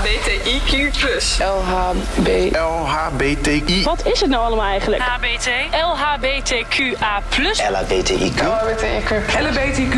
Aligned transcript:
LHBTIQ+. 0.00 1.38
LHB. 1.38 2.56
LHBTI. 2.56 3.82
Wat 3.82 4.06
is 4.06 4.20
het 4.20 4.30
nou 4.30 4.44
allemaal 4.44 4.66
eigenlijk? 4.66 5.02
HBT, 5.02 5.48
LHBTQA+, 5.70 7.22
LHBTIQ. 7.70 8.40
LHBTIQ. 8.40 9.20
LHBTIQ+. 9.40 9.94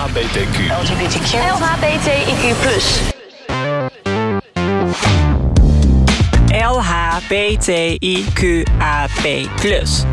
LHBTQ. 0.00 1.34
LHBTIQ+. 1.60 3.13
LHBTIQAP+. 6.68 8.04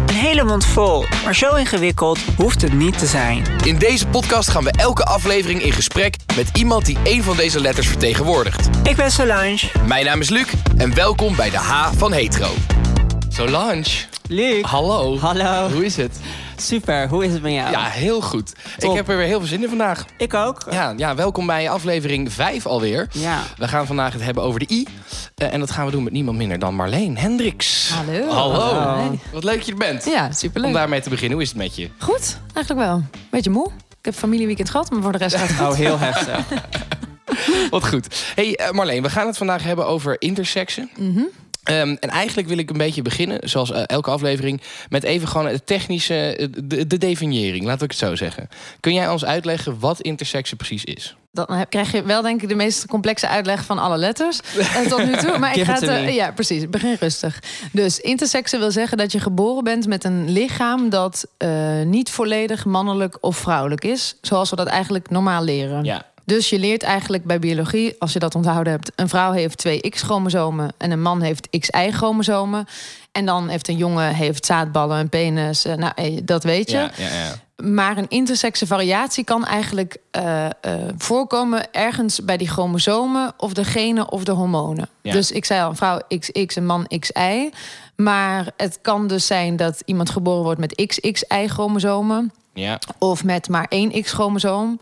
Een 0.06 0.16
hele 0.16 0.44
mond 0.44 0.66
vol, 0.66 1.06
maar 1.24 1.36
zo 1.36 1.56
ingewikkeld 1.56 2.20
hoeft 2.38 2.62
het 2.62 2.74
niet 2.74 3.00
te 3.00 3.06
zijn. 3.06 3.44
In 3.64 3.78
deze 3.78 4.08
podcast 4.08 4.50
gaan 4.50 4.64
we 4.64 4.72
elke 4.72 5.04
aflevering 5.04 5.62
in 5.62 5.72
gesprek 5.72 6.16
met 6.36 6.50
iemand 6.54 6.86
die 6.86 6.98
een 7.04 7.24
van 7.24 7.36
deze 7.36 7.62
letters 7.62 7.88
vertegenwoordigt. 7.88 8.70
Ik 8.84 8.96
ben 8.96 9.12
Solange. 9.12 9.60
Mijn 9.86 10.06
naam 10.06 10.20
is 10.20 10.30
Luc 10.30 10.48
en 10.78 10.96
welkom 10.96 11.36
bij 11.36 11.50
de 11.50 11.58
H 11.58 11.92
van 11.98 12.14
Hetero. 12.14 12.50
Solange, 13.34 13.84
Luc. 14.28 14.62
hallo. 14.62 15.18
Hallo. 15.20 15.70
Hoe 15.70 15.86
is 15.86 15.96
het? 15.96 16.20
Super, 16.58 17.08
hoe 17.08 17.26
is 17.26 17.34
het 17.34 17.42
met 17.42 17.52
jou? 17.54 17.72
Ja, 17.72 17.84
heel 17.84 18.22
goed. 18.22 18.54
Top. 18.78 18.90
Ik 18.90 18.96
heb 18.96 19.10
er 19.10 19.18
weer 19.18 19.26
heel 19.26 19.40
veel 19.40 19.48
zin 19.48 19.62
in 19.62 19.70
vandaag. 19.70 20.06
Ik 20.18 20.34
ook. 20.34 20.66
Ja, 20.72 20.94
ja, 20.98 21.16
welkom 21.16 21.46
bij 21.46 21.70
aflevering 21.70 22.34
5 22.34 22.66
alweer. 22.66 23.08
Ja. 23.12 23.42
We 23.58 23.68
gaan 23.68 23.86
vandaag 23.88 24.14
het 24.14 24.22
hebben 24.22 24.44
over 24.44 24.60
de 24.60 24.66
I. 24.74 24.88
Eh, 25.36 25.54
en 25.54 25.60
dat 25.60 25.72
gaan 25.72 25.86
we 25.86 25.92
doen 25.92 26.04
met 26.04 26.14
niemand 26.14 26.38
minder 26.38 26.60
dan 26.60 26.76
Marleen 26.76 27.18
Hendricks. 27.18 27.90
Hallo. 27.90 28.28
Hallo. 28.30 28.60
Hallo. 28.60 29.20
Wat 29.32 29.44
leuk 29.44 29.56
dat 29.56 29.66
je 29.66 29.72
er 29.72 29.78
bent. 29.78 30.06
Ja, 30.06 30.26
Om 30.26 30.34
superleuk. 30.34 30.74
daarmee 30.74 31.02
te 31.02 31.10
beginnen, 31.10 31.34
hoe 31.34 31.42
is 31.44 31.50
het 31.50 31.58
met 31.58 31.76
je? 31.76 31.90
Goed, 32.00 32.38
eigenlijk 32.54 32.88
wel. 32.88 33.04
Beetje 33.30 33.50
moe. 33.50 33.68
Ik 34.00 34.06
heb 34.06 34.14
familieweekend 34.14 34.70
gehad, 34.70 34.90
maar 34.92 35.02
voor 35.02 35.12
de 35.12 35.18
rest 35.18 35.36
gaat 35.36 35.48
het 35.48 35.58
goed. 35.58 35.68
Oh, 35.68 35.74
heel 35.76 36.00
heftig. 36.00 36.46
Wat 37.70 37.88
goed. 37.88 38.32
Hey 38.36 38.56
eh, 38.56 38.72
Marleen, 38.72 39.02
we 39.04 39.10
gaan 39.10 39.28
het 39.28 39.38
vandaag 39.38 39.64
hebben 39.64 39.86
over 39.88 40.16
intersexen. 40.22 40.90
Mhm. 40.98 41.22
Ehm, 41.64 41.96
en 42.00 42.10
eigenlijk 42.10 42.48
wil 42.48 42.58
ik 42.58 42.70
een 42.70 42.78
beetje 42.78 43.02
beginnen, 43.02 43.50
zoals 43.50 43.72
eh, 43.72 43.84
elke 43.86 44.10
aflevering, 44.10 44.62
met 44.90 45.04
even 45.04 45.28
gewoon 45.28 45.48
het 45.48 45.66
technische, 45.66 46.36
eh, 46.36 46.48
de, 46.64 46.88
de 46.88 46.98
definiëring, 46.98 47.66
laat 47.66 47.82
ik 47.82 47.90
het 47.90 48.00
zo 48.00 48.16
zeggen. 48.16 48.50
Kun 48.80 48.94
jij 48.94 49.10
ons 49.10 49.26
uitleggen 49.26 49.80
wat 49.80 50.02
intersexen 50.02 50.58
precies 50.58 50.84
is? 50.84 51.16
Dan 51.32 51.66
krijg 51.70 51.92
je 51.92 52.04
wel 52.04 52.22
denk 52.22 52.42
ik 52.42 52.50
de 52.50 52.56
meest 52.56 52.86
complexe 52.86 53.28
uitleg 53.28 53.66
van 53.66 53.80
alle 53.80 53.98
letters 53.98 54.40
eh, 54.58 54.82
tot 54.82 55.06
nu 55.06 55.16
toe. 55.16 55.38
Maar 55.38 55.58
ik 55.58 55.64
ga 55.64 55.74
het... 55.74 55.84
eh, 55.84 56.16
ja, 56.16 56.32
precies. 56.32 56.70
Begin 56.70 56.98
rustig. 57.00 57.40
Dus 57.72 58.00
interseksen 58.00 58.60
wil 58.60 58.72
zeggen 58.72 58.98
dat 58.98 59.12
je 59.12 59.20
geboren 59.20 59.64
bent 59.64 59.88
met 59.88 60.04
een 60.04 60.30
lichaam... 60.32 60.90
dat 60.90 61.28
niet 61.86 62.10
volledig 62.10 62.66
mannelijk 62.66 63.18
of 63.22 63.38
vrouwelijk 63.38 63.84
is. 63.84 64.18
Zoals 64.22 64.50
we 64.50 64.56
dat 64.56 64.68
eigenlijk 64.68 65.10
normaal 65.10 65.44
leren. 65.44 65.84
Ja. 65.84 66.11
Dus 66.32 66.50
je 66.50 66.60
leert 66.60 66.84
eigenlijk 66.84 67.24
bij 67.24 67.40
biologie, 67.40 67.96
als 68.00 68.14
je 68.14 68.20
dat 68.20 68.36
onthouden 68.36 68.74
hebt... 68.74 68.92
een 68.96 69.10
vrouw 69.10 69.32
heeft 69.32 69.58
twee 69.58 69.90
X-chromosomen 69.90 70.74
en 70.78 70.92
een 70.92 71.02
man 71.02 71.22
heeft 71.22 71.50
XY-chromosomen. 71.60 72.68
En 73.12 73.26
dan 73.26 73.48
heeft 73.48 73.68
een 73.68 73.78
jongen 73.78 74.16
heeft 74.16 74.46
zaadballen, 74.46 75.00
een 75.00 75.10
penis. 75.10 75.66
eh, 75.66 75.76
nou, 75.76 75.94
eh, 75.96 76.18
dat 76.24 76.44
weet 76.44 76.70
je. 76.72 76.78
Ja, 76.78 76.92
ja, 76.98 77.14
ja. 77.14 77.66
Maar 77.68 77.98
een 77.98 78.10
intersexe 78.10 78.68
variatie 78.68 79.24
kan 79.24 79.46
eigenlijk 79.46 79.98
eh, 80.12 80.46
voorkomen 80.98 81.74
ergens 81.74 82.26
bij 82.26 82.38
die 82.38 82.50
chromosomen 82.50 83.34
of 83.38 83.54
de 83.54 83.64
genen 83.64 84.12
of 84.12 84.24
de 84.24 84.32
hormonen. 84.32 84.90
Dus 85.02 85.32
ik 85.32 85.46
zei 85.46 85.62
al, 85.62 85.70
een 85.70 85.76
vrouw 85.76 86.02
XX, 86.20 86.56
een 86.56 86.66
man 86.66 86.88
XY. 87.00 87.50
Maar 87.96 88.48
het 88.58 88.80
kan 88.82 89.08
dus 89.08 89.26
zijn 89.26 89.56
dat 89.56 89.82
iemand 89.86 90.10
geboren 90.10 90.44
wordt 90.44 90.60
met 90.60 90.76
XXY-chromosomen 90.76 92.32
ja. 92.54 92.80
of 92.98 93.24
met 93.24 93.50
maar 93.50 93.66
één 93.70 94.02
X-chromosoom. 94.02 94.80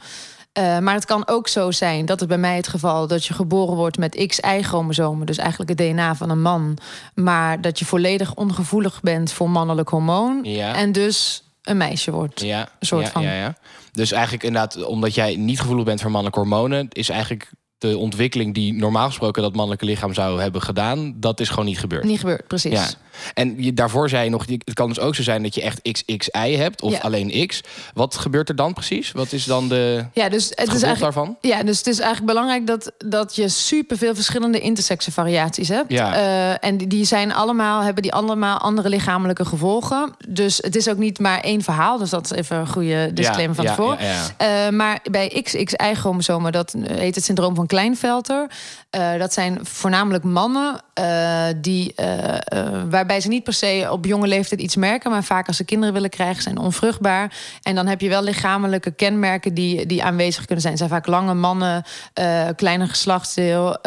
Eh, 0.52 0.80
maar 0.80 0.94
het 0.94 1.06
kan 1.06 1.28
ook 1.28 1.48
zo 1.48 1.72
zijn, 1.72 2.06
dat 2.06 2.22
is 2.22 2.28
bij 2.28 2.38
mij 2.38 2.56
het 2.56 2.68
geval, 2.68 3.08
dat 3.08 3.26
je 3.26 3.34
geboren 3.34 3.76
wordt 3.76 3.98
met 3.98 4.24
XY-chromosomen, 4.28 5.26
dus 5.26 5.38
eigenlijk 5.38 5.70
het 5.70 5.78
DNA 5.90 6.16
van 6.16 6.30
een 6.30 6.42
man, 6.42 6.78
maar 7.16 7.62
dat 7.62 7.80
je 7.80 7.86
volledig 7.86 8.36
ongevoelig 8.36 9.02
bent 9.02 9.32
voor 9.32 9.50
mannelijk 9.50 9.90
hormoon 9.90 10.40
Ja. 10.44 10.76
en 10.76 10.92
dus 10.92 11.44
een 11.64 11.78
meisje 11.78 12.12
wordt. 12.12 12.42
Ja, 12.42 12.70
Een 12.80 12.88
soort 12.88 13.06
ja, 13.06 13.12
van- 13.12 13.22
Ja, 13.22 13.34
ja. 13.34 13.56
Dus 13.92 14.12
eigenlijk 14.12 14.44
inderdaad, 14.44 14.84
omdat 14.86 15.16
jij 15.16 15.36
niet 15.36 15.60
gevoelig 15.60 15.86
bent 15.86 16.02
voor 16.02 16.12
mannelijke 16.12 16.40
hormonen, 16.40 16.88
is 16.90 17.10
eigenlijk 17.10 17.52
de 17.78 17.98
ontwikkeling 17.98 18.54
die 18.54 18.74
normaal 18.74 19.08
gesproken 19.08 19.42
dat 19.42 19.54
mannelijke 19.56 19.86
lichaam 19.86 20.14
zou 20.14 20.42
hebben 20.42 20.62
gedaan, 20.62 21.14
dat 21.20 21.40
is 21.40 21.50
gewoon 21.50 21.66
niet 21.66 21.80
gebeurd. 21.80 22.04
Niet 22.04 22.20
gebeurd, 22.20 22.48
precies. 22.48 22.72
Ja. 22.72 22.88
En 23.34 23.64
je, 23.64 23.74
daarvoor 23.74 24.10
zei 24.10 24.24
je 24.24 24.30
nog, 24.30 24.46
het 24.48 24.74
kan 24.74 24.88
dus 24.88 25.00
ook 25.00 25.16
zo 25.16 25.24
zijn 25.24 25.44
dat 25.44 25.56
je 25.56 25.62
echt 25.62 25.82
XXI 25.82 26.56
hebt 26.56 26.82
of 26.82 26.92
Ja. 26.92 27.00
alleen 27.00 27.48
X. 27.48 27.62
Wat 27.94 28.16
gebeurt 28.18 28.50
er 28.50 28.56
dan 28.56 28.74
precies? 28.74 29.12
Wat 29.12 29.32
is 29.32 29.44
dan 29.46 29.68
de, 29.68 30.06
Ja, 30.14 30.30
dus 30.30 30.50
het 30.50 30.60
het 30.60 30.68
is 30.74 30.82
eigenlijk. 30.84 31.00
daarvan? 31.16 31.38
Ja, 31.42 31.64
dus 31.64 31.78
het 31.78 31.88
is 31.88 32.00
eigenlijk 32.00 32.32
belangrijk 32.34 32.68
dat, 32.68 32.92
dat 32.98 33.36
je 33.36 33.50
superveel 33.50 34.16
verschillende 34.16 34.60
intersexe 34.60 35.12
variaties 35.12 35.68
hebt. 35.68 35.92
Ja. 35.92 36.14
Eh, 36.16 36.68
en 36.70 36.78
die- 36.78 36.98
zijn 37.10 37.34
allemaal, 37.34 37.82
hebben 37.84 38.04
die 38.04 38.14
allemaal 38.14 38.58
andere 38.58 38.90
lichamelijke 38.90 39.46
gevolgen. 39.46 40.16
Dus 40.28 40.58
het 40.58 40.76
is 40.76 40.90
ook 40.90 40.98
niet 40.98 41.20
maar 41.20 41.40
één 41.40 41.62
verhaal. 41.62 41.98
Dus 41.98 42.10
dat 42.10 42.24
is 42.32 42.32
even 42.38 42.58
een 42.58 42.68
goede 42.68 43.12
disclaimer 43.14 43.56
van 43.56 43.64
ja, 43.66 43.76
tevoren. 43.76 43.98
ja, 44.06 44.14
ja. 44.38 44.66
Eh, 44.66 44.72
maar 44.72 45.00
bij 45.12 45.42
XXI-chromosomen, 45.44 46.52
dat 46.52 46.76
heet 46.88 47.16
het 47.16 47.24
syndroom 47.24 47.56
van 47.56 47.68
Kleinfelter. 47.68 48.50
Eh, 48.90 49.20
dat 49.20 49.34
zijn 49.34 49.60
voornamelijk 49.64 50.24
mannen 50.24 50.82
eh, 51.00 51.46
die, 51.56 51.94
eh, 51.96 52.36
eh, 52.36 52.68
waarbij 52.90 53.22
ze 53.22 53.28
niet 53.28 53.44
per 53.44 53.54
se 53.54 53.88
op 53.92 54.06
jonge 54.06 54.28
leeftijd 54.28 54.62
iets 54.62 54.76
merken, 54.76 55.12
maar 55.12 55.24
vaak 55.24 55.48
als 55.48 55.58
ze 55.58 55.64
kinderen 55.64 55.94
willen 55.94 56.10
krijgen, 56.10 56.44
zijn 56.44 56.58
onvruchtbaar. 56.58 57.34
En 57.62 57.76
dan 57.76 57.88
heb 57.88 58.02
je 58.02 58.10
wel 58.10 58.24
lichamelijke 58.24 58.92
kenmerken 58.92 59.54
die, 59.54 59.86
die 59.86 60.04
aanwezig 60.04 60.46
kunnen 60.46 60.62
zijn. 60.62 60.74
Het 60.74 60.82
zijn 60.82 61.02
vaak 61.02 61.08
lange 61.08 61.34
mannen, 61.34 61.84
kleiner 62.56 62.88
geslachtsdeel, 62.88 63.78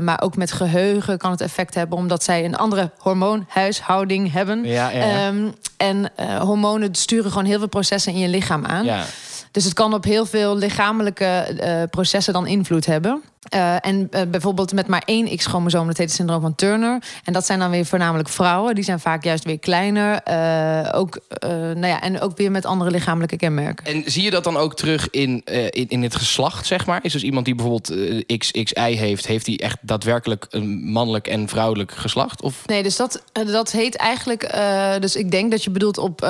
maar 0.00 0.22
ook 0.22 0.36
met 0.36 0.52
geheugen 0.52 1.18
kan 1.18 1.30
het 1.30 1.40
effect 1.40 1.74
hebben, 1.74 1.98
omdat 1.98 2.24
zij 2.24 2.44
een 2.44 2.56
andere 2.56 2.90
hormoonhuishouding 2.98 4.32
hebben. 4.32 4.64
Ja, 4.64 4.90
ja, 4.90 4.98
ja. 4.98 5.26
Ehm, 5.26 5.48
en 5.76 6.10
hormonen 6.40 6.94
sturen 6.94 7.30
gewoon 7.30 7.46
heel 7.46 7.58
veel 7.58 7.68
processen 7.68 8.12
in 8.12 8.18
je 8.18 8.28
lichaam 8.28 8.64
aan. 8.64 8.84
ja. 8.84 9.04
Dus 9.50 9.64
het 9.64 9.74
kan 9.74 9.94
op 9.94 10.04
heel 10.04 10.26
veel 10.26 10.56
lichamelijke 10.56 11.88
processen 11.90 12.32
dan 12.32 12.46
invloed 12.46 12.86
hebben. 12.86 13.22
Eh, 13.48 13.74
en 13.80 14.08
eh, 14.10 14.22
bijvoorbeeld 14.30 14.72
met 14.72 14.86
maar 14.86 15.02
één 15.04 15.36
X-chromosoom, 15.36 15.86
dat 15.86 15.96
heet 15.96 16.06
het 16.06 16.16
syndroom 16.16 16.40
van 16.40 16.54
Turner. 16.54 17.02
En 17.24 17.32
dat 17.32 17.46
zijn 17.46 17.58
dan 17.58 17.70
weer 17.70 17.86
voornamelijk 17.86 18.28
vrouwen. 18.28 18.74
Die 18.74 18.84
zijn 18.84 19.00
vaak 19.00 19.24
juist 19.24 19.44
weer 19.44 19.58
kleiner. 19.58 20.20
eh, 20.22 20.98
ook, 20.98 21.18
nou 21.40 21.86
ja, 21.86 22.02
en 22.02 22.20
ook 22.20 22.36
weer 22.36 22.50
met 22.50 22.64
andere 22.64 22.90
lichamelijke 22.90 23.36
kenmerken. 23.36 23.86
En 23.86 24.02
zie 24.06 24.22
je 24.22 24.30
dat 24.30 24.44
dan 24.44 24.56
ook 24.56 24.76
terug 24.76 25.10
in, 25.10 25.42
in, 25.70 25.88
in 25.88 26.02
het 26.02 26.14
geslacht, 26.14 26.66
zeg 26.66 26.86
maar? 26.86 26.98
Is 27.02 27.12
dus 27.12 27.22
iemand 27.22 27.44
die 27.44 27.54
bijvoorbeeld 27.54 27.94
XXI 28.26 28.96
heeft, 28.96 29.26
heeft 29.26 29.44
die 29.44 29.58
echt 29.58 29.78
daadwerkelijk 29.80 30.46
een 30.50 30.84
mannelijk 30.84 31.28
en 31.28 31.48
vrouwelijk 31.48 31.92
geslacht? 31.92 32.42
Of 32.42 32.66
Nee, 32.66 32.82
dus 32.82 32.96
dat, 32.96 33.22
dat 33.32 33.72
heet 33.72 33.96
eigenlijk. 33.96 34.54
dus 35.00 35.16
ik 35.16 35.30
denk 35.30 35.50
dat 35.50 35.64
je 35.64 35.70
bedoelt 35.70 35.98
op, 35.98 36.28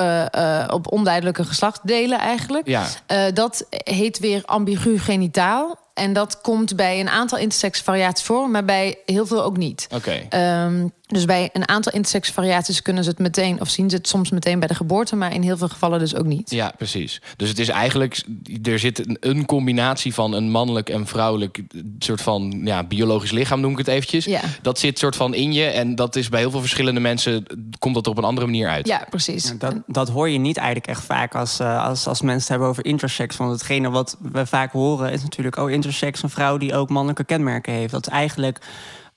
op 0.67 0.91
onduidelijke 0.91 1.43
geslachtsdelen 1.43 2.19
eigenlijk. 2.19 2.67
ja, 2.67 2.87
dat 3.33 3.65
heet 3.69 4.19
weer 4.19 4.41
ambigu 4.45 4.99
genitaal. 4.99 5.86
En 5.97 6.13
dat 6.13 6.41
komt 6.41 6.75
bij 6.75 6.99
een 6.99 7.09
aantal 7.09 7.37
intersex 7.37 7.81
variaties 7.81 8.25
voor, 8.25 8.49
maar 8.49 8.65
bij 8.65 8.97
heel 9.05 9.25
veel 9.25 9.43
ook 9.43 9.57
niet. 9.57 9.87
oké. 9.95 10.25
Ehm, 10.29 10.87
dus 11.07 11.25
bij 11.25 11.49
een 11.53 11.67
aantal 11.67 11.91
intersex 11.91 12.29
variaties 12.31 12.81
kunnen 12.81 13.03
ze 13.03 13.09
het 13.09 13.19
meteen, 13.19 13.61
of 13.61 13.69
zien 13.69 13.89
ze 13.89 13.95
het 13.95 14.07
soms 14.07 14.29
meteen 14.29 14.59
bij 14.59 14.67
de 14.67 14.75
geboorte, 14.75 15.15
maar 15.15 15.33
in 15.33 15.41
heel 15.41 15.57
veel 15.57 15.67
gevallen 15.67 15.99
dus 15.99 16.15
ook 16.15 16.25
niet. 16.25 16.49
Ja, 16.49 16.73
precies. 16.77 17.21
Dus 17.35 17.49
het 17.49 17.59
is 17.59 17.67
eigenlijk, 17.67 18.23
er 18.63 18.79
zit 18.79 19.07
een, 19.07 19.17
een 19.19 19.45
combinatie 19.45 20.13
van 20.13 20.33
een 20.33 20.51
mannelijk 20.51 20.89
en 20.89 21.07
vrouwelijk 21.07 21.61
soort 21.99 22.21
van 22.21 22.61
ja, 22.63 22.83
biologisch 22.83 23.31
lichaam, 23.31 23.59
noem 23.59 23.71
ik 23.71 23.77
het 23.77 23.87
eventjes. 23.87 24.25
Ja. 24.25 24.41
Dat 24.61 24.79
zit 24.79 24.99
soort 24.99 25.15
van 25.15 25.33
in 25.33 25.53
je 25.53 25.65
en 25.65 25.95
dat 25.95 26.15
is 26.15 26.29
bij 26.29 26.39
heel 26.39 26.51
veel 26.51 26.59
verschillende 26.59 26.99
mensen, 26.99 27.45
komt 27.79 27.95
dat 27.95 28.05
er 28.05 28.11
op 28.11 28.17
een 28.17 28.23
andere 28.23 28.45
manier 28.45 28.67
uit. 28.67 28.87
Ja, 28.87 29.05
precies. 29.09 29.47
Ja, 29.47 29.53
dat, 29.57 29.75
dat 29.87 30.09
hoor 30.09 30.29
je 30.29 30.39
niet 30.39 30.57
eigenlijk 30.57 30.87
echt 30.87 31.03
vaak 31.03 31.35
als, 31.35 31.59
eh, 31.59 31.85
als, 31.85 32.07
als 32.07 32.21
mensen 32.21 32.39
het 32.39 32.49
hebben 32.49 32.67
over 32.67 32.85
intersex. 32.85 33.37
Want 33.37 33.51
hetgene 33.51 33.89
wat 33.89 34.17
we 34.31 34.45
vaak 34.45 34.71
horen 34.71 35.11
is 35.11 35.23
natuurlijk... 35.23 35.57
oh, 35.57 35.71
intersex, 35.71 36.23
een 36.23 36.29
vrouw 36.29 36.57
die 36.57 36.75
ook 36.75 36.89
mannelijke 36.89 37.23
kenmerken 37.23 37.73
heeft. 37.73 37.91
Dat 37.91 38.07
is 38.07 38.13
eigenlijk, 38.13 38.59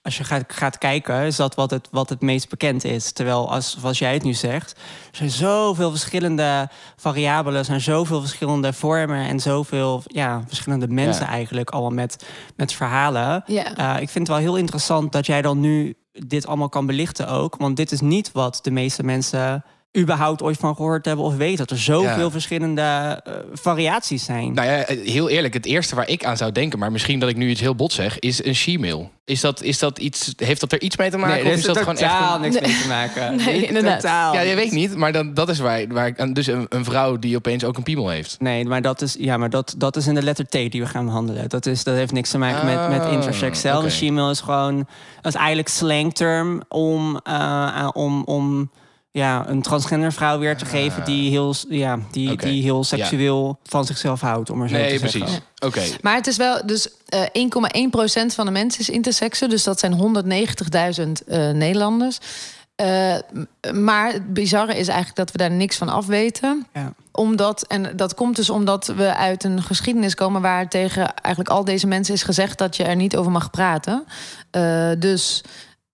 als 0.02 0.16
je 0.16 0.24
gaat, 0.24 0.44
gaat 0.48 0.78
kijken, 0.78 1.22
is 1.22 1.36
dat 1.36 1.54
wat 1.54 1.70
het, 1.70 1.88
wat 1.90 2.08
het 2.08 2.20
meest 2.20 2.48
bekend 2.48 2.84
is. 2.84 3.12
Terwijl, 3.12 3.50
als, 3.50 3.76
zoals 3.80 3.98
jij 3.98 4.12
het 4.12 4.22
nu 4.22 4.32
zegt... 4.34 4.72
er 5.10 5.16
zijn 5.16 5.30
zoveel 5.30 5.90
verschillende 5.90 6.68
variabelen... 6.96 7.64
zijn 7.64 7.80
zoveel 7.80 8.20
verschillende 8.20 8.72
vormen... 8.72 9.26
en 9.28 9.40
zoveel 9.40 10.02
ja, 10.06 10.42
verschillende 10.46 10.88
mensen 10.88 11.24
Ja. 11.24 11.30
eigenlijk... 11.30 11.70
allemaal 11.70 11.90
met, 11.90 12.26
met 12.56 12.72
verhalen. 12.72 13.42
Ja. 13.46 13.76
Eh, 13.76 14.02
ik 14.02 14.08
vind 14.08 14.26
het 14.28 14.36
wel 14.36 14.46
heel 14.46 14.56
interessant 14.56 15.12
dat 15.12 15.26
jij 15.26 15.42
dan 15.42 15.60
nu 15.60 15.94
dit 16.12 16.46
allemaal 16.46 16.68
kan 16.68 16.86
belichten 16.86 17.28
ook. 17.28 17.56
Want 17.56 17.76
dit 17.76 17.92
is 17.92 18.00
niet 18.00 18.32
wat 18.32 18.58
de 18.62 18.70
meeste 18.70 19.02
mensen 19.02 19.64
überhaupt 19.98 20.42
ooit 20.42 20.56
van 20.56 20.74
gehoord 20.76 21.04
hebben 21.04 21.24
of 21.24 21.36
weten. 21.36 21.56
Dat 21.56 21.70
er 21.70 21.78
zoveel 21.78 22.24
Ja. 22.24 22.30
verschillende 22.30 22.80
eh, 23.24 23.32
variaties 23.52 24.24
zijn. 24.24 24.52
Nou 24.54 24.68
ja, 24.68 24.84
heel 25.04 25.28
eerlijk, 25.28 25.54
het 25.54 25.66
eerste 25.66 25.94
waar 25.94 26.08
ik 26.08 26.24
aan 26.24 26.36
zou 26.36 26.52
denken, 26.52 26.78
maar 26.78 26.92
misschien 26.92 27.20
dat 27.20 27.28
ik 27.28 27.36
nu 27.36 27.48
iets 27.48 27.60
heel 27.60 27.74
bot 27.74 27.92
zeg, 27.92 28.18
is 28.18 28.44
een 28.44 28.54
she-mail. 28.54 29.10
Is 29.24 29.40
dat, 29.40 29.62
is 29.62 29.78
dat 29.78 29.98
iets, 29.98 30.32
heeft 30.36 30.60
dat 30.60 30.72
er 30.72 30.80
iets 30.80 30.96
mee 30.96 31.10
te 31.10 31.16
maken? 31.18 31.44
nee, 31.44 31.52
of 31.52 31.58
is 31.58 31.64
dat 31.64 31.78
gewoon 31.78 31.96
echt 31.96 32.12
een- 32.34 32.40
niks 32.40 32.60
mee 32.60 32.80
te 32.82 32.88
maken. 32.88 33.36
Nee, 33.44 33.54
Niet 33.60 33.68
inderdaad. 33.68 34.00
Totaal. 34.00 34.34
Ja, 34.34 34.40
je 34.40 34.54
weet 34.54 34.70
niet, 34.70 34.96
maar 34.96 35.12
dan, 35.12 35.34
dat 35.34 35.48
is 35.48 35.58
waar, 35.58 35.86
waar 35.88 36.06
ik 36.06 36.20
aan. 36.20 36.32
Dus 36.32 36.46
een, 36.46 36.66
een 36.68 36.84
vrouw 36.84 37.18
die 37.18 37.36
opeens 37.36 37.64
ook 37.64 37.76
een 37.76 37.82
piemel 37.82 38.08
heeft. 38.08 38.36
Nee, 38.40 38.64
maar 38.64 38.82
dat 38.82 39.02
is, 39.02 39.16
ja, 39.18 39.36
maar 39.36 39.50
dat, 39.50 39.74
dat 39.78 39.96
is 39.96 40.06
in 40.06 40.14
de 40.14 40.22
letter 40.22 40.46
T 40.46 40.52
die 40.52 40.80
we 40.80 40.86
gaan 40.86 41.04
behandelen. 41.04 41.48
Dat, 41.48 41.66
is, 41.66 41.84
dat 41.84 41.94
heeft 41.94 42.12
niks 42.12 42.30
te 42.30 42.38
maken 42.38 42.66
met, 42.66 42.88
met 42.88 43.06
Oh, 43.06 43.12
intersex. 43.12 43.60
Zelf 43.60 43.76
oké. 43.76 43.84
een 43.84 43.90
she-mail 43.92 44.30
is 44.30 44.40
gewoon... 44.40 44.76
Dat 45.20 45.32
is 45.34 45.38
eigenlijk 45.38 45.68
slangterm 45.68 46.62
om, 46.68 47.20
eh, 47.24 47.88
om, 47.92 48.22
om 48.24 48.70
ja, 49.12 49.48
een 49.48 49.62
transgender 49.62 50.12
vrouw 50.12 50.38
weer 50.38 50.56
te 50.56 50.64
geven... 50.64 51.04
die 51.04 51.30
heel, 51.30 51.54
ja, 51.68 51.98
die, 52.10 52.30
Ah. 52.30 52.38
Die 52.38 52.62
heel 52.62 52.84
seksueel 52.84 53.58
van 53.62 53.84
zichzelf 53.84 54.20
houdt, 54.20 54.50
om 54.50 54.58
maar 54.58 54.68
zo 54.68 54.74
Nee, 54.74 54.98
te 54.98 54.98
zeggen. 54.98 55.20
precies. 55.20 55.40
Oké. 55.58 55.82
Maar 56.02 56.14
het 56.14 56.26
is 56.26 56.36
wel, 56.36 56.66
dus 56.66 56.88
eh 57.08 57.22
1,1% 57.22 58.34
van 58.34 58.46
de 58.46 58.52
mensen 58.52 58.80
is 58.80 58.88
interseksen. 58.88 59.48
Dus 59.48 59.64
dat 59.64 59.78
zijn 59.80 59.92
190.000 59.92 61.26
eh, 61.26 61.50
Nederlanders. 61.50 62.18
Eh, 62.74 63.14
maar 63.74 64.12
het 64.12 64.32
bizarre 64.34 64.76
is 64.76 64.88
eigenlijk 64.88 65.16
dat 65.16 65.32
we 65.32 65.38
daar 65.38 65.50
niks 65.50 65.76
van 65.76 65.88
af 65.88 66.06
weten. 66.06 66.66
Ja. 66.74 66.92
Omdat, 67.12 67.66
en 67.66 67.96
dat 67.96 68.14
komt 68.14 68.36
dus 68.36 68.50
omdat 68.50 68.86
we 68.86 69.14
uit 69.14 69.44
een 69.44 69.62
geschiedenis 69.62 70.14
komen 70.14 70.42
waar 70.42 70.68
tegen 70.68 71.14
eigenlijk 71.14 71.54
al 71.54 71.64
deze 71.64 71.86
mensen 71.86 72.14
is 72.14 72.22
gezegd 72.22 72.58
dat 72.58 72.76
je 72.76 72.84
er 72.84 72.96
niet 72.96 73.16
over 73.16 73.32
mag 73.32 73.50
praten. 73.50 74.04
Eh, 74.50 74.90
dus 74.98 75.42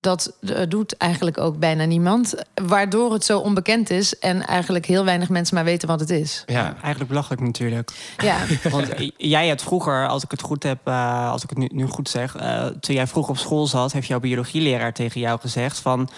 dat 0.06 0.36
eh, 0.40 0.62
doet 0.68 0.96
eigenlijk 0.96 1.38
ook 1.38 1.58
bijna 1.58 1.84
niemand. 1.84 2.34
Waardoor 2.54 3.12
het 3.12 3.24
zo 3.24 3.38
onbekend 3.38 3.90
is 3.90 4.18
en 4.18 4.46
eigenlijk 4.46 4.86
heel 4.86 5.04
weinig 5.04 5.28
mensen 5.28 5.54
maar 5.54 5.64
weten 5.64 5.88
wat 5.88 6.00
het 6.00 6.10
is. 6.10 6.42
Ja. 6.46 6.76
Eigenlijk 6.80 7.08
belachelijk 7.08 7.42
natuurlijk. 7.42 7.90
Ja, 8.16 8.36
Want 8.70 8.88
jij 9.16 9.46
hebt 9.46 9.62
vroeger, 9.62 10.08
als 10.08 10.24
ik 10.24 10.30
het 10.30 10.42
goed 10.42 10.62
heb, 10.62 10.78
eh, 10.84 11.30
als 11.30 11.42
ik 11.42 11.48
het 11.50 11.58
nu, 11.58 11.68
nu 11.72 11.86
goed 11.86 12.08
zeg, 12.08 12.36
eh, 12.36 12.66
toen 12.66 12.94
jij 12.94 13.06
vroeger 13.06 13.32
op 13.32 13.38
school 13.38 13.66
zat, 13.66 13.92
heeft 13.92 14.06
jouw 14.06 14.20
biologieleraar 14.20 14.92
tegen 14.92 15.20
jou 15.20 15.40
gezegd 15.40 15.78
van. 15.78 16.08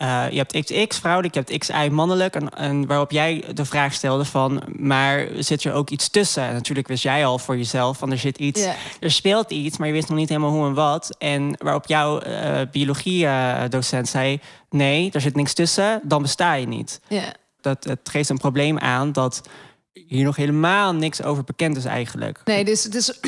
Eh, 0.00 0.24
je 0.30 0.36
hebt 0.36 0.64
XX 0.64 0.98
vrouwelijk, 0.98 1.34
je 1.34 1.40
hebt 1.40 1.58
XY 1.58 1.88
mannelijk. 1.90 2.34
En, 2.34 2.50
en 2.50 2.86
waarop 2.86 3.10
jij 3.10 3.44
de 3.54 3.64
vraag 3.64 3.94
stelde 3.94 4.24
van, 4.24 4.62
maar 4.76 5.26
zit 5.38 5.64
er 5.64 5.72
ook 5.72 5.90
iets 5.90 6.08
tussen? 6.08 6.42
En 6.42 6.52
natuurlijk 6.52 6.88
wist 6.88 7.02
jij 7.02 7.26
al 7.26 7.38
voor 7.38 7.56
jezelf 7.56 7.98
van 7.98 8.10
er 8.10 8.18
zit 8.18 8.38
iets, 8.38 8.66
er 9.00 9.10
speelt 9.10 9.50
iets, 9.50 9.78
maar 9.78 9.86
je 9.86 9.92
wist 9.92 10.08
nog 10.08 10.18
niet 10.18 10.28
helemaal 10.28 10.50
hoe 10.50 10.66
en 10.66 10.74
wat. 10.74 11.16
En 11.18 11.56
waarop 11.58 11.86
jouw 11.86 12.18
eh 12.18 12.60
biologiedocent 12.70 14.08
zei, 14.08 14.40
nee, 14.70 15.10
er 15.12 15.20
zit 15.20 15.36
niks 15.36 15.54
tussen, 15.54 16.00
dan 16.02 16.22
besta 16.22 16.54
je 16.54 16.66
niet. 16.66 17.00
Dat, 17.60 17.84
het 17.84 18.08
geeft 18.10 18.28
een 18.28 18.38
probleem 18.38 18.78
aan 18.78 19.12
dat 19.12 19.48
hier 19.92 20.24
nog 20.24 20.36
helemaal 20.36 20.94
niks 20.94 21.22
over 21.22 21.44
bekend 21.44 21.76
is 21.76 21.84
eigenlijk. 21.84 22.40
Nee, 22.44 22.64
dus, 22.64 22.82
dus 22.82 23.20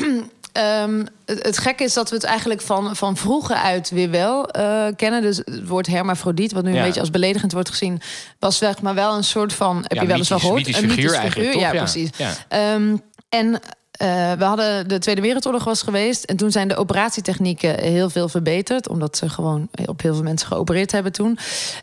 ehm, 0.53 1.05
het, 1.25 1.43
het 1.45 1.57
gekke 1.57 1.83
is 1.83 1.93
dat 1.93 2.09
we 2.09 2.15
het 2.15 2.25
eigenlijk 2.25 2.61
van, 2.61 2.95
van 2.95 3.17
vroeger 3.17 3.55
uit 3.55 3.89
weer 3.89 4.09
wel 4.09 4.47
eh, 4.49 4.85
kennen. 4.95 5.21
Dus 5.21 5.37
het 5.37 5.67
woord 5.67 5.87
hermafrodiet, 5.87 6.51
wat 6.51 6.63
nu 6.63 6.75
een 6.77 6.83
beetje 6.83 6.99
als 6.99 7.09
beledigend 7.09 7.51
wordt 7.51 7.69
gezien, 7.69 8.01
was 8.39 8.57
zeg 8.57 8.81
maar 8.81 8.93
wel 8.95 9.15
een 9.15 9.23
soort 9.23 9.53
van. 9.53 9.77
Heb 9.81 9.91
Ja, 9.93 10.01
je 10.01 10.07
wel 10.07 10.17
eens 10.17 10.29
wel 10.29 10.39
gehoord? 10.39 10.57
mythisch 10.57 10.77
een 10.81 10.87
mythisch 10.87 11.11
eigenlijk, 11.11 11.51
figuur? 11.51 11.61
Ja, 11.67 11.69
precies. 11.71 12.09
Ja. 12.17 12.31
Ehm, 12.47 12.97
en 13.29 13.59
eh, 13.97 14.31
we 14.31 14.43
hadden 14.43 14.87
de 14.87 14.99
Tweede 14.99 15.21
Wereldoorlog 15.21 15.63
was 15.63 15.81
geweest. 15.81 16.23
En 16.23 16.35
toen 16.37 16.51
zijn 16.51 16.67
de 16.67 16.75
operatietechnieken 16.75 17.79
heel 17.79 18.09
veel 18.09 18.29
verbeterd. 18.29 18.87
Omdat 18.89 19.17
ze 19.17 19.29
gewoon 19.29 19.67
op 19.85 20.01
heel 20.01 20.13
veel 20.13 20.23
mensen 20.23 20.47
geopereerd 20.47 20.91
hebben 20.91 21.11
toen. 21.11 21.37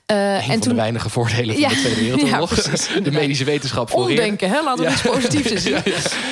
Eh, 0.07 0.35
en 0.35 0.43
van 0.45 0.59
toen 0.59 0.69
de 0.69 0.75
weinige 0.81 1.09
voordelen 1.11 1.55
van 1.55 1.63
Ja. 1.63 1.69
de 1.69 1.75
Tweede 1.75 2.01
Wereldoorlog. 2.05 2.51
Ja, 2.57 2.61
precies, 2.63 2.89
de 3.05 3.11
medische 3.11 3.45
wetenschap 3.45 3.89
floreert. 3.91 4.19
Omdenken, 4.21 4.49
hè? 4.51 4.63
laten 4.63 4.85
we 4.85 4.91
iets 4.91 5.03
positiefs 5.03 5.51
eens 5.51 5.63
zien. 5.83 5.83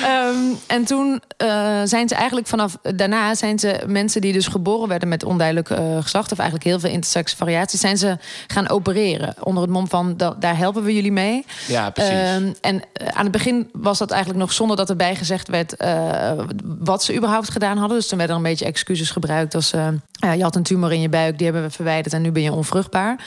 Ehm, 0.03 0.35
en 0.67 0.85
toen 0.85 1.21
eh, 1.37 1.47
zijn 1.83 2.07
ze 2.07 2.15
eigenlijk 2.15 2.47
vanaf 2.47 2.77
daarna 2.95 3.35
zijn 3.35 3.59
ze 3.59 3.83
mensen 3.87 4.21
die 4.21 4.33
dus 4.33 4.47
geboren 4.47 4.87
werden 4.89 5.09
met 5.09 5.23
onduidelijk 5.23 5.69
eh, 5.69 5.97
geslacht, 6.01 6.31
of 6.31 6.37
eigenlijk 6.37 6.69
heel 6.69 6.79
veel 6.79 6.89
intersex 6.89 7.33
variaties, 7.33 7.79
zijn 7.79 7.97
ze 7.97 8.17
gaan 8.47 8.69
opereren 8.69 9.33
onder 9.43 9.63
het 9.63 9.71
mom 9.71 9.87
van 9.87 10.17
da- 10.17 10.35
daar 10.39 10.57
helpen 10.57 10.83
we 10.83 10.93
jullie 10.93 11.11
mee. 11.11 11.45
Ja, 11.67 11.89
precies. 11.89 12.11
Ehm, 12.13 12.51
en 12.61 12.81
eh, 12.93 13.07
aan 13.07 13.23
het 13.23 13.31
begin 13.31 13.69
was 13.73 13.97
dat 13.97 14.09
eigenlijk 14.11 14.41
nog 14.41 14.53
zonder 14.53 14.77
dat 14.77 14.89
erbij 14.89 15.15
gezegd 15.15 15.47
werd 15.47 15.68
eh, 15.73 16.31
wat 16.63 17.03
ze 17.03 17.15
überhaupt 17.15 17.49
gedaan 17.49 17.77
hadden. 17.77 17.97
Dus 17.97 18.07
toen 18.07 18.17
werden 18.17 18.35
er 18.35 18.41
een 18.41 18.49
beetje 18.49 18.65
excuses 18.65 19.11
gebruikt 19.11 19.55
als 19.55 19.71
ja, 20.11 20.31
je 20.31 20.43
had 20.43 20.55
een 20.55 20.63
tumor 20.63 20.91
in 20.91 21.01
je 21.01 21.09
buik, 21.09 21.37
die 21.37 21.45
hebben 21.45 21.63
we 21.63 21.71
verwijderd 21.71 22.13
en 22.13 22.21
nu 22.21 22.31
ben 22.31 22.43
je 22.43 22.51
onvruchtbaar. 22.51 23.19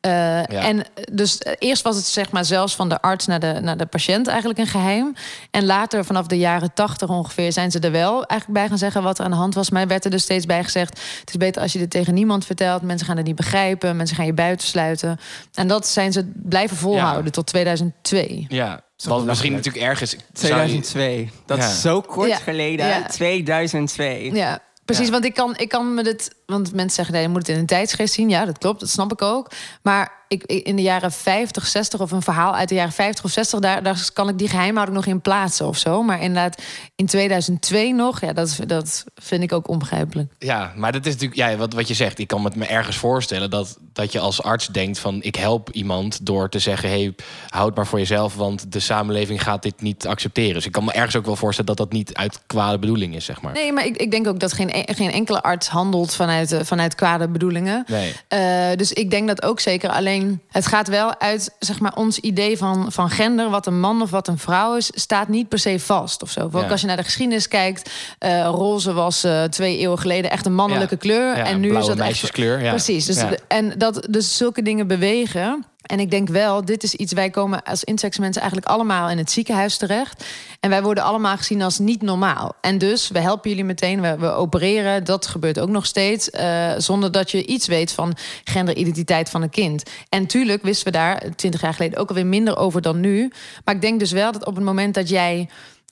Eh, 0.00 0.64
En 0.64 0.84
dus 1.12 1.38
eh, 1.38 1.52
eerst 1.58 1.82
was 1.82 1.96
het 1.96 2.04
zeg 2.04 2.30
maar 2.30 2.44
zelfs 2.44 2.76
van 2.76 2.88
de 2.88 3.00
arts 3.00 3.26
naar 3.26 3.40
de, 3.40 3.58
naar 3.62 3.76
de 3.76 3.86
patiënt 3.86 4.26
eigenlijk 4.26 4.58
een 4.58 4.66
geheim. 4.66 5.14
En 5.50 5.64
later, 5.66 6.04
vanaf 6.04 6.26
de 6.26 6.38
jaren 6.38 6.74
tachtig 6.74 7.08
ongeveer, 7.08 7.52
zijn 7.52 7.70
ze 7.70 7.78
er 7.78 7.90
wel 7.90 8.12
eigenlijk 8.26 8.60
bij 8.60 8.68
gaan 8.68 8.78
zeggen 8.78 9.02
wat 9.02 9.18
er 9.18 9.24
aan 9.24 9.30
de 9.30 9.36
hand 9.36 9.54
was. 9.54 9.70
Maar 9.70 9.82
er 9.82 9.88
werd 9.88 10.04
er 10.04 10.10
dus 10.10 10.22
steeds 10.22 10.46
bij 10.46 10.64
gezegd: 10.64 11.00
het 11.20 11.28
is 11.30 11.36
beter 11.36 11.62
als 11.62 11.72
je 11.72 11.78
dit 11.78 11.90
tegen 11.90 12.14
niemand 12.14 12.44
vertelt. 12.46 12.82
Mensen 12.82 13.06
gaan 13.06 13.16
het 13.16 13.26
niet 13.26 13.36
begrijpen, 13.36 13.96
mensen 13.96 14.16
gaan 14.16 14.26
je 14.26 14.32
buitensluiten. 14.32 15.18
En 15.54 15.68
dat 15.68 15.86
zijn 15.86 16.12
ze 16.12 16.30
blijven 16.34 16.76
volhouden 16.76 17.24
Ja. 17.24 17.30
tot 17.30 17.46
2002. 17.46 18.46
Ja, 18.48 18.80
wat 19.04 19.24
misschien 19.24 19.52
natuurlijk 19.52 19.84
ergens... 19.84 20.10
zou 20.10 20.22
je- 20.26 20.38
2002. 20.38 21.30
Dat 21.46 21.58
Ja. 21.58 21.64
is 21.66 21.80
zo 21.80 22.00
kort 22.00 22.28
Ja. 22.28 22.36
geleden. 22.36 22.86
Ja. 22.86 23.06
2002. 23.06 24.34
Ja, 24.34 24.58
precies. 24.88 25.06
Ja. 25.06 25.12
Want 25.12 25.24
ik 25.24 25.34
kan, 25.34 25.56
ik 25.56 25.68
kan 25.68 25.94
me 25.94 26.02
dit. 26.02 26.34
Want 26.46 26.72
mensen 26.72 26.96
zeggen, 26.96 27.14
nee, 27.14 27.22
je 27.22 27.28
moet 27.28 27.46
het 27.46 27.48
in 27.48 27.58
een 27.58 27.66
tijdsgeest 27.66 28.14
zien. 28.14 28.28
Ja, 28.28 28.44
dat 28.44 28.58
klopt. 28.58 28.80
Dat 28.80 28.88
snap 28.88 29.12
ik 29.12 29.22
ook. 29.22 29.50
Maar 29.82 30.17
ik, 30.28 30.42
in 30.44 30.76
de 30.76 30.82
jaren 30.82 31.12
50, 31.12 31.66
60 31.66 32.00
of 32.00 32.10
een 32.10 32.22
verhaal 32.22 32.54
uit 32.54 32.68
de 32.68 32.74
jaren 32.74 32.92
50 32.92 33.24
of 33.24 33.30
60, 33.30 33.60
daar, 33.60 33.82
daar 33.82 34.10
kan 34.12 34.28
ik 34.28 34.38
die 34.38 34.48
geheimhouding 34.48 34.96
nog 34.96 35.06
in 35.06 35.20
plaatsen 35.20 35.66
of 35.66 35.78
zo. 35.78 36.02
Maar 36.02 36.20
inderdaad, 36.20 36.62
in 36.96 37.06
2002 37.06 37.94
nog, 37.94 38.20
ja, 38.20 38.32
dat, 38.32 38.58
dat 38.66 39.04
vind 39.14 39.42
ik 39.42 39.52
ook 39.52 39.68
onbegrijpelijk. 39.68 40.32
Ja, 40.38 40.72
maar 40.76 40.92
dat 40.92 41.06
is 41.06 41.12
natuurlijk 41.12 41.40
ja, 41.40 41.56
wat, 41.56 41.72
wat 41.72 41.88
je 41.88 41.94
zegt. 41.94 42.18
Ik 42.18 42.26
kan 42.26 42.40
me 42.42 42.48
het 42.48 42.56
me 42.56 42.66
ergens 42.66 42.96
voorstellen 42.96 43.50
dat, 43.50 43.78
dat 43.92 44.12
je 44.12 44.20
als 44.20 44.42
arts 44.42 44.66
denkt 44.66 44.98
van... 44.98 45.22
ik 45.22 45.36
help 45.36 45.70
iemand 45.70 46.26
door 46.26 46.48
te 46.48 46.58
zeggen... 46.58 46.88
hey, 46.88 47.14
houd 47.48 47.76
maar 47.76 47.86
voor 47.86 47.98
jezelf, 47.98 48.34
want 48.34 48.72
de 48.72 48.80
samenleving 48.80 49.42
gaat 49.42 49.62
dit 49.62 49.80
niet 49.80 50.06
accepteren. 50.06 50.54
Dus 50.54 50.66
ik 50.66 50.72
kan 50.72 50.84
me 50.84 50.92
ergens 50.92 51.16
ook 51.16 51.26
wel 51.26 51.36
voorstellen 51.36 51.76
dat 51.76 51.86
dat 51.86 51.92
niet 51.92 52.14
uit 52.14 52.40
kwade 52.46 52.78
bedoeling 52.78 53.14
is, 53.14 53.24
zeg 53.24 53.40
maar. 53.40 53.52
Nee, 53.52 53.72
maar 53.72 53.86
ik, 53.86 53.96
ik 53.96 54.10
denk 54.10 54.26
ook 54.26 54.40
dat 54.40 54.52
geen, 54.52 54.70
geen 54.86 55.12
enkele 55.12 55.42
arts 55.42 55.68
handelt 55.68 56.14
vanuit, 56.14 56.52
eh, 56.52 56.60
vanuit 56.62 56.94
kwade 56.94 57.28
bedoelingen. 57.28 57.84
Nee. 57.86 58.14
Eh, 58.28 58.76
dus 58.76 58.92
ik 58.92 59.10
denk 59.10 59.28
dat 59.28 59.42
ook 59.42 59.60
zeker. 59.60 59.90
Alleen 59.90 60.17
het 60.48 60.66
gaat 60.66 60.88
wel 60.88 61.20
uit 61.20 61.54
zeg 61.58 61.80
maar, 61.80 61.94
ons 61.94 62.18
idee 62.18 62.56
van, 62.58 62.92
van 62.92 63.10
gender. 63.10 63.50
Wat 63.50 63.66
een 63.66 63.80
man 63.80 64.02
of 64.02 64.10
wat 64.10 64.28
een 64.28 64.38
vrouw 64.38 64.76
is, 64.76 64.90
staat 64.94 65.28
niet 65.28 65.48
per 65.48 65.58
se 65.58 65.80
vast. 65.80 66.22
Of 66.22 66.30
zo. 66.30 66.50
Ook 66.52 66.70
als 66.70 66.80
je 66.80 66.86
naar 66.86 66.96
de 66.96 67.02
geschiedenis 67.04 67.48
kijkt. 67.48 67.90
eh, 68.18 68.44
roze 68.44 68.92
was 68.92 69.24
eh, 69.24 69.44
twee 69.44 69.78
eeuwen 69.78 69.98
geleden 69.98 70.30
echt 70.30 70.46
een 70.46 70.54
mannelijke 70.54 70.94
Ja. 70.94 71.00
kleur. 71.00 71.36
Ja, 71.36 71.44
en 71.44 71.60
nu 71.60 71.68
is 71.68 71.74
dat 71.74 71.88
echt- 71.88 71.98
meisjeskleur, 71.98 72.62
ja. 72.62 72.70
Precies. 72.70 73.06
Dus. 73.06 73.24
En 73.48 73.74
dat 73.78 74.06
dus 74.10 74.36
zulke 74.36 74.62
dingen 74.62 74.86
bewegen. 74.86 75.64
En 75.88 76.00
ik 76.00 76.10
denk 76.10 76.28
wel, 76.28 76.64
dit 76.64 76.82
is 76.82 76.94
iets, 76.94 77.12
wij 77.12 77.30
komen 77.30 77.62
als 77.62 77.84
intersex-mensen 77.84 78.42
eigenlijk 78.42 78.70
allemaal 78.70 79.10
in 79.10 79.18
het 79.18 79.30
ziekenhuis 79.30 79.76
terecht. 79.76 80.24
En 80.60 80.70
wij 80.70 80.82
worden 80.82 81.04
allemaal 81.04 81.36
gezien 81.36 81.62
als 81.62 81.78
niet 81.78 82.02
normaal. 82.02 82.54
En 82.60 82.78
dus, 82.78 83.08
we 83.08 83.18
helpen 83.18 83.50
jullie 83.50 83.64
meteen, 83.64 84.00
we, 84.00 84.16
we 84.18 84.30
opereren. 84.30 85.04
Dat 85.04 85.26
gebeurt 85.26 85.58
ook 85.58 85.68
nog 85.68 85.86
steeds. 85.86 86.30
eh, 86.30 86.72
zonder 86.76 87.12
dat 87.12 87.30
je 87.30 87.46
iets 87.46 87.66
weet 87.66 87.92
van 87.92 88.16
genderidentiteit 88.44 89.30
van 89.30 89.42
een 89.42 89.50
kind. 89.50 89.82
En 90.08 90.26
tuurlijk 90.26 90.62
wisten 90.62 90.86
we 90.86 90.92
daar 90.92 91.22
twintig 91.36 91.60
jaar 91.60 91.74
geleden 91.74 91.98
ook 91.98 92.08
alweer 92.08 92.26
minder 92.26 92.56
over 92.56 92.82
dan 92.82 93.00
nu. 93.00 93.32
Maar 93.64 93.74
ik 93.74 93.80
denk 93.80 93.98
dus 93.98 94.12
wel 94.12 94.32
dat 94.32 94.46
op 94.46 94.54
het 94.54 94.64
moment 94.64 94.94
dat 94.94 95.08
jij 95.08 95.48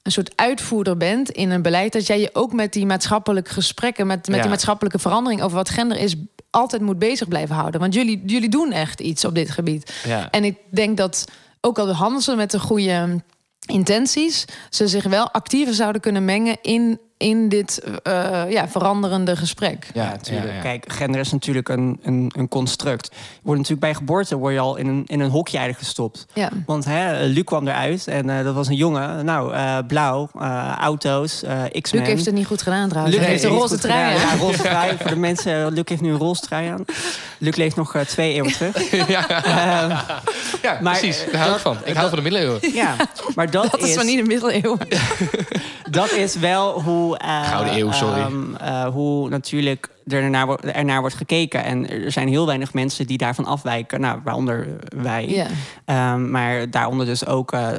een 0.06 0.12
soort 0.12 0.32
uitvoerder 0.36 0.96
bent 0.96 1.30
in 1.30 1.50
een 1.50 1.62
beleid, 1.62 1.92
dat 1.92 2.06
jij 2.06 2.20
je 2.20 2.30
ook 2.32 2.52
met 2.52 2.72
die 2.72 2.86
maatschappelijke 2.86 3.52
gesprekken, 3.52 4.06
met, 4.06 4.26
met 4.26 4.36
Ja. 4.36 4.40
die 4.40 4.50
maatschappelijke 4.50 4.98
verandering 4.98 5.42
over 5.42 5.56
wat 5.56 5.70
gender 5.70 5.98
is, 5.98 6.14
altijd 6.50 6.82
moet 6.82 6.98
bezig 6.98 7.28
blijven 7.28 7.54
houden. 7.54 7.80
Want 7.80 7.94
jullie, 7.94 8.22
jullie 8.26 8.48
doen 8.48 8.72
echt 8.72 9.00
iets 9.00 9.24
op 9.24 9.34
dit 9.34 9.50
gebied. 9.50 9.92
Ja. 10.04 10.30
En 10.30 10.44
ik 10.44 10.56
denk 10.70 10.96
dat 10.96 11.24
ook 11.60 11.78
al 11.78 11.92
handelen 11.92 12.22
ze 12.22 12.34
met 12.34 12.50
de 12.50 12.58
goede 12.60 13.20
intenties, 13.66 14.44
ze 14.70 14.88
zich 14.88 15.04
wel 15.04 15.30
actiever 15.30 15.74
zouden 15.74 16.00
kunnen 16.00 16.24
mengen 16.24 16.56
in, 16.62 17.00
in 17.18 17.48
dit 17.48 17.82
eh, 18.02 18.42
ja, 18.50 18.68
veranderende 18.68 19.36
gesprek. 19.36 19.86
Ja, 19.94 20.08
natuurlijk. 20.10 20.60
Kijk, 20.60 20.84
gender 20.92 21.20
is 21.20 21.32
natuurlijk 21.32 21.68
een, 21.68 21.98
een, 22.02 22.32
een 22.36 22.48
construct. 22.48 23.08
Je 23.12 23.18
wordt 23.42 23.60
natuurlijk 23.60 23.86
bij 23.86 23.94
geboorte 23.94 24.36
word 24.36 24.54
je 24.54 24.60
al 24.60 24.76
in 24.76 24.86
een, 24.86 25.02
in 25.06 25.20
een 25.20 25.30
hokje 25.30 25.56
eigenlijk 25.58 25.86
gestopt. 25.86 26.26
Ja. 26.32 26.50
Want 26.66 26.84
hè, 26.84 27.24
Luc 27.26 27.44
kwam 27.44 27.68
eruit 27.68 28.06
en 28.06 28.30
eh, 28.30 28.44
dat 28.44 28.54
was 28.54 28.68
een 28.68 28.74
jongen. 28.74 29.24
Nou, 29.24 29.54
eh, 29.54 29.78
blauw, 29.86 30.28
eh, 30.40 30.72
auto's, 30.80 31.42
eh 31.42 31.62
X-Men. 31.80 32.00
Luc 32.00 32.10
heeft 32.10 32.24
het 32.26 32.34
niet 32.34 32.46
goed 32.46 32.62
gedaan 32.62 32.88
trouwens. 32.88 33.16
Luc 33.16 33.26
heeft 33.26 33.42
een 33.42 33.50
roze 33.50 33.78
trui. 33.78 34.14
aan. 34.14 34.20
Ja, 34.20 34.36
roze 34.36 34.62
trui. 34.62 34.96
Voor 35.00 35.10
de 35.10 35.16
mensen, 35.16 35.72
Luc 35.72 35.82
heeft 35.84 36.00
nu 36.02 36.10
een 36.10 36.18
roze 36.18 36.40
trui 36.40 36.68
aan. 36.68 36.84
Luc 37.38 37.56
leeft 37.56 37.76
nog 37.76 37.94
eh, 37.94 38.02
twee 38.02 38.32
eeuwen 38.34 38.52
terug. 38.52 38.90
ja, 40.62 40.78
maar, 40.80 40.98
precies. 40.98 41.24
eh, 41.24 41.32
Daar 41.32 41.40
hou 41.42 41.54
ik 41.54 41.60
van. 41.60 41.76
Ik 41.84 41.94
hou 41.94 42.08
van 42.08 42.16
de 42.18 42.22
middeleeuwen. 42.24 42.60
Ja, 42.74 42.96
maar 43.34 43.50
dat, 43.50 43.70
Dat 43.70 43.82
is 43.82 43.94
van 43.94 44.06
niet 44.06 44.16
de 44.18 44.22
middeleeuwen. 44.26 44.78
dat 45.90 46.12
is 46.12 46.34
wel 46.36 46.80
hoe... 46.82 47.04
eh, 47.14 47.42
Gouden 47.48 47.78
eeuw, 47.78 47.92
sorry. 47.92 48.20
ehm, 48.20 48.54
eh, 48.54 48.84
hoe 48.86 49.28
natuurlijk 49.28 49.88
ernaar, 50.06 50.46
wo- 50.46 50.56
ernaar 50.56 51.00
wordt 51.00 51.14
gekeken. 51.16 51.64
En 51.64 51.90
er 51.90 52.12
zijn 52.12 52.28
heel 52.28 52.46
weinig 52.46 52.72
mensen 52.74 53.06
die 53.06 53.18
daarvan 53.18 53.44
afwijken. 53.44 54.00
Nou, 54.00 54.20
waaronder 54.24 54.66
wij. 55.02 55.46
Ehm, 55.84 56.30
maar 56.30 56.70
daaronder 56.70 57.06
dus 57.06 57.26
ook 57.26 57.52
eh, 57.52 57.70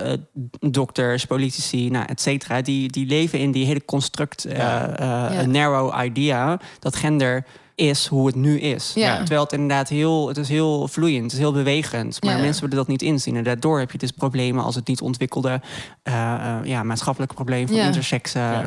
dokters, 0.60 1.26
politici, 1.26 1.90
nou, 1.90 2.06
et 2.08 2.22
cetera. 2.22 2.62
Die, 2.62 2.90
die 2.92 3.06
leven 3.06 3.40
in 3.40 3.52
die 3.52 3.66
hele 3.66 3.86
construct, 3.86 4.46
eh, 4.46 5.40
eh, 5.40 5.48
narrow 5.48 6.04
idea... 6.06 6.60
dat 6.80 6.96
gender 6.96 7.44
is 7.78 8.06
hoe 8.08 8.28
het 8.28 8.36
nu 8.36 8.60
is. 8.60 8.92
Ja. 8.96 9.18
Terwijl 9.18 9.42
het 9.42 9.52
inderdaad 9.54 9.90
heel, 9.90 10.28
het 10.28 10.38
is 10.38 10.50
heel 10.50 10.88
vloeiend, 10.88 11.24
het 11.24 11.32
is 11.34 11.38
heel 11.38 11.52
bewegend. 11.52 12.24
Maar 12.24 12.36
Ja. 12.36 12.42
mensen 12.42 12.62
willen 12.62 12.78
dat 12.78 12.88
niet 12.88 13.02
inzien. 13.02 13.36
En 13.36 13.44
daardoor 13.44 13.80
heb 13.80 13.92
je 13.92 13.98
dus 13.98 14.12
problemen 14.12 14.64
als 14.64 14.76
het 14.76 14.88
niet 14.88 15.02
ontwikkelde... 15.02 15.62
eh, 16.04 16.34
eh, 16.34 16.58
ja, 16.64 16.84
maatschappelijke 16.84 17.36
probleem 17.36 17.68
van 17.68 17.76
Ja. 17.76 17.86
intersexen, 17.86 18.42
Ja. 18.42 18.64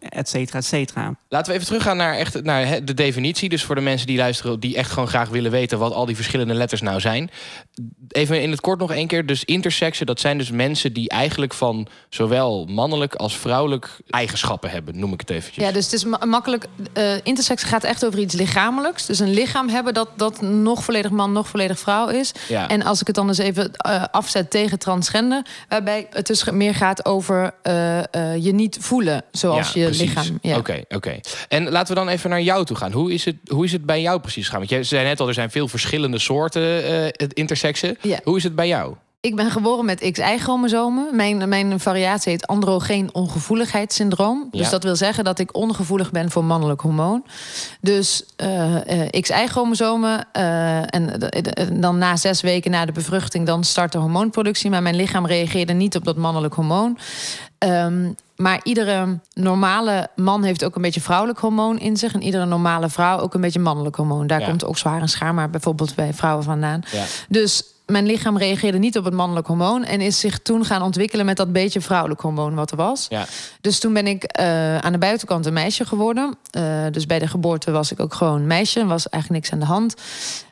eh, 0.00 0.18
et 0.18 0.28
cetera, 0.28 0.58
et 0.58 0.64
cetera. 0.64 1.14
Laten 1.28 1.46
we 1.48 1.54
even 1.54 1.66
teruggaan 1.66 1.96
naar, 1.96 2.14
echt, 2.14 2.42
naar 2.42 2.66
hè, 2.66 2.84
de 2.84 2.94
definitie. 2.94 3.48
Dus 3.48 3.64
voor 3.64 3.74
de 3.74 3.80
mensen 3.80 4.06
die 4.06 4.16
luisteren, 4.16 4.60
die 4.60 4.76
echt 4.76 4.90
gewoon 4.90 5.08
graag 5.08 5.28
willen 5.28 5.50
weten 5.50 5.78
wat 5.78 5.92
al 5.92 6.06
die 6.06 6.16
verschillende 6.16 6.54
letters 6.54 6.80
nou 6.80 7.00
zijn. 7.00 7.30
Even 8.08 8.42
in 8.42 8.50
het 8.50 8.60
kort 8.60 8.78
nog 8.78 8.92
één 8.92 9.06
keer. 9.06 9.26
Dus 9.26 9.44
intersexen, 9.44 10.06
dat 10.06 10.20
zijn 10.20 10.38
dus 10.38 10.50
mensen 10.50 10.92
die 10.92 11.08
eigenlijk 11.08 11.54
van 11.54 11.86
zowel 12.08 12.64
mannelijk 12.64 13.14
als 13.14 13.36
vrouwelijk 13.36 14.00
eigenschappen 14.10 14.70
hebben, 14.70 14.98
noem 14.98 15.12
ik 15.12 15.20
het 15.20 15.30
eventjes. 15.30 15.64
Ja, 15.64 15.72
dus 15.72 15.84
het 15.84 15.92
is 15.94 16.04
ma- 16.04 16.24
makkelijk. 16.26 16.66
eh 16.92 17.14
intersex 17.22 17.62
gaat 17.62 17.84
echt 17.84 18.06
over 18.06 18.18
iets 18.18 18.34
lichamelijks. 18.54 19.06
Dus 19.06 19.18
een 19.18 19.32
lichaam 19.32 19.68
hebben 19.68 19.94
dat, 19.94 20.08
dat 20.16 20.40
nog 20.40 20.84
volledig 20.84 21.10
man, 21.10 21.32
nog 21.32 21.48
volledig 21.48 21.78
vrouw 21.78 22.08
is. 22.08 22.32
Ja. 22.48 22.68
En 22.68 22.82
als 22.82 23.00
ik 23.00 23.06
het 23.06 23.16
dan 23.16 23.28
eens 23.28 23.38
even 23.38 23.72
eh, 23.72 24.04
afzet 24.10 24.50
tegen 24.50 24.78
transgender, 24.78 25.42
waarbij 25.68 26.06
het 26.10 26.26
dus 26.26 26.50
meer 26.50 26.74
gaat 26.74 27.04
over 27.04 27.54
eh, 27.62 27.98
eh, 27.98 28.44
je 28.44 28.52
niet 28.52 28.76
voelen 28.80 29.24
zoals 29.30 29.72
Ja, 29.72 29.80
je 29.80 29.86
precies. 29.86 30.02
lichaam. 30.02 30.38
Ja. 30.42 30.56
Oké, 30.56 30.82
oké. 30.88 31.20
En 31.48 31.70
laten 31.70 31.94
we 31.94 32.00
dan 32.00 32.08
even 32.08 32.30
naar 32.30 32.42
jou 32.42 32.64
toe 32.64 32.76
gaan. 32.76 32.92
Hoe 32.92 33.12
is 33.12 33.24
het, 33.24 33.36
hoe 33.46 33.64
is 33.64 33.72
het 33.72 33.86
bij 33.86 34.00
jou 34.00 34.20
precies 34.20 34.44
gegaan? 34.44 34.58
Want 34.58 34.70
jij 34.70 34.82
zei 34.82 35.04
net 35.04 35.20
al, 35.20 35.28
er 35.28 35.34
zijn 35.34 35.50
veel 35.50 35.68
verschillende 35.68 36.18
soorten 36.18 36.62
het 37.12 37.32
intersexen. 37.32 37.98
Hoe 38.24 38.36
is 38.36 38.42
het 38.42 38.54
bij 38.54 38.68
jou? 38.68 38.94
Ik 39.22 39.36
ben 39.36 39.50
geboren 39.50 39.84
met 39.84 40.10
XY-chromosomen. 40.12 41.16
Mijn, 41.16 41.48
mijn 41.48 41.80
variatie 41.80 42.32
heet 42.32 42.46
androgeen 42.46 43.08
ongevoeligheidssyndroom. 43.14 44.48
Ja. 44.50 44.58
Dus 44.58 44.70
dat 44.70 44.82
wil 44.82 44.96
zeggen 44.96 45.24
dat 45.24 45.38
ik 45.38 45.56
ongevoelig 45.56 46.10
ben 46.10 46.30
voor 46.30 46.44
mannelijk 46.44 46.80
hormoon. 46.80 47.24
Dus 47.80 48.24
eh, 48.36 49.02
eh, 49.04 49.10
XY-chromosomen. 49.20 50.26
eh, 50.32 50.76
en 50.94 51.20
eh, 51.30 51.62
eh, 51.64 51.68
dan 51.72 51.98
na 51.98 52.16
zes 52.16 52.40
weken 52.40 52.70
na 52.70 52.84
de 52.84 52.92
bevruchting... 52.92 53.46
dan 53.46 53.64
start 53.64 53.92
de 53.92 53.98
hormoonproductie. 53.98 54.70
Maar 54.70 54.82
mijn 54.82 54.96
lichaam 54.96 55.26
reageerde 55.26 55.72
niet 55.72 55.96
op 55.96 56.04
dat 56.04 56.16
mannelijk 56.16 56.54
hormoon. 56.54 56.98
Ehm, 57.58 58.10
maar 58.36 58.60
iedere 58.62 59.18
normale 59.34 60.08
man 60.16 60.42
heeft 60.42 60.64
ook 60.64 60.76
een 60.76 60.82
beetje 60.82 61.00
vrouwelijk 61.00 61.38
hormoon 61.38 61.78
in 61.78 61.96
zich. 61.96 62.14
En 62.14 62.22
iedere 62.22 62.44
normale 62.44 62.88
vrouw 62.88 63.18
ook 63.18 63.34
een 63.34 63.40
beetje 63.40 63.60
mannelijk 63.60 63.96
hormoon. 63.96 64.26
Daar 64.26 64.40
Ja. 64.40 64.46
komt 64.46 64.64
ook 64.64 64.78
zwaar 64.78 65.00
en 65.00 65.08
schaar, 65.08 65.34
maar 65.34 65.50
bijvoorbeeld 65.50 65.94
bij 65.94 66.14
vrouwen 66.14 66.44
vandaan. 66.44 66.82
Ja. 66.92 67.04
Dus 67.28 67.64
mijn 67.92 68.06
lichaam 68.06 68.38
reageerde 68.38 68.78
niet 68.78 68.98
op 68.98 69.04
het 69.04 69.14
mannelijk 69.14 69.46
hormoon. 69.46 69.84
En 69.84 70.00
is 70.00 70.20
zich 70.20 70.38
toen 70.38 70.64
gaan 70.64 70.82
ontwikkelen 70.82 71.26
met 71.26 71.36
dat 71.36 71.52
beetje 71.52 71.80
vrouwelijk 71.80 72.20
hormoon 72.20 72.54
wat 72.54 72.70
er 72.70 72.76
was. 72.76 73.06
Ja. 73.08 73.26
Dus 73.60 73.78
toen 73.78 73.92
ben 73.92 74.06
ik 74.06 74.24
eh, 74.24 74.78
aan 74.78 74.92
de 74.92 74.98
buitenkant 74.98 75.46
een 75.46 75.52
meisje 75.52 75.84
geworden. 75.84 76.36
Eh, 76.50 76.86
dus 76.90 77.06
bij 77.06 77.18
de 77.18 77.26
geboorte 77.26 77.70
was 77.70 77.92
ik 77.92 78.00
ook 78.00 78.14
gewoon 78.14 78.46
meisje. 78.46 78.86
Was 78.86 79.08
eigenlijk 79.08 79.42
niks 79.42 79.52
aan 79.52 79.66
de 79.66 79.74
hand. 79.74 79.94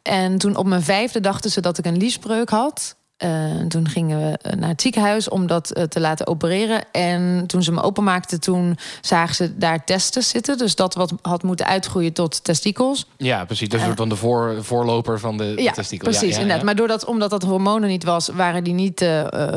En 0.02 0.38
toen 0.38 0.56
op 0.56 0.66
mijn 0.66 0.82
vijfde 0.82 1.20
dachten 1.20 1.50
ze 1.50 1.60
dat 1.60 1.78
ik 1.78 1.84
een 1.84 1.96
liesbreuk 1.96 2.50
had. 2.50 2.96
Eh, 3.20 3.60
toen 3.68 3.88
gingen 3.88 4.18
we 4.18 4.38
eh, 4.38 4.52
naar 4.52 4.68
het 4.68 4.82
ziekenhuis 4.82 5.28
om 5.28 5.46
dat 5.46 5.70
eh, 5.70 5.84
te 5.84 6.00
laten 6.00 6.26
opereren. 6.26 6.84
En 6.92 7.44
toen 7.46 7.62
ze 7.62 7.72
me 7.72 7.82
openmaakten, 7.82 8.40
toen 8.40 8.78
zagen 9.00 9.34
ze 9.34 9.58
daar 9.58 9.84
testes 9.84 10.28
zitten. 10.28 10.58
Dus 10.58 10.74
dat 10.74 10.94
wat 10.94 11.12
had 11.22 11.42
moeten 11.42 11.66
uitgroeien 11.66 12.12
tot 12.12 12.44
testikels. 12.44 13.06
Ja, 13.16 13.44
precies. 13.44 13.68
Dat 13.68 13.80
is 13.80 13.94
dan 13.94 14.08
de 14.08 14.16
voor, 14.16 14.56
voorloper 14.60 15.20
van 15.20 15.36
de 15.36 15.44
Ja, 15.44 15.72
precies, 15.72 16.00
Ja, 16.00 16.20
ja, 16.20 16.40
inderdaad. 16.40 16.62
Maar 16.62 16.76
doordat, 16.76 17.04
omdat 17.04 17.30
dat 17.30 17.42
hormoon 17.42 17.82
er 17.82 17.88
niet 17.88 18.04
was, 18.04 18.28
waren 18.28 18.64
die 18.64 18.74
niet 18.74 19.04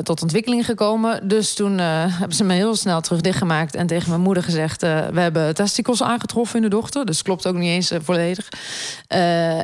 tot 0.03 0.22
ontwikkeling 0.22 0.65
gekomen. 0.65 1.27
Dus 1.27 1.53
toen 1.53 1.77
hebben 2.20 2.38
ze 2.38 2.43
me 2.43 2.53
heel 2.53 2.75
snel 2.75 3.01
terug 3.01 3.22
dichtgemaakt 3.22 3.75
en 3.75 3.88
tegen 3.88 4.10
mijn 4.10 4.22
moeder 4.22 4.43
gezegd: 4.43 4.82
we 4.82 5.20
hebben 5.20 5.55
testikels 5.55 6.03
aangetroffen 6.03 6.55
in 6.55 6.62
de 6.62 6.70
dochter. 6.70 7.05
Dus 7.05 7.22
klopt 7.22 7.48
ook 7.48 7.55
niet 7.55 7.70
eens 7.70 7.91
volledig. 8.01 8.50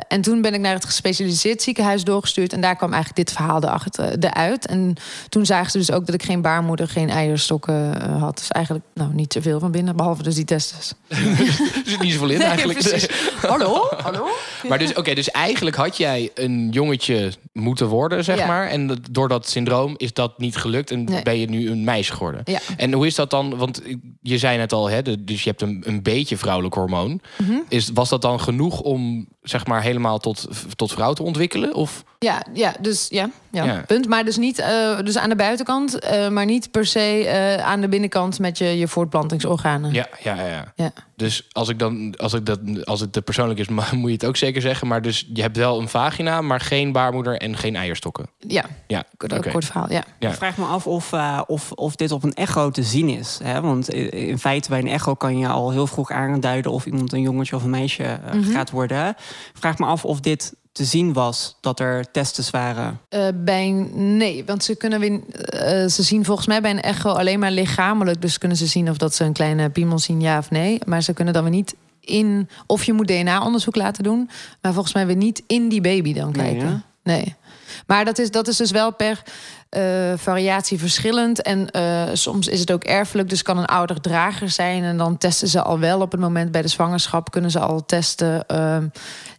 En 0.08 0.20
toen 0.20 0.40
ben 0.42 0.54
ik 0.54 0.60
naar 0.60 0.74
het 0.74 0.84
gespecialiseerd 0.84 1.62
ziekenhuis 1.62 2.04
doorgestuurd 2.04 2.52
en 2.52 2.60
daar 2.60 2.76
kwam 2.76 2.92
eigenlijk 2.92 3.26
dit 3.26 3.36
verhaal 3.36 3.62
erachter, 3.62 3.89
eruit. 3.98 4.66
En 4.66 4.94
toen 5.28 5.46
zagen 5.46 5.70
ze 5.70 5.78
dus 5.78 5.92
ook 5.92 6.06
dat 6.06 6.14
ik 6.14 6.22
geen 6.22 6.42
baarmoeder, 6.42 6.88
geen 6.88 7.10
eierstokken 7.10 8.02
eh, 8.02 8.20
had. 8.22 8.38
Dus 8.38 8.48
eigenlijk 8.48 8.84
nou, 8.94 9.14
niet 9.14 9.32
zoveel 9.32 9.60
van 9.60 9.70
binnen, 9.70 9.96
behalve 9.96 10.22
dus 10.22 10.34
die 10.34 10.44
testes. 10.44 10.92
Er 11.08 11.16
zit 11.84 12.00
niet 12.02 12.12
zoveel 12.12 12.30
in 12.30 12.40
eigenlijk. 12.40 13.08
Hallo? 13.46 13.86
Hallo? 14.02 14.26
Maar 14.68 14.78
dus, 14.78 14.94
oké, 14.94 15.14
dus 15.14 15.30
eigenlijk 15.30 15.76
had 15.76 15.96
jij 15.96 16.30
een 16.34 16.68
jongetje 16.70 17.32
moeten 17.52 17.86
worden, 17.86 18.24
zeg 18.24 18.38
Ja. 18.38 18.46
maar. 18.46 18.66
En 18.68 18.86
dat- 18.86 18.98
door 19.10 19.28
dat 19.28 19.48
syndroom 19.48 19.94
is 19.96 20.12
dat 20.12 20.38
niet 20.38 20.56
gelukt 20.56 20.90
en 20.90 21.04
Nee. 21.04 21.22
ben 21.22 21.38
je 21.38 21.46
nu 21.48 21.70
een 21.70 21.84
meisje 21.84 22.12
geworden. 22.12 22.40
Ja. 22.44 22.58
En 22.76 22.92
hoe 22.92 23.06
is 23.06 23.14
dat 23.14 23.30
dan? 23.30 23.56
Want 23.56 23.82
je 24.22 24.38
zei 24.38 24.56
net 24.56 24.72
al, 24.72 24.90
hè, 24.90 25.02
dus 25.24 25.42
je 25.44 25.48
hebt 25.48 25.62
een, 25.62 25.82
een 25.86 26.02
beetje 26.02 26.36
vrouwelijk 26.36 26.74
hormoon. 26.74 27.20
Mhm. 27.38 27.52
Is, 27.68 27.90
was 27.94 28.08
dat 28.08 28.22
dan 28.22 28.40
genoeg 28.40 28.80
om 28.80 29.28
zeg 29.42 29.66
maar 29.66 29.82
helemaal 29.82 30.18
tot, 30.18 30.48
tot 30.76 30.92
vrouw 30.92 31.12
te 31.12 31.22
ontwikkelen? 31.22 31.74
Of 31.74 32.04
Ja, 32.18 32.42
ja, 32.52 32.74
dus 32.80 33.06
ja, 33.10 33.30
ja, 33.50 33.64
Ja. 33.64 33.82
punt. 33.86 34.08
Maar 34.08 34.24
dus 34.24 34.36
niet 34.36 34.58
eh, 34.58 34.98
dus 35.04 35.18
aan 35.18 35.28
de 35.28 35.36
buitenkant, 35.36 35.98
eh, 35.98 36.28
maar 36.28 36.44
niet 36.44 36.70
per 36.70 36.86
se 36.86 37.26
eh, 37.26 37.66
aan 37.66 37.80
de 37.80 37.88
binnenkant 37.88 38.38
met 38.38 38.58
je, 38.58 38.78
je 38.78 38.88
voortplantingsorganen. 38.88 39.92
ja, 39.92 40.06
ja, 40.22 40.34
ja. 40.34 40.46
ja. 40.46 40.72
Ja. 40.74 40.90
Dus 41.20 41.46
als 41.52 41.68
ik 41.68 41.78
dan, 41.78 42.14
als 42.16 42.32
ik 42.32 42.46
dat, 42.46 42.58
als 42.84 43.00
het 43.00 43.12
te 43.12 43.22
persoonlijk 43.22 43.58
is, 43.60 43.68
moet 43.92 44.06
je 44.06 44.12
het 44.12 44.24
ook 44.24 44.36
zeker 44.36 44.60
zeggen. 44.62 44.86
Maar 44.88 45.02
dus 45.02 45.28
je 45.32 45.42
hebt 45.42 45.56
wel 45.56 45.80
een 45.80 45.88
vagina, 45.88 46.40
maar 46.40 46.60
geen 46.60 46.92
baarmoeder 46.92 47.36
en 47.38 47.56
geen 47.56 47.76
eierstokken. 47.76 48.26
ja. 48.38 48.64
Ja, 48.86 49.04
Kort, 49.16 49.64
verhaal, 49.64 49.92
ja. 49.92 50.04
Ja. 50.18 50.28
Ik 50.28 50.34
vraag 50.36 50.56
me 50.56 50.64
af 50.64 50.86
of, 50.86 51.12
eh, 51.12 51.40
of, 51.46 51.72
of 51.72 51.96
dit 51.96 52.12
op 52.12 52.22
een 52.22 52.34
echo 52.34 52.70
te 52.70 52.82
zien 52.82 53.08
is. 53.08 53.38
Hè? 53.42 53.60
Want 53.60 53.88
in 53.92 54.38
feite 54.38 54.68
bij 54.68 54.78
een 54.78 54.88
echo 54.88 55.14
kan 55.14 55.38
je 55.38 55.48
al 55.48 55.70
heel 55.70 55.86
vroeg 55.86 56.10
aanduiden... 56.10 56.72
of 56.72 56.86
iemand 56.86 57.12
een 57.12 57.20
jongetje 57.20 57.56
of 57.56 57.62
een 57.62 57.70
meisje 57.70 58.02
eh, 58.02 58.32
Mhm. 58.34 58.50
gaat 58.50 58.70
worden. 58.70 59.08
Ik 59.08 59.16
vraag 59.52 59.78
me 59.78 59.86
af 59.86 60.04
of 60.04 60.20
dit 60.20 60.54
te 60.72 60.84
zien 60.84 61.12
was, 61.12 61.56
dat 61.60 61.80
er 61.80 62.10
testes 62.10 62.50
waren. 62.50 63.00
Eh, 63.08 63.26
bij 63.34 63.70
nee, 63.94 64.44
want 64.44 64.64
ze 64.64 64.74
kunnen 64.76 65.00
weer, 65.00 65.20
eh, 65.34 65.88
ze 65.88 66.02
zien 66.02 66.24
volgens 66.24 66.46
mij 66.46 66.60
bij 66.60 66.70
een 66.70 66.80
echo 66.80 67.08
alleen 67.10 67.38
maar 67.38 67.50
lichamelijk. 67.50 68.22
Dus 68.22 68.38
kunnen 68.38 68.56
ze 68.56 68.66
zien 68.66 68.90
of 68.90 68.96
dat 68.96 69.14
ze 69.14 69.24
een 69.24 69.32
kleine 69.32 69.70
piemel 69.70 69.98
zien, 69.98 70.20
ja 70.20 70.38
of 70.38 70.50
nee. 70.50 70.78
Maar 70.86 71.02
ze 71.02 71.12
kunnen 71.12 71.34
dan 71.34 71.42
weer 71.42 71.52
niet 71.52 71.74
in, 72.00 72.48
of 72.66 72.84
je 72.84 72.92
moet 72.92 73.08
DNA-onderzoek 73.08 73.76
laten 73.76 74.02
doen. 74.02 74.30
Maar 74.62 74.72
volgens 74.72 74.94
mij 74.94 75.06
weer 75.06 75.16
niet 75.16 75.42
in 75.46 75.68
die 75.68 75.80
baby 75.80 76.12
dan 76.14 76.30
Nee, 76.32 76.44
kijken. 76.50 76.68
hè? 76.68 76.76
Nee. 77.12 77.34
Maar 77.86 78.04
dat 78.04 78.18
is, 78.18 78.30
dat 78.30 78.48
is 78.48 78.56
dus 78.56 78.70
wel 78.70 78.92
per 78.94 79.22
eh, 79.70 79.82
variatie 80.16 80.78
verschillend. 80.78 81.42
En 81.42 81.70
eh, 81.70 82.02
soms 82.12 82.48
is 82.48 82.60
het 82.60 82.72
ook 82.72 82.84
erfelijk. 82.84 83.28
Dus 83.28 83.42
kan 83.42 83.58
een 83.58 83.66
ouder 83.66 84.00
drager 84.00 84.48
zijn. 84.50 84.82
En 84.82 84.96
dan 84.96 85.18
testen 85.18 85.48
ze 85.48 85.62
al 85.62 85.78
wel 85.78 86.00
op 86.00 86.10
het 86.12 86.20
moment 86.20 86.50
bij 86.52 86.62
de 86.62 86.68
zwangerschap. 86.68 87.30
Kunnen 87.30 87.50
ze 87.50 87.58
al 87.58 87.84
testen. 87.86 88.46
ehm. 88.46 88.86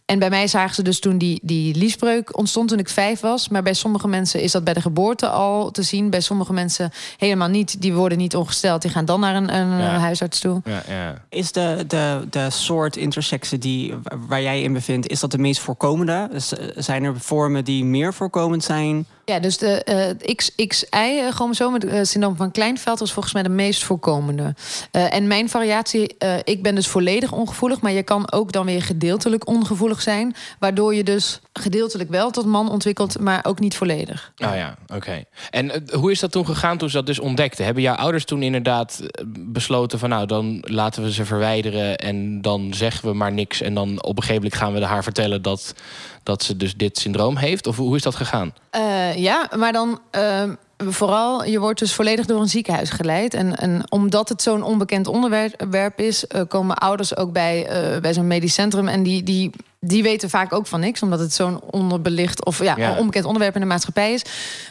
en 0.06 0.18
bij 0.18 0.30
mij 0.30 0.46
zagen 0.46 0.74
ze 0.74 0.82
dus 0.82 1.00
toen 1.00 1.18
die, 1.18 1.40
die 1.42 1.74
liesbreuk 1.74 2.38
ontstond 2.38 2.68
toen 2.68 2.78
ik 2.78 2.88
vijf 2.88 3.20
was. 3.20 3.48
Maar 3.48 3.62
bij 3.62 3.74
sommige 3.74 4.08
mensen 4.08 4.40
is 4.42 4.52
dat 4.52 4.64
bij 4.64 4.74
de 4.74 4.80
geboorte 4.80 5.28
al 5.28 5.70
te 5.70 5.82
zien. 5.82 6.10
Bij 6.10 6.20
sommige 6.20 6.52
mensen 6.52 6.90
helemaal 7.16 7.48
niet. 7.48 7.80
Die 7.80 7.92
worden 7.94 8.18
niet 8.18 8.36
ongesteld. 8.36 8.82
Die 8.82 8.90
gaan 8.90 9.04
dan 9.04 9.20
naar 9.20 9.34
een, 9.34 9.54
een 9.54 9.78
Ja. 9.78 9.98
huisarts 9.98 10.40
toe. 10.40 10.60
Ja, 10.64 10.82
ja. 10.88 11.14
Is 11.28 11.52
de, 11.52 11.84
de, 11.88 12.26
de 12.30 12.50
soort 12.50 12.96
intersexen 12.96 13.60
die, 13.60 13.94
waar 14.28 14.42
jij 14.42 14.62
in 14.62 14.72
bevindt... 14.72 15.08
is 15.08 15.20
dat 15.20 15.30
de 15.30 15.38
meest 15.38 15.60
voorkomende? 15.60 16.28
Dus, 16.30 16.52
zijn 16.76 17.04
er 17.04 17.20
vormen 17.20 17.64
die 17.64 17.84
meer 17.84 18.14
voorkomend 18.14 18.64
zijn? 18.64 19.06
Ja, 19.24 19.38
dus 19.38 19.58
de 19.58 19.84
eh 19.84 20.34
XXI-chromosoom, 20.36 21.74
het 21.74 21.84
eh, 21.84 22.02
syndroom 22.02 22.36
van 22.36 22.50
Kleinveld, 22.50 22.98
was 22.98 23.12
volgens 23.12 23.34
mij 23.34 23.42
de 23.42 23.48
meest 23.48 23.84
voorkomende. 23.84 24.54
Eh, 24.90 25.14
en 25.14 25.26
mijn 25.26 25.48
variatie, 25.48 26.16
eh, 26.18 26.34
ik 26.44 26.62
ben 26.62 26.74
dus 26.74 26.88
volledig 26.88 27.32
ongevoelig, 27.32 27.80
maar 27.80 27.92
je 27.92 28.02
kan 28.02 28.32
ook 28.32 28.52
dan 28.52 28.66
weer 28.66 28.82
gedeeltelijk 28.82 29.46
ongevoelig 29.46 30.02
zijn, 30.02 30.34
waardoor 30.58 30.94
je 30.94 31.04
dus 31.04 31.40
gedeeltelijk 31.52 32.10
wel 32.10 32.30
tot 32.30 32.46
man 32.46 32.70
ontwikkelt, 32.70 33.18
maar 33.18 33.44
ook 33.44 33.60
niet 33.60 33.76
volledig. 33.76 34.32
Oh 34.44 34.54
ja, 34.54 34.76
oké. 34.94 35.24
En 35.50 35.70
eh, 35.70 35.98
hoe 35.98 36.10
is 36.10 36.20
dat 36.20 36.32
toen 36.32 36.46
gegaan 36.46 36.78
toen 36.78 36.90
ze 36.90 36.96
dat 36.96 37.06
dus 37.06 37.18
ontdekten? 37.18 37.64
Hebben 37.64 37.82
jouw 37.82 37.94
ouders 37.94 38.24
toen 38.24 38.42
inderdaad 38.42 39.00
eh, 39.00 39.24
besloten 39.38 39.98
van 39.98 40.08
nou, 40.08 40.26
dan 40.26 40.58
laten 40.60 41.02
we 41.02 41.12
ze 41.12 41.24
verwijderen 41.24 41.98
en 41.98 42.42
dan 42.42 42.74
zeggen 42.74 43.08
we 43.08 43.14
maar 43.14 43.32
niks 43.32 43.60
en 43.60 43.74
dan 43.74 44.02
op 44.02 44.16
een 44.16 44.22
gegeven 44.22 44.42
moment 44.42 44.54
gaan 44.54 44.72
we 44.72 44.84
haar 44.84 45.02
vertellen 45.02 45.42
dat, 45.42 45.74
dat 46.22 46.42
ze 46.42 46.56
dus 46.56 46.76
dit 46.76 46.98
syndroom 46.98 47.36
heeft? 47.36 47.66
Of 47.66 47.76
hoe 47.76 47.96
is 47.96 48.02
dat 48.02 48.14
gegaan? 48.14 48.54
Eh, 48.70 49.16
ja, 49.16 49.50
maar 49.56 49.72
dan 49.72 50.00
eh, 50.10 50.42
vooral, 50.90 51.44
je 51.44 51.60
wordt 51.60 51.78
dus 51.78 51.94
volledig 51.94 52.26
door 52.26 52.40
een 52.40 52.48
ziekenhuis 52.48 52.90
geleid. 52.90 53.34
En, 53.34 53.56
en 53.56 53.82
omdat 53.88 54.28
het 54.28 54.42
zo'n 54.42 54.62
onbekend 54.62 55.06
onderwerp 55.06 56.00
is, 56.00 56.26
eh, 56.26 56.42
komen 56.48 56.76
ouders 56.76 57.16
ook 57.16 57.32
bij, 57.32 57.66
eh, 57.66 58.00
bij 58.00 58.14
zo'n 58.14 58.26
medisch 58.26 58.54
centrum. 58.54 58.88
En 58.88 59.02
die, 59.02 59.22
die 59.22 59.50
die 59.86 60.02
weten 60.02 60.30
vaak 60.30 60.52
ook 60.52 60.66
van 60.66 60.80
niks, 60.80 61.02
omdat 61.02 61.18
het 61.18 61.32
zo'n 61.34 61.60
onderbelicht 61.70 62.44
of 62.44 62.62
ja, 62.62 62.74
Ja. 62.76 62.96
onbekend 62.98 63.24
onderwerp 63.24 63.54
in 63.54 63.60
de 63.60 63.66
maatschappij 63.66 64.12
is. 64.12 64.22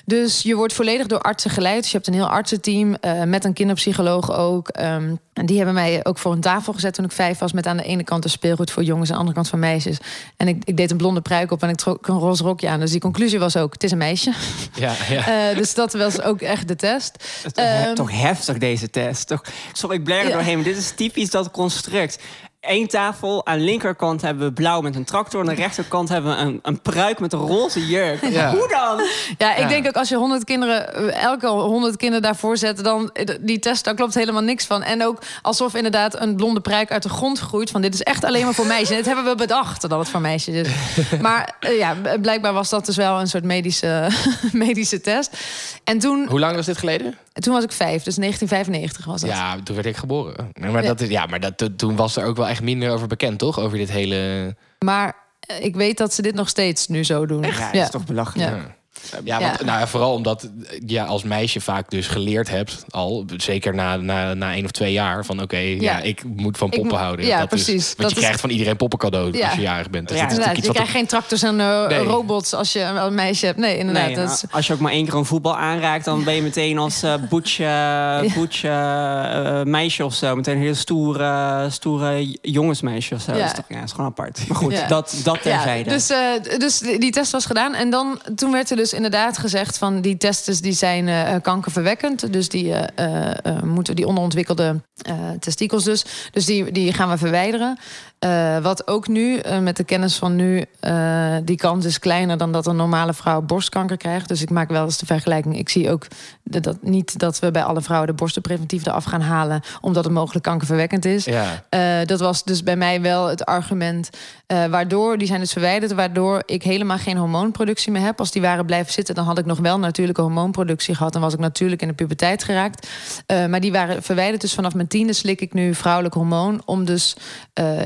Dus 0.06 0.41
je 0.41 0.56
wordt 0.56 0.74
volledig 0.74 1.08
door 1.08 1.20
artsen 1.22 1.51
geleid. 1.51 1.82
Dus 1.82 1.91
je 1.91 1.98
hebt 1.98 2.08
een 2.08 2.13
heel 2.13 2.30
artsenteam 2.30 2.94
eh, 2.96 3.24
met 3.24 3.46
een 3.46 3.53
kinderpsycholoog 3.53 4.32
ook. 4.32 4.68
Ehm, 4.70 5.15
en 5.34 5.46
die 5.46 5.58
hebben 5.58 5.74
mij 5.75 6.00
ook 6.06 6.18
voor 6.18 6.32
een 6.32 6.41
tafel 6.41 6.74
gezet 6.74 6.94
toen 6.94 7.06
ik 7.06 7.12
vijf 7.12 7.38
was, 7.39 7.51
met 7.51 7.68
aan 7.68 7.77
de 7.77 7.84
ene 7.84 8.03
kant 8.03 8.24
een 8.24 8.30
speelgoed 8.30 8.72
voor 8.72 8.84
jongens 8.84 9.10
en 9.10 9.15
aan 9.15 9.22
de 9.25 9.27
andere 9.27 9.36
kant 9.36 9.50
voor 9.50 9.60
meisjes. 9.60 9.98
En 10.38 10.48
ik, 10.48 10.62
ik 10.65 10.77
deed 10.77 10.91
een 10.91 10.98
blonde 10.98 11.22
pruik 11.22 11.51
op 11.51 11.63
en 11.63 11.70
ik 11.70 11.75
trok 11.75 12.08
een 12.08 12.18
roze 12.20 12.44
rokje 12.44 12.70
aan. 12.70 12.80
Dus 12.80 12.91
die 12.91 13.00
conclusie 13.00 13.39
was 13.39 13.58
ook: 13.58 13.74
het 13.74 13.84
is 13.84 13.91
een 13.91 13.98
meisje. 13.98 14.34
Ja, 14.74 14.94
ja. 15.10 15.27
Eh, 15.51 15.58
dus 15.58 15.74
dat 15.74 15.94
was 15.94 16.22
ook 16.22 16.41
echt 16.41 16.68
de 16.68 16.75
test. 16.75 17.13
Toch 17.44 17.65
Ehm, 17.65 17.94
toch 17.94 18.12
heftig, 18.12 18.58
deze 18.58 18.89
test. 18.89 19.27
Toch, 19.27 19.41
sorry, 19.74 19.96
ik 19.98 20.03
bler 20.03 20.18
er 20.20 20.27
Ja. 20.27 20.32
doorheen. 20.34 20.63
Dit 20.63 20.77
is 20.77 20.91
typisch 20.96 21.30
dat 21.30 21.51
construct. 21.51 22.18
Eén 22.62 22.88
tafel, 22.88 23.46
aan 23.46 23.58
de 23.58 23.63
linkerkant 23.63 24.22
hebben 24.22 24.48
we 24.48 24.53
blauw 24.53 24.82
met 24.82 24.96
een 24.96 25.03
tractor... 25.03 25.39
aan 25.39 25.46
de 25.46 25.53
rechterkant 25.53 26.10
hebben 26.10 26.36
we 26.36 26.41
een, 26.41 26.60
een 26.63 26.82
pruik 26.82 27.20
met 27.20 27.34
een 27.34 27.39
roze 27.39 27.86
jurk. 27.88 28.25
Ja. 28.30 28.51
Hoe 28.51 28.68
dan? 28.68 29.01
Ja, 29.38 29.51
ik 29.56 29.60
Ja. 29.62 29.68
denk 29.68 29.88
ook 29.88 29.96
als 29.96 30.10
je 30.10 30.15
honderd 30.15 30.44
kinderen, 30.44 30.94
eh, 31.13 31.24
elke 31.24 31.48
honderd 31.48 31.96
kinderen 31.98 32.22
daarvoor 32.22 32.58
zet, 32.58 32.84
dan 32.84 33.10
eh, 33.13 33.36
die 33.41 33.60
test, 33.60 33.84
daar 33.84 33.94
klopt 33.96 34.13
helemaal 34.13 34.41
niks 34.41 34.65
van. 34.65 34.84
En 34.84 35.06
ook 35.06 35.22
alsof 35.41 35.74
inderdaad 35.75 36.22
een 36.22 36.36
blonde 36.36 36.60
pruik 36.62 36.91
uit 36.91 37.03
de 37.03 37.10
grond 37.10 37.39
groeit. 37.39 37.70
Van 37.72 37.82
dit 37.82 37.94
is 37.94 38.01
echt 38.01 38.24
alleen 38.24 38.44
maar 38.46 38.53
voor 38.53 38.65
meisjes. 38.65 38.89
En 38.89 38.96
dit 38.96 39.06
hebben 39.06 39.25
we 39.25 39.36
bedacht 39.36 39.82
dat 39.82 40.00
het 40.00 40.10
voor 40.10 40.22
meisjes 40.22 40.56
is. 40.56 40.68
Maar 41.22 41.56
eh, 41.60 41.77
ja, 41.77 41.96
blijkbaar 42.22 42.53
was 42.53 42.70
dat 42.70 42.86
dus 42.86 42.96
wel 42.96 43.20
een 43.20 43.27
soort 43.27 43.44
medische, 43.44 44.08
medische 44.51 45.01
test. 45.01 45.38
En 45.84 46.00
toen, 46.00 46.27
Hoe 46.30 46.39
lang 46.39 46.56
was 46.56 46.65
dit 46.65 46.77
geleden? 46.77 47.18
toen 47.34 47.53
was 47.53 47.63
ik 47.63 47.72
vijf, 47.72 48.03
dus 48.03 48.15
1995 48.15 49.06
was 49.06 49.22
dat. 49.22 49.30
Ja, 49.30 49.56
toen 49.63 49.75
werd 49.75 49.88
ik 49.88 49.98
geboren. 49.98 50.51
Maar, 50.60 50.72
Ja. 50.82 50.88
dat, 50.88 51.01
is- 51.01 51.10
ja, 51.10 51.25
maar 51.25 51.39
dat, 51.39 51.70
toen 51.77 51.96
was 51.96 52.15
er 52.15 52.25
ook 52.25 52.36
wel 52.38 52.48
echt 52.51 52.62
minder 52.62 52.91
over 52.91 53.08
bekend, 53.08 53.39
toch? 53.39 53.60
Over 53.60 53.77
dit 53.77 53.91
hele... 53.91 54.55
Maar 54.86 55.15
eh, 55.39 55.65
ik 55.65 55.75
weet 55.75 55.98
dat 55.98 56.13
ze 56.13 56.22
dit 56.22 56.36
nog 56.36 56.50
steeds 56.50 56.88
nu 56.88 57.03
zo 57.03 57.25
doen. 57.25 57.41
Ja, 57.41 57.72
dat 57.72 57.81
is 57.84 57.89
toch 57.89 58.05
belachelijk. 58.05 58.50
Ja. 58.50 58.75
Ja, 59.24 59.39
want, 59.39 59.60
Ja. 59.60 59.65
Nou, 59.65 59.79
ja, 59.79 59.88
vooral 59.88 60.13
omdat 60.13 60.50
je 60.86 61.03
als 61.03 61.24
meisje 61.24 61.62
vaak 61.62 61.89
dus 61.89 62.08
geleerd 62.08 62.50
hebt, 62.50 62.86
al 62.89 63.25
zeker 63.38 63.75
na, 63.75 63.96
na, 63.96 64.34
na 64.34 64.53
één 64.53 64.63
of 64.65 64.72
twee 64.72 64.91
jaar, 64.93 65.25
van 65.25 65.41
oké, 65.41 65.58
ja. 65.58 65.75
Ja. 65.79 66.00
ik 66.00 66.24
moet 66.36 66.58
van 66.58 66.70
poppen 66.70 66.98
houden. 66.98 67.25
ja, 67.25 67.39
dat 67.39 67.50
precies. 67.50 67.67
Is, 67.75 67.86
want 67.88 67.98
Dat 67.98 68.10
je 68.10 68.15
is- 68.15 68.22
krijgt 68.22 68.39
van 68.41 68.50
iedereen 68.50 68.75
poppen 68.77 69.00
cadeau 69.00 69.38
Ja. 69.38 69.46
als 69.46 69.55
je 69.55 69.62
jarig 69.62 69.89
bent. 69.89 70.08
Dus 70.08 70.17
Ja, 70.17 70.24
dat 70.24 70.31
is 70.31 70.38
Inderdaad, 70.38 70.63
natuurlijk 70.63 70.65
je 70.65 70.72
krijgt 70.91 70.91
geen 70.91 71.08
tractors 71.20 71.43
en 71.43 71.60
eh, 71.60 71.88
Nee. 71.88 72.00
robots 72.00 72.53
als 72.53 72.74
je 72.74 72.79
een 72.81 73.13
meisje 73.15 73.46
hebt. 73.46 73.58
Nee, 73.58 73.77
inderdaad. 73.77 74.05
Nee, 74.05 74.15
dat 74.15 74.29
is- 74.31 74.43
als 74.51 74.67
je 74.67 74.74
ook 74.74 74.79
maar 74.79 74.91
één 74.91 75.05
keer 75.05 75.13
een 75.15 75.25
voetbal 75.25 75.58
aanraakt... 75.58 76.05
dan 76.05 76.24
ben 76.24 76.34
je 76.34 76.41
meteen 76.41 76.77
als 76.77 77.03
eh 77.03 77.13
boetje, 77.29 78.29
boetje 78.36 78.67
eh, 78.70 79.62
meisje 79.63 80.05
of 80.05 80.13
zo. 80.13 80.36
Meteen 80.36 80.55
een 80.55 80.62
heel 80.62 80.75
stoere, 80.75 81.67
stoere 81.70 82.38
jongensmeisje 82.41 83.15
of 83.15 83.22
zo. 83.22 83.31
Ja. 83.31 83.38
Dat 83.38 83.48
is, 83.48 83.53
toch, 83.53 83.65
ja, 83.67 83.84
is 83.84 83.91
gewoon 83.91 84.05
apart. 84.05 84.48
Maar 84.48 84.58
goed, 84.58 84.72
Ja. 84.74 84.88
dat, 84.88 85.15
dat 85.24 85.41
terzijde. 85.41 85.89
dus, 85.89 86.10
eh, 86.10 86.17
dus 86.60 86.79
die 86.79 87.00
die 87.00 87.12
test 87.12 87.31
was 87.31 87.46
gedaan. 87.46 87.74
En 87.74 87.89
dan, 87.89 88.20
toen 88.36 88.51
werd 88.51 88.70
er 88.70 88.75
dus 88.75 88.90
inderdaad 88.93 89.38
gezegd 89.38 89.77
van 89.77 90.01
die 90.01 90.17
testen 90.17 90.62
die 90.62 90.74
zijn 90.74 91.07
eh, 91.07 91.36
kankerverwekkend. 91.41 92.33
Dus 92.33 92.50
die 92.50 92.74
eh, 92.74 93.27
eh, 93.29 93.38
eh, 93.43 93.63
moeten 93.63 93.95
die 93.95 94.07
onderontwikkelde 94.07 94.81
eh, 95.01 95.29
testikels 95.39 95.83
dus. 95.83 96.05
Dus 96.31 96.45
die, 96.45 96.71
die 96.71 96.93
gaan 96.93 97.10
we 97.10 97.17
verwijderen. 97.17 97.77
Eh, 98.22 98.58
wat 98.58 98.88
ook 98.88 99.08
nu, 99.08 99.38
eh, 99.38 99.60
met 99.60 99.78
de 99.78 99.84
kennis 99.84 100.16
van 100.16 100.36
nu, 100.36 100.66
eh, 100.80 101.36
die 101.44 101.56
kans 101.56 101.86
is 101.86 102.00
kleiner 102.00 102.38
dan 102.38 102.51
dat 102.51 102.68
een 102.68 102.75
normale 102.75 103.13
vrouw 103.13 103.42
borstkanker 103.42 103.98
krijgt. 103.98 104.28
Dus 104.28 104.42
ik 104.42 104.50
maak 104.50 104.70
wel 104.70 104.84
eens 104.84 104.98
de 104.98 105.06
vergelijking. 105.06 105.58
Ik 105.58 105.70
zie 105.70 105.92
ook 105.92 106.08
dat, 106.44 106.63
dat 106.63 106.78
niet 106.82 107.20
dat 107.20 107.40
we 107.40 107.51
bij 107.51 107.63
alle 107.63 107.82
vrouwen 107.82 108.10
de 108.10 108.16
borsten 108.16 108.42
preventief 108.42 108.86
eraf 108.86 109.04
gaan 109.04 109.22
halen, 109.22 109.62
omdat 109.80 110.04
het 110.04 110.13
mogelijk 110.13 110.46
kankerverwekkend 110.46 111.06
is. 111.06 111.25
Ja. 111.25 111.63
Dat 112.06 112.20
was 112.20 112.44
dus 112.44 112.63
bij 112.63 112.75
mij 112.75 113.01
wel 113.01 113.28
het 113.28 113.46
argument. 113.46 114.10
waardoor, 114.48 115.18
die 115.18 115.28
zijn 115.28 115.40
dus 115.40 115.51
verwijderd, 115.51 115.94
waardoor 115.94 116.44
ik 116.46 116.63
helemaal 116.63 116.98
geen 116.98 117.18
hormoonproductie 117.18 117.92
meer 117.92 118.01
heb. 118.01 118.20
Als 118.20 118.32
die 118.32 118.42
waren 118.42 118.66
blijven 118.66 118.94
zitten, 118.94 119.16
dan 119.16 119.25
had 119.25 119.38
ik 119.38 119.46
nog 119.46 119.60
wel 119.60 119.80
natuurlijke 119.80 120.22
hormoonproductie 120.22 120.96
gehad. 120.96 121.13
Dan 121.13 121.22
was 121.22 121.34
ik 121.34 121.40
natuurlijk 121.40 121.82
in 121.82 121.88
de 121.88 121.94
puberteit 121.94 122.44
geraakt. 122.44 122.88
Maar 123.28 123.60
die 123.60 123.72
waren 123.72 124.04
verwijderd. 124.04 124.42
Dus 124.42 124.54
vanaf 124.54 124.74
mijn 124.74 124.88
tiende 124.88 125.13
slik 125.13 125.42
ik 125.42 125.54
nu 125.54 125.75
vrouwelijk 125.75 126.13
hormoon. 126.13 126.62
Om 126.66 126.86
dus 126.86 127.16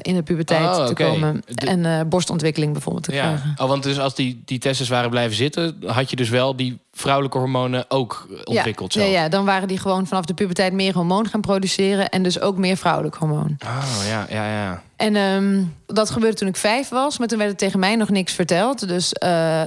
in 0.01 0.15
de 0.15 0.23
puberteit 0.25 0.77
Oh, 0.77 0.85
te 0.85 0.93
komen. 0.93 1.41
De- 1.47 1.65
En 1.67 1.85
eh, 1.85 2.01
borstontwikkeling 2.07 2.71
bijvoorbeeld 2.73 3.03
te 3.05 3.13
Ja. 3.13 3.21
krijgen. 3.21 3.53
Oh, 3.57 3.67
want 3.67 3.83
dus 3.83 3.99
als 3.99 4.15
die, 4.15 4.41
die 4.45 4.59
tests 4.59 4.89
waren 4.89 5.09
blijven 5.09 5.35
zitten, 5.35 5.77
had 5.85 6.09
je 6.09 6.15
dus 6.15 6.29
wel 6.29 6.55
die 6.55 6.79
vrouwelijke 6.93 7.37
hormonen 7.37 7.85
ook 7.91 8.27
eh, 8.29 8.37
ontwikkeld 8.43 8.93
ja, 8.93 8.99
zelf. 8.99 9.13
ja, 9.13 9.21
ja, 9.21 9.29
dan 9.29 9.45
waren 9.45 9.67
die 9.67 9.77
gewoon 9.79 10.07
vanaf 10.07 10.25
de 10.25 10.33
puberteit 10.33 10.73
meer 10.73 10.93
hormoon 10.93 11.27
gaan 11.27 11.41
produceren. 11.41 12.09
En 12.09 12.23
dus 12.23 12.39
ook 12.39 12.57
meer 12.57 12.77
vrouwelijk 12.77 13.15
hormoon. 13.15 13.57
Oh, 13.65 14.07
ja, 14.07 14.25
ja, 14.29 14.45
ja. 14.63 14.83
En 14.95 15.15
ehm, 15.15 15.63
dat 15.85 16.09
gebeurde 16.09 16.35
toen 16.37 16.47
ik 16.47 16.55
vijf 16.55 16.89
was. 16.89 17.17
Maar 17.17 17.27
toen 17.27 17.37
werd 17.37 17.51
er 17.51 17.57
tegen 17.57 17.79
mij 17.79 17.95
nog 17.95 18.09
niks 18.09 18.33
verteld. 18.33 18.87
Dus 18.87 19.13
eh, 19.13 19.61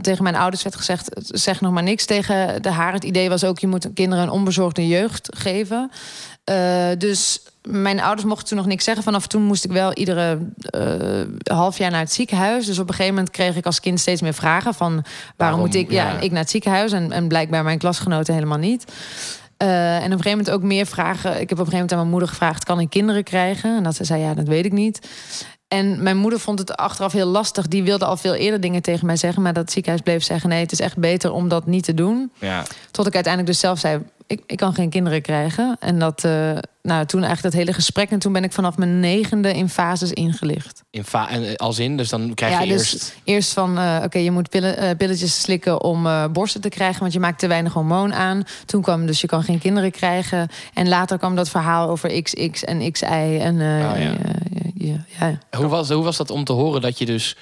tegen 0.00 0.22
mijn 0.22 0.36
ouders 0.36 0.62
werd 0.62 0.76
gezegd... 0.76 1.08
zeg 1.18 1.60
nog 1.60 1.72
maar 1.72 1.82
niks 1.82 2.04
tegen 2.04 2.62
de 2.62 2.70
haar. 2.70 2.92
Het 2.92 3.04
idee 3.04 3.28
was 3.28 3.44
ook... 3.44 3.58
je 3.58 3.66
moet 3.66 3.88
kinderen 3.94 4.24
een 4.24 4.30
onbezorgde 4.30 4.86
jeugd 4.88 5.28
geven. 5.36 5.90
Dus 6.98 7.40
mijn 7.68 8.00
ouders 8.00 8.28
mochten 8.28 8.46
toen 8.48 8.56
nog 8.56 8.66
niks 8.66 8.84
zeggen. 8.84 9.04
Vanaf 9.04 9.26
toen 9.26 9.42
moest 9.42 9.64
ik 9.64 9.72
wel 9.72 9.92
iedere 9.92 10.38
eh, 10.56 11.56
half 11.56 11.78
jaar 11.78 11.90
naar 11.90 12.00
het 12.00 12.12
ziekenhuis. 12.12 12.66
Dus 12.66 12.78
op 12.78 12.88
een 12.88 12.94
gegeven 12.94 13.14
moment 13.14 13.32
kreeg 13.32 13.56
ik 13.56 13.66
als 13.66 13.80
kind 13.80 14.00
steeds 14.00 14.20
meer 14.20 14.34
vragen... 14.34 14.74
van 14.74 14.90
waarom, 14.92 15.04
Waarom, 15.36 15.60
moet 15.60 15.74
ik, 15.74 15.90
ja, 15.90 16.10
ja. 16.10 16.18
ik 16.18 16.30
naar 16.30 16.40
het 16.40 16.50
ziekenhuis... 16.50 16.92
en, 16.92 17.12
en 17.12 17.28
blijkbaar 17.28 17.64
mijn 17.64 17.78
klasgenoten 17.78 18.34
helemaal 18.34 18.58
niet... 18.58 18.84
Eh, 19.56 19.94
en 19.94 19.98
op 19.98 20.04
een 20.04 20.10
gegeven 20.10 20.30
moment 20.30 20.50
ook 20.50 20.62
meer 20.62 20.86
vragen. 20.86 21.40
Ik 21.40 21.48
heb 21.48 21.58
op 21.58 21.64
een 21.66 21.72
gegeven 21.72 21.72
moment 21.72 21.92
aan 21.92 21.98
mijn 21.98 22.10
moeder 22.10 22.28
gevraagd: 22.28 22.64
kan 22.64 22.80
ik 22.80 22.90
kinderen 22.90 23.24
krijgen? 23.24 23.76
En 23.76 23.82
dat 23.82 23.94
ze 23.94 24.04
zei: 24.04 24.20
ja, 24.20 24.34
dat 24.34 24.48
weet 24.48 24.64
ik 24.64 24.72
niet. 24.72 25.08
En 25.68 26.02
mijn 26.02 26.16
moeder 26.16 26.40
vond 26.40 26.58
het 26.58 26.76
achteraf 26.76 27.12
heel 27.12 27.26
lastig. 27.26 27.68
Die 27.68 27.82
wilde 27.82 28.04
al 28.04 28.16
veel 28.16 28.34
eerder 28.34 28.60
dingen 28.60 28.82
tegen 28.82 29.06
mij 29.06 29.16
zeggen. 29.16 29.42
Maar 29.42 29.52
dat 29.52 29.72
ziekenhuis 29.72 30.02
bleef 30.02 30.22
zeggen: 30.24 30.48
nee, 30.48 30.60
het 30.60 30.72
is 30.72 30.80
echt 30.80 30.96
beter 30.98 31.32
om 31.32 31.48
dat 31.48 31.66
niet 31.66 31.84
te 31.84 31.94
doen. 31.94 32.32
ja. 32.38 32.62
Tot 32.90 33.06
ik 33.06 33.14
uiteindelijk 33.14 33.52
dus 33.52 33.60
zelf 33.62 33.78
zei: 33.78 34.02
ik, 34.26 34.42
ik 34.46 34.56
kan 34.56 34.74
geen 34.74 34.90
kinderen 34.90 35.22
krijgen. 35.22 35.76
En 35.80 35.98
dat, 35.98 36.24
eh, 36.24 36.30
nou, 36.82 37.06
toen 37.06 37.20
eigenlijk 37.22 37.42
dat 37.42 37.52
hele 37.52 37.72
gesprek. 37.72 38.10
En 38.10 38.18
toen 38.18 38.32
ben 38.32 38.44
ik 38.44 38.52
vanaf 38.52 38.76
mijn 38.76 39.00
negende 39.00 39.52
in 39.52 39.68
fases 39.68 40.12
ingelicht. 40.12 40.82
In 40.90 41.04
fa- 41.04 41.28
en, 41.30 41.44
eh, 41.48 41.54
als 41.54 41.78
in, 41.78 41.96
dus 41.96 42.08
dan 42.08 42.34
krijg 42.34 42.52
Ja, 42.52 42.60
je 42.60 42.68
dus 42.68 42.92
eerst... 42.92 43.16
eerst 43.24 43.52
van, 43.52 43.78
eh, 43.78 44.00
oké, 44.04 44.18
je 44.18 44.30
moet 44.30 44.48
pillen, 44.50 44.76
eh, 44.76 44.96
pilletjes 44.96 45.40
slikken 45.40 45.82
om 45.82 46.06
borsten 46.32 46.60
te 46.60 46.68
krijgen, 46.68 47.00
want 47.00 47.12
je 47.12 47.20
maakt 47.20 47.38
te 47.38 47.46
weinig 47.46 47.72
hormoon 47.72 48.14
aan. 48.14 48.42
Toen 48.66 48.82
kwam 48.82 49.06
dus 49.06 49.20
je 49.20 49.26
kan 49.26 49.42
geen 49.42 49.58
kinderen 49.58 49.90
krijgen. 49.90 50.48
En 50.74 50.88
later 50.88 51.18
kwam 51.18 51.34
dat 51.34 51.48
verhaal 51.48 51.88
over 51.88 52.22
XX 52.22 52.64
en 52.64 52.92
XY. 52.92 53.04
En 53.40 53.54
Oh, 53.54 53.98
ja. 54.00 54.14
Ja. 54.86 55.38
Hoe 55.56 55.66
was, 55.66 55.90
hoe 55.90 56.04
was 56.04 56.16
dat 56.16 56.30
om 56.30 56.44
te 56.44 56.52
horen 56.52 56.80
dat 56.80 56.98
je 56.98 57.06
dus... 57.06 57.36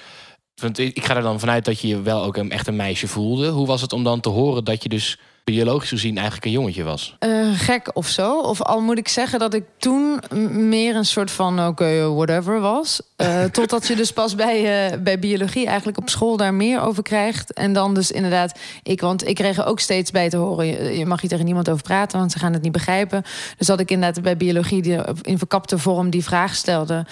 Want 0.55 0.77
ik 0.77 1.05
ga 1.05 1.15
er 1.15 1.21
dan 1.21 1.39
vanuit 1.39 1.65
dat 1.65 1.79
je 1.79 1.87
je 1.87 2.01
wel 2.01 2.23
ook 2.23 2.37
echt 2.37 2.67
een 2.67 2.75
meisje 2.75 3.07
voelde. 3.07 3.49
Hoe 3.49 3.67
was 3.67 3.81
het 3.81 3.93
om 3.93 4.03
dan 4.03 4.19
te 4.19 4.29
horen 4.29 4.63
dat 4.63 4.83
je 4.83 4.89
dus 4.89 5.17
biologisch 5.43 5.89
gezien 5.89 6.15
eigenlijk 6.15 6.45
een 6.45 6.51
jongetje 6.51 6.83
was? 6.83 7.15
Eh, 7.19 7.47
gek 7.53 7.89
of 7.93 8.07
zo. 8.07 8.39
Of 8.39 8.61
al 8.61 8.81
moet 8.81 8.97
ik 8.97 9.07
zeggen 9.07 9.39
dat 9.39 9.53
ik 9.53 9.63
toen 9.77 10.21
meer 10.69 10.95
een 10.95 11.05
soort 11.05 11.31
van 11.31 11.67
oké, 11.67 11.85
eh, 11.85 12.15
whatever 12.15 12.59
was. 12.59 13.01
Eh, 13.15 13.43
totdat 13.59 13.87
je 13.87 13.95
dus 13.95 14.11
pas 14.11 14.35
bij, 14.35 14.89
eh, 14.91 14.97
bij 14.99 15.19
biologie 15.19 15.67
eigenlijk 15.67 15.97
op 15.97 16.09
school 16.09 16.37
daar 16.37 16.53
meer 16.53 16.81
over 16.81 17.03
krijgt. 17.03 17.53
En 17.53 17.73
dan 17.73 17.93
dus 17.93 18.11
inderdaad, 18.11 18.59
ik, 18.83 19.01
want 19.01 19.27
ik 19.27 19.35
kreeg 19.35 19.57
er 19.57 19.65
ook 19.65 19.79
steeds 19.79 20.11
bij 20.11 20.29
te 20.29 20.37
horen. 20.37 20.65
Je, 20.65 20.97
je 20.97 21.05
mag 21.05 21.21
hier 21.21 21.29
tegen 21.29 21.45
niemand 21.45 21.69
over 21.69 21.83
praten, 21.83 22.19
want 22.19 22.31
ze 22.31 22.39
gaan 22.39 22.53
het 22.53 22.61
niet 22.61 22.71
begrijpen. 22.71 23.23
Dus 23.57 23.67
dat 23.67 23.79
ik 23.79 23.91
inderdaad 23.91 24.23
bij 24.23 24.37
biologie 24.37 24.81
die, 24.81 24.97
in 25.21 25.37
verkapte 25.37 25.77
vorm 25.77 26.09
die 26.09 26.23
vraag 26.23 26.55
stelde. 26.55 27.05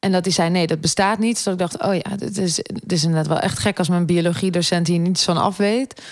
En 0.00 0.12
dat 0.12 0.24
hij 0.24 0.34
zei, 0.34 0.50
nee, 0.50 0.66
dat 0.66 0.80
bestaat 0.80 1.18
niet. 1.18 1.34
Dus 1.34 1.42
dat 1.42 1.52
ik 1.52 1.58
dacht, 1.58 1.82
oh 1.82 1.94
ja, 1.94 2.16
dit 2.16 2.38
is, 2.38 2.54
dit 2.54 2.92
is 2.92 3.02
inderdaad 3.02 3.26
wel 3.26 3.38
echt 3.38 3.58
gek 3.58 3.78
als 3.78 3.88
mijn 3.88 4.06
biologiedocent 4.06 4.86
hier 4.86 4.98
niets 4.98 5.24
van 5.24 5.36
af 5.36 5.56
weet. 5.56 6.02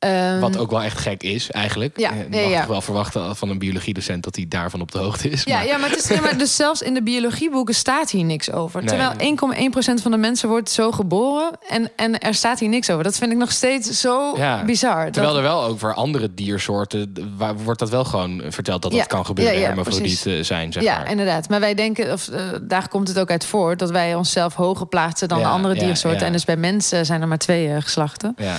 Ehm, 0.00 0.38
Wat 0.40 0.56
ook 0.58 0.70
wel 0.70 0.82
echt 0.82 0.98
gek 0.98 1.22
is, 1.22 1.50
eigenlijk. 1.50 1.98
Ja, 1.98 2.10
Eh, 2.10 2.16
Je 2.18 2.28
mag 2.42 2.50
ja. 2.50 2.58
toch 2.58 2.68
wel 2.68 2.80
verwachten 2.80 3.36
van 3.36 3.48
een 3.48 3.58
biologiedocent 3.58 4.22
dat 4.24 4.36
hij 4.36 4.44
daarvan 4.48 4.80
op 4.80 4.92
de 4.92 4.98
hoogte 4.98 5.28
is. 5.30 5.42
Ja, 5.44 5.56
maar- 5.56 5.66
ja, 5.66 5.76
maar, 5.78 5.90
het 5.90 5.98
is, 5.98 6.08
ja, 6.08 6.20
maar 6.20 6.38
dus 6.38 6.56
zelfs 6.56 6.82
in 6.82 6.94
de 6.94 7.02
biologieboeken 7.02 7.74
staat 7.74 8.10
hier 8.10 8.24
niks 8.24 8.52
over. 8.52 8.80
Nee. 8.80 8.88
Terwijl 8.88 9.12
1,1% 9.18 10.02
van 10.02 10.10
de 10.10 10.16
mensen 10.16 10.48
wordt 10.48 10.70
zo 10.70 10.90
geboren 10.92 11.50
en, 11.68 11.90
en 11.96 12.18
er 12.18 12.34
staat 12.34 12.58
hier 12.60 12.68
niks 12.68 12.90
over. 12.90 13.04
Dat 13.04 13.16
vind 13.18 13.32
ik 13.32 13.38
nog 13.38 13.52
steeds 13.52 14.00
zo 14.00 14.34
Ja. 14.36 14.64
bizar. 14.64 15.10
Terwijl 15.10 15.34
Dat- 15.34 15.42
er 15.42 15.48
wel 15.48 15.62
over 15.64 15.94
andere 15.94 16.34
diersoorten, 16.34 17.34
waar 17.36 17.56
wordt 17.56 17.80
dat 17.80 17.90
wel 17.90 18.04
gewoon 18.04 18.42
verteld 18.48 18.82
dat 18.82 18.92
dat 18.92 19.06
kan 19.06 19.26
gebeuren, 19.26 19.54
ja, 19.54 19.60
ja, 19.60 19.66
hermafrodiet 19.66 20.26
eh, 20.26 20.42
zijn, 20.42 20.72
zeg 20.72 20.82
ja, 20.82 20.98
maar. 20.98 21.10
inderdaad. 21.10 21.48
Maar 21.48 21.60
wij 21.60 21.74
denken, 21.74 22.12
of 22.12 22.28
eh, 22.28 22.42
daar 22.62 22.88
komt 22.88 23.08
het 23.08 23.18
ook 23.18 23.30
uit 23.30 23.44
voort, 23.44 23.78
dat 23.78 23.90
wij 23.90 24.14
onszelf 24.14 24.54
hoger 24.54 24.86
plaatsen 24.86 25.28
dan 25.28 25.38
Ja, 25.38 25.44
de 25.44 25.50
andere 25.50 25.74
diersoorten. 25.74 26.20
ja. 26.20 26.26
En 26.26 26.32
dus 26.32 26.44
bij 26.44 26.56
mensen 26.56 27.06
zijn 27.06 27.20
er 27.22 27.28
maar 27.28 27.38
twee 27.38 27.80
geslachten. 27.80 28.34
Ja. 28.36 28.56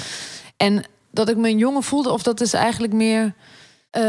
En 0.57 0.83
dat 1.11 1.29
ik 1.29 1.37
me 1.37 1.49
een 1.49 1.57
jongen 1.57 1.83
voelde, 1.83 2.11
of 2.11 2.23
dat 2.23 2.41
is 2.41 2.53
eigenlijk 2.53 2.93
meer 2.93 3.33
eh, 3.89 4.03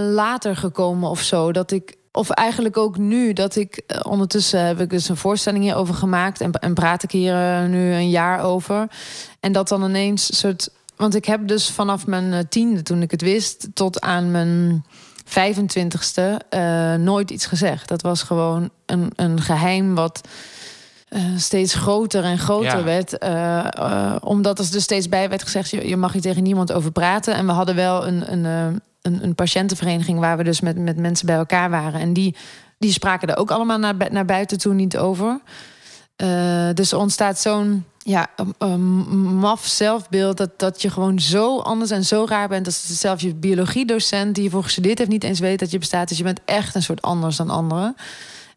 later 0.00 0.56
gekomen 0.56 1.10
of 1.10 1.20
zo. 1.20 1.52
Dat 1.52 1.70
ik, 1.70 1.96
of 2.12 2.30
eigenlijk 2.30 2.76
ook 2.76 2.98
nu, 2.98 3.32
dat 3.32 3.56
ik 3.56 3.82
eh, 3.86 4.00
ondertussen 4.02 4.66
heb 4.66 4.80
ik 4.80 4.90
dus 4.90 5.08
een 5.08 5.16
voorstelling 5.16 5.64
hierover 5.64 5.94
gemaakt 5.94 6.40
en, 6.40 6.52
en 6.52 6.74
praat 6.74 7.02
ik 7.02 7.10
hier 7.10 7.34
eh, 7.34 7.64
nu 7.64 7.92
een 7.92 8.10
jaar 8.10 8.42
over. 8.42 8.86
En 9.40 9.52
dat 9.52 9.68
dan 9.68 9.84
ineens 9.84 10.28
een 10.28 10.36
soort. 10.36 10.68
Want 10.96 11.14
ik 11.14 11.24
heb 11.24 11.48
dus 11.48 11.70
vanaf 11.70 12.06
mijn 12.06 12.48
tiende, 12.48 12.82
toen 12.82 13.02
ik 13.02 13.10
het 13.10 13.22
wist, 13.22 13.68
tot 13.74 14.00
aan 14.00 14.30
mijn 14.30 14.84
25ste 15.24 16.46
eh, 16.48 16.94
nooit 16.94 17.30
iets 17.30 17.46
gezegd. 17.46 17.88
Dat 17.88 18.02
was 18.02 18.22
gewoon 18.22 18.70
een, 18.86 19.12
een 19.16 19.40
geheim 19.40 19.94
wat 19.94 20.28
eh, 21.14 21.22
steeds 21.36 21.74
groter 21.74 22.24
en 22.24 22.38
groter 22.38 22.78
Ja. 22.78 22.84
werd. 22.84 23.18
eh, 23.18 23.58
eh, 23.58 24.16
omdat 24.20 24.58
er 24.58 24.70
dus 24.70 24.82
steeds 24.82 25.08
bij 25.08 25.28
werd 25.28 25.42
gezegd: 25.42 25.70
je, 25.70 25.88
je 25.88 25.96
mag 25.96 26.12
hier 26.12 26.22
tegen 26.22 26.42
niemand 26.42 26.72
over 26.72 26.92
praten. 26.92 27.34
En 27.34 27.46
we 27.46 27.52
hadden 27.52 27.74
wel 27.74 28.06
een, 28.06 28.32
een, 28.32 28.44
een, 29.02 29.24
een 29.24 29.34
patiëntenvereniging 29.34 30.18
waar 30.18 30.36
we 30.36 30.44
dus 30.44 30.60
met, 30.60 30.78
met 30.78 30.96
mensen 30.96 31.26
bij 31.26 31.36
elkaar 31.36 31.70
waren. 31.70 32.00
En 32.00 32.12
die, 32.12 32.36
die 32.78 32.92
spraken 32.92 33.28
er 33.28 33.36
ook 33.36 33.50
allemaal 33.50 33.78
naar, 33.78 33.94
naar 34.10 34.24
buiten 34.24 34.58
toe 34.58 34.74
niet 34.74 34.96
over. 34.96 35.40
Dus 36.74 36.92
er 36.92 36.98
ontstaat 36.98 37.38
zo'n 37.38 37.84
ja, 37.98 38.26
maf 39.40 39.64
zelfbeeld 39.66 40.36
dat, 40.36 40.50
dat 40.56 40.82
je 40.82 40.90
gewoon 40.90 41.20
zo 41.20 41.58
anders 41.58 41.90
en 41.90 42.04
zo 42.04 42.24
raar 42.28 42.48
bent. 42.48 42.64
Dat 42.64 42.74
zelfs 42.74 43.22
je 43.22 43.34
biologiedocent 43.34 44.34
die 44.34 44.42
hiervoor 44.42 44.62
gestudeerd 44.62 44.98
heeft 44.98 45.10
niet 45.10 45.24
eens 45.24 45.40
weet 45.40 45.58
dat 45.58 45.70
je 45.70 45.78
bestaat. 45.78 46.08
Dus 46.08 46.18
je 46.18 46.24
bent 46.24 46.40
echt 46.44 46.74
een 46.74 46.82
soort 46.82 47.02
anders 47.02 47.36
dan 47.36 47.50
anderen. 47.50 47.96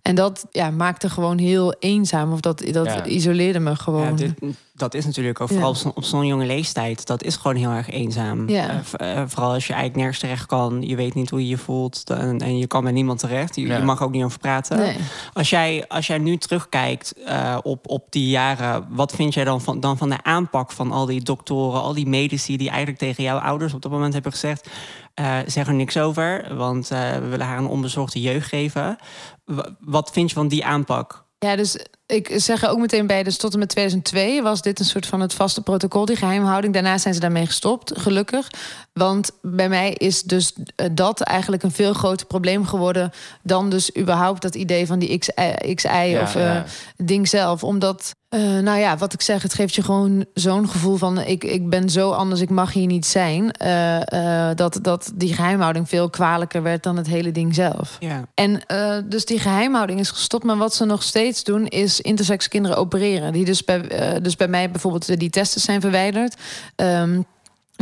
En 0.07 0.15
dat 0.15 0.45
ja, 0.51 0.71
maakte 0.71 1.09
gewoon 1.09 1.37
heel 1.37 1.73
eenzaam. 1.79 2.31
Of 2.33 2.39
dat, 2.39 2.63
dat 2.71 2.85
Ja. 2.85 3.05
isoleerde 3.05 3.59
me 3.59 3.69
Ja, 3.69 3.75
gewoon. 3.75 4.15
dit, 4.15 4.33
dat 4.73 4.93
is 4.93 5.05
natuurlijk 5.05 5.41
ook 5.41 5.47
Ja. 5.47 5.53
vooral 5.53 5.71
op 5.71 5.77
zo'n- 5.77 5.91
op 5.95 6.03
zo'n 6.03 6.25
jonge 6.27 6.45
leeftijd. 6.45 7.05
Dat 7.07 7.23
is 7.23 7.35
gewoon 7.35 7.57
heel 7.57 7.69
erg 7.69 7.89
eenzaam. 7.89 8.49
Ja. 8.49 8.83
Eh, 8.97 9.17
eh, 9.21 9.23
vooral 9.27 9.51
als 9.53 9.67
je 9.67 9.73
eigenlijk 9.73 10.01
nergens 10.01 10.19
terecht 10.19 10.45
kan. 10.45 10.81
Je 10.81 10.95
weet 10.95 11.13
niet 11.13 11.29
hoe 11.29 11.39
je 11.41 11.47
je 11.47 11.57
voelt. 11.57 12.03
En, 12.09 12.39
en 12.39 12.57
je 12.57 12.67
kan 12.67 12.83
met 12.83 12.93
niemand 12.93 13.19
terecht. 13.19 13.55
Je, 13.55 13.67
Ja. 13.67 13.77
je 13.77 13.83
mag 13.83 14.01
ook 14.01 14.11
niet 14.11 14.23
over 14.23 14.39
praten. 14.39 14.77
Nee. 14.77 14.95
Als, 15.33 15.49
jij, 15.49 15.85
als 15.87 16.07
jij 16.07 16.17
nu 16.17 16.37
terugkijkt 16.37 17.13
eh, 17.25 17.57
op, 17.63 17.89
op 17.89 18.05
die 18.09 18.29
jaren. 18.29 18.85
Wat 18.89 19.11
vind 19.11 19.33
jij 19.33 19.43
dan 19.43 19.61
van, 19.61 19.79
dan 19.79 19.97
van 19.97 20.09
de 20.09 20.23
aanpak 20.23 20.71
van 20.71 20.91
al 20.91 21.05
die 21.05 21.21
doktoren, 21.21 21.81
al 21.81 21.93
die 21.93 22.07
medici 22.07 22.57
die 22.57 22.67
eigenlijk 22.69 22.99
tegen 22.99 23.23
jouw 23.23 23.37
ouders 23.37 23.73
op 23.73 23.81
dat 23.81 23.91
moment 23.91 24.13
hebben 24.13 24.31
gezegd. 24.31 24.69
Eh, 25.17 25.37
zeg 25.45 25.67
er 25.67 25.73
niks 25.73 25.97
over, 25.97 26.55
want 26.55 26.91
eh, 26.91 27.11
we 27.13 27.27
willen 27.27 27.45
haar 27.45 27.57
een 27.57 27.67
onbezorgde 27.67 28.21
jeugd 28.21 28.47
geven. 28.47 28.97
W- 29.45 29.59
wat 29.79 30.09
vind 30.11 30.29
je 30.29 30.35
van 30.35 30.47
die 30.47 30.65
aanpak? 30.65 31.25
Ja, 31.39 31.55
dus 31.55 31.79
ik 32.05 32.31
zeg 32.35 32.63
er 32.63 32.69
ook 32.69 32.77
meteen 32.79 33.07
bij, 33.07 33.23
dus 33.23 33.37
tot 33.37 33.53
en 33.53 33.59
met 33.59 33.69
2002 33.69 34.41
was 34.41 34.61
dit 34.61 34.79
een 34.79 34.85
soort 34.85 35.05
van 35.05 35.19
het 35.21 35.33
vaste 35.33 35.61
protocol, 35.61 36.05
die 36.05 36.15
geheimhouding. 36.15 36.73
Daarna 36.73 36.97
zijn 36.97 37.13
ze 37.13 37.19
daarmee 37.19 37.45
gestopt, 37.45 37.99
gelukkig. 37.99 38.47
Want 38.93 39.31
bij 39.41 39.69
mij 39.69 39.93
is 39.93 40.23
dus 40.23 40.53
eh, 40.75 40.87
dat 40.91 41.21
eigenlijk 41.21 41.63
een 41.63 41.71
veel 41.71 41.93
groter 41.93 42.25
probleem 42.27 42.65
geworden 42.65 43.11
dan 43.43 43.69
dus 43.69 43.97
überhaupt 43.97 44.41
dat 44.41 44.55
idee 44.55 44.85
van 44.87 44.99
die 44.99 45.17
XI, 45.17 45.31
XI 45.75 45.87
Ja, 45.89 46.21
of 46.21 46.35
eh, 46.35 46.41
ja. 46.43 46.65
ding 46.95 47.27
zelf. 47.27 47.63
Omdat, 47.63 48.15
eh, 48.29 48.39
nou 48.39 48.79
ja, 48.79 48.97
wat 48.97 49.13
ik 49.13 49.21
zeg, 49.21 49.41
het 49.41 49.53
geeft 49.53 49.75
je 49.75 49.83
gewoon 49.83 50.25
zo'n 50.33 50.69
gevoel 50.69 50.95
van 50.95 51.19
ik, 51.19 51.43
ik 51.43 51.69
ben 51.69 51.89
zo 51.89 52.11
anders, 52.11 52.41
ik 52.41 52.49
mag 52.49 52.73
hier 52.73 52.85
niet 52.85 53.05
zijn. 53.05 53.51
eh, 53.51 54.49
eh, 54.49 54.55
dat, 54.55 54.79
dat 54.81 55.11
die 55.15 55.33
geheimhouding 55.33 55.89
veel 55.89 56.09
kwalijker 56.09 56.63
werd 56.63 56.83
dan 56.83 56.97
het 56.97 57.07
hele 57.07 57.31
ding 57.31 57.55
zelf. 57.55 57.97
Ja. 57.99 58.27
En 58.33 58.61
dus 59.09 59.25
die 59.25 59.39
geheimhouding 59.39 59.99
is 59.99 60.09
gestopt. 60.09 60.43
Maar 60.43 60.57
wat 60.57 60.75
ze 60.75 60.85
nog 60.85 61.03
steeds 61.03 61.43
doen, 61.43 61.67
is 61.67 62.01
intersex 62.01 62.47
kinderen 62.47 62.77
opereren. 62.77 63.33
Die 63.33 63.45
dus 63.45 63.63
bij, 63.63 63.81
dus 64.21 64.35
bij 64.35 64.47
mij 64.47 64.71
bijvoorbeeld 64.71 65.19
die 65.19 65.29
testen 65.29 65.61
zijn 65.61 65.81
verwijderd. 65.81 66.35
Ehm, 66.75 67.21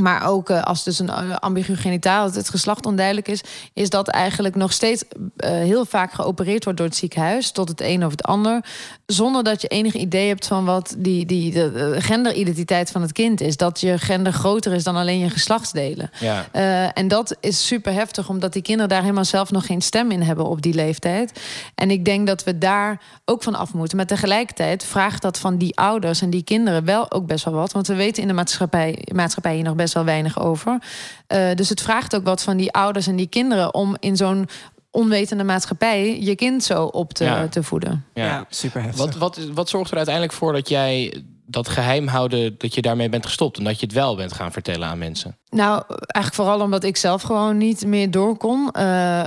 maar 0.02 0.28
ook 0.28 0.50
eh, 0.50 0.64
als 0.64 0.84
dus 0.84 1.00
een 1.00 1.10
uh, 1.10 1.36
ambigu 1.36 1.76
genitaal, 1.76 2.26
het, 2.26 2.36
het 2.36 2.50
geslacht 2.50 2.86
onduidelijk 2.86 3.28
is, 3.28 3.42
is 3.74 3.90
dat 3.90 4.08
eigenlijk 4.08 4.56
nog 4.56 4.72
steeds 4.72 5.04
eh, 5.38 5.50
heel 5.50 5.86
vaak 5.86 6.14
geopereerd 6.14 6.64
wordt 6.64 6.80
door 6.80 6.88
het 6.88 6.98
ziekenhuis, 6.98 7.52
tot 7.52 7.70
het 7.70 7.82
een 7.82 8.06
of 8.06 8.12
het 8.12 8.24
ander, 8.24 8.66
zonder 9.06 9.44
dat 9.44 9.62
je 9.62 9.68
enig 9.68 9.94
idee 9.94 10.28
hebt 10.28 10.48
van 10.48 10.66
wat 10.66 10.96
die, 10.98 11.26
die 11.26 11.52
de, 11.52 11.72
de 11.72 12.02
genderidentiteit 12.02 12.92
van 12.92 13.02
het 13.02 13.12
kind 13.12 13.42
is. 13.42 13.58
Dat 13.58 13.80
je 13.80 13.98
gender 13.98 14.34
groter 14.34 14.74
is 14.74 14.84
dan 14.84 14.96
alleen 14.96 15.20
je 15.20 15.30
geslachtsdelen. 15.30 16.10
Ja. 16.20 16.46
Eh, 16.52 16.98
en 16.98 17.08
dat 17.08 17.38
is 17.40 17.68
super 17.68 17.94
heftig, 17.94 18.30
omdat 18.30 18.54
die 18.54 18.62
kinderen 18.62 18.90
daar 18.90 19.02
helemaal 19.02 19.26
zelf 19.26 19.52
nog 19.52 19.66
geen 19.66 19.82
stem 19.82 20.12
in 20.12 20.22
hebben 20.22 20.46
op 20.46 20.62
die 20.62 20.74
leeftijd. 20.74 21.42
En 21.76 21.92
ik 21.92 22.06
denk 22.06 22.28
dat 22.28 22.44
we 22.44 22.58
daar 22.58 23.02
ook 23.26 23.44
van 23.44 23.56
af 23.56 23.74
moeten. 23.74 23.98
Maar 23.98 24.06
tegelijkertijd 24.06 24.84
vraagt 24.84 25.22
dat 25.22 25.40
van 25.40 25.58
die 25.58 25.78
ouders 25.78 26.22
en 26.22 26.30
die 26.30 26.44
kinderen 26.44 26.86
wel 26.86 27.12
ook 27.12 27.26
best 27.26 27.46
wel 27.46 27.54
wat. 27.54 27.72
Want 27.72 27.88
we 27.88 27.96
weten 27.96 28.22
in 28.22 28.28
de 28.28 28.34
maatschappij, 28.34 29.08
maatschappij 29.14 29.56
hier 29.56 29.64
nog 29.64 29.76
best 29.76 29.85
wel 29.94 30.06
weinig 30.06 30.40
over. 30.40 30.80
Eh, 31.28 31.54
dus 31.56 31.70
het 31.70 31.82
vraagt 31.82 32.16
ook 32.16 32.24
wat 32.24 32.44
van 32.44 32.58
die 32.58 32.72
ouders 32.72 33.08
en 33.08 33.16
die 33.16 33.28
kinderen 33.28 33.74
om 33.74 33.96
in 34.00 34.16
zo'n 34.18 34.48
onwetende 34.92 35.44
maatschappij 35.44 36.22
je 36.22 36.36
kind 36.36 36.64
zo 36.64 36.84
op 36.84 37.14
te, 37.14 37.24
Ja. 37.24 37.48
te 37.48 37.64
voeden. 37.64 38.06
Ja, 38.14 38.26
Ja. 38.26 38.46
super 38.50 38.82
heftig. 38.82 39.06
Wat, 39.06 39.16
wat, 39.16 39.40
wat 39.54 39.70
zorgt 39.70 39.92
er 39.92 39.98
uiteindelijk 39.98 40.36
voor 40.36 40.54
dat 40.54 40.70
jij 40.70 41.24
dat 41.46 41.70
geheim 41.70 42.08
houden, 42.08 42.56
dat 42.58 42.74
je 42.74 42.82
daarmee 42.82 43.10
bent 43.10 43.26
gestopt 43.26 43.58
en 43.58 43.64
dat 43.64 43.80
je 43.80 43.86
het 43.86 43.96
wel 43.96 44.16
bent 44.16 44.34
gaan 44.34 44.52
vertellen 44.52 44.88
aan 44.88 44.98
mensen? 44.98 45.38
Nou, 45.50 45.84
eigenlijk 45.88 46.34
vooral 46.34 46.60
omdat 46.62 46.84
ik 46.84 46.98
zelf 46.98 47.22
gewoon 47.22 47.58
niet 47.58 47.86
meer 47.86 48.12
door 48.12 48.38
kon. 48.38 48.70
Eh, 48.72 49.20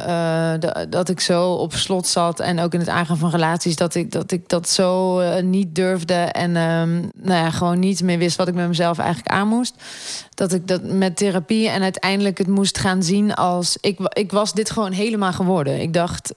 eh, 0.52 0.60
da- 0.60 0.86
dat 0.88 1.08
ik 1.08 1.20
zo 1.20 1.52
op 1.52 1.72
slot 1.74 2.06
zat 2.06 2.40
en 2.40 2.60
ook 2.60 2.72
in 2.74 2.80
het 2.80 2.88
aangaan 2.88 3.16
van 3.16 3.30
relaties, 3.30 3.76
dat 3.76 3.94
ik 3.94 4.12
dat, 4.12 4.32
ik 4.32 4.48
dat 4.48 4.68
zo 4.68 5.18
eh, 5.18 5.42
niet 5.42 5.74
durfde 5.74 6.14
en 6.14 6.56
ehm, 6.56 7.00
nou 7.00 7.44
ja, 7.44 7.50
gewoon 7.50 7.78
niet 7.78 8.02
meer 8.02 8.18
wist 8.18 8.36
wat 8.36 8.48
ik 8.48 8.54
met 8.54 8.68
mezelf 8.68 8.98
eigenlijk 8.98 9.34
aan 9.34 9.48
moest. 9.48 9.74
Dat 10.34 10.52
ik 10.52 10.68
dat 10.68 10.82
met 10.82 11.16
therapie 11.16 11.68
en 11.68 11.82
uiteindelijk 11.82 12.38
het 12.38 12.46
moest 12.46 12.78
gaan 12.78 13.02
zien 13.02 13.34
als 13.34 13.78
ik, 13.80 13.98
ik 14.12 14.32
was 14.32 14.52
dit 14.52 14.70
gewoon 14.70 14.92
helemaal 14.92 15.32
geworden. 15.32 15.80
Ik 15.80 15.92
dacht 15.92 16.34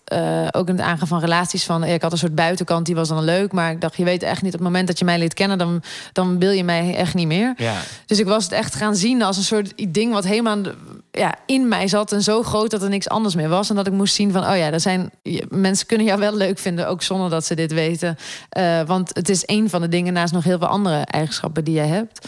ook 0.52 0.67
in 0.67 0.76
het 0.76 0.86
aangaan 0.86 1.08
van 1.08 1.20
relaties 1.20 1.63
van 1.63 1.84
ik 1.84 2.02
had 2.02 2.12
een 2.12 2.17
soort 2.17 2.36
buitenkant 2.36 2.86
die 2.86 2.96
was 2.96 3.08
dan 3.08 3.24
leuk, 3.24 3.52
maar 3.52 3.72
ik 3.72 3.82
dacht 3.82 3.96
je 3.98 4.04
weet 4.04 4.24
echt 4.24 4.41
niet 4.41 4.54
op 4.54 4.60
het 4.60 4.67
moment 4.67 4.88
dat 4.88 5.00
je 5.00 5.06
mij 5.06 5.17
leert 5.20 5.34
kennen, 5.34 5.58
dan, 5.58 5.70
dan 6.12 6.39
wil 6.39 6.51
je 6.51 6.63
mij 6.63 6.95
echt 6.95 7.13
niet 7.13 7.27
meer. 7.27 7.53
Ja. 7.57 7.81
Dus 8.05 8.19
ik 8.19 8.25
was 8.25 8.43
het 8.43 8.53
echt 8.53 8.75
gaan 8.75 8.95
zien 8.95 9.21
als 9.21 9.38
een 9.38 9.43
soort 9.43 9.93
ding 9.93 10.13
wat 10.13 10.23
helemaal 10.23 10.57
ja, 11.12 11.36
in 11.45 11.67
mij 11.67 11.88
zat 11.88 12.12
en 12.12 12.21
zo 12.21 12.43
groot 12.43 12.71
dat 12.71 12.84
er 12.84 12.89
niks 12.89 13.10
anders 13.10 13.36
meer 13.36 13.49
was. 13.49 13.69
En 13.69 13.75
dat 13.75 13.88
ik 13.88 13.93
moest 13.93 14.15
zien 14.15 14.31
van, 14.31 14.41
oh 14.41 14.57
ja, 14.57 14.71
er 14.71 14.79
zijn 14.79 15.12
mensen 15.49 15.88
kunnen 15.88 16.05
jou 16.05 16.19
wel 16.19 16.36
leuk 16.36 16.60
vinden, 16.60 16.88
ook 16.88 17.01
zonder 17.01 17.29
dat 17.29 17.45
ze 17.45 17.55
dit 17.55 17.73
weten. 17.73 18.17
Eh, 18.49 18.81
want 18.81 19.10
het 19.13 19.29
is 19.29 19.43
een 19.45 19.69
van 19.69 19.81
de 19.81 19.88
dingen 19.88 20.13
naast 20.13 20.34
nog 20.34 20.43
heel 20.43 20.57
veel 20.57 20.67
andere 20.67 21.01
eigenschappen 21.01 21.63
die 21.63 21.73
jij 21.73 21.88
hebt. 21.88 22.27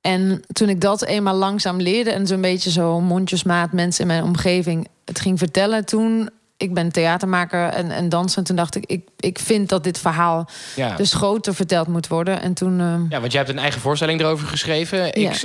En 0.00 0.42
toen 0.52 0.68
ik 0.68 0.80
dat 0.80 1.04
eenmaal 1.04 1.34
langzaam 1.34 1.80
leerde 1.80 2.10
en 2.10 2.26
zo'n 2.26 2.40
beetje 2.40 2.70
zo 2.70 3.00
mondjesmaat 3.00 3.72
mensen 3.72 4.00
in 4.00 4.06
mijn 4.06 4.22
omgeving 4.22 4.88
het 5.04 5.20
ging 5.20 5.38
vertellen, 5.38 5.84
toen 5.84 6.30
ik 6.58 6.74
ben 6.74 6.92
theatermaker 6.92 7.68
en, 7.68 7.90
en 7.90 8.08
danser. 8.08 8.38
En 8.38 8.44
toen 8.44 8.56
dacht 8.56 8.74
ik, 8.76 8.84
ik, 8.86 9.02
ik 9.16 9.38
vind 9.38 9.68
dat 9.68 9.84
dit 9.84 9.98
verhaal 9.98 10.48
Ja. 10.76 10.96
dus 10.96 11.12
groter 11.14 11.54
verteld 11.54 11.86
moet 11.88 12.08
worden. 12.08 12.40
En 12.42 12.54
toen. 12.54 12.80
eh, 12.80 12.94
ja, 13.08 13.20
want 13.20 13.32
jij 13.32 13.40
hebt 13.42 13.52
een 13.52 13.58
eigen 13.62 13.80
voorstelling 13.80 14.20
erover 14.20 14.46
geschreven, 14.46 15.20
Ja. 15.20 15.28
Als 15.28 15.42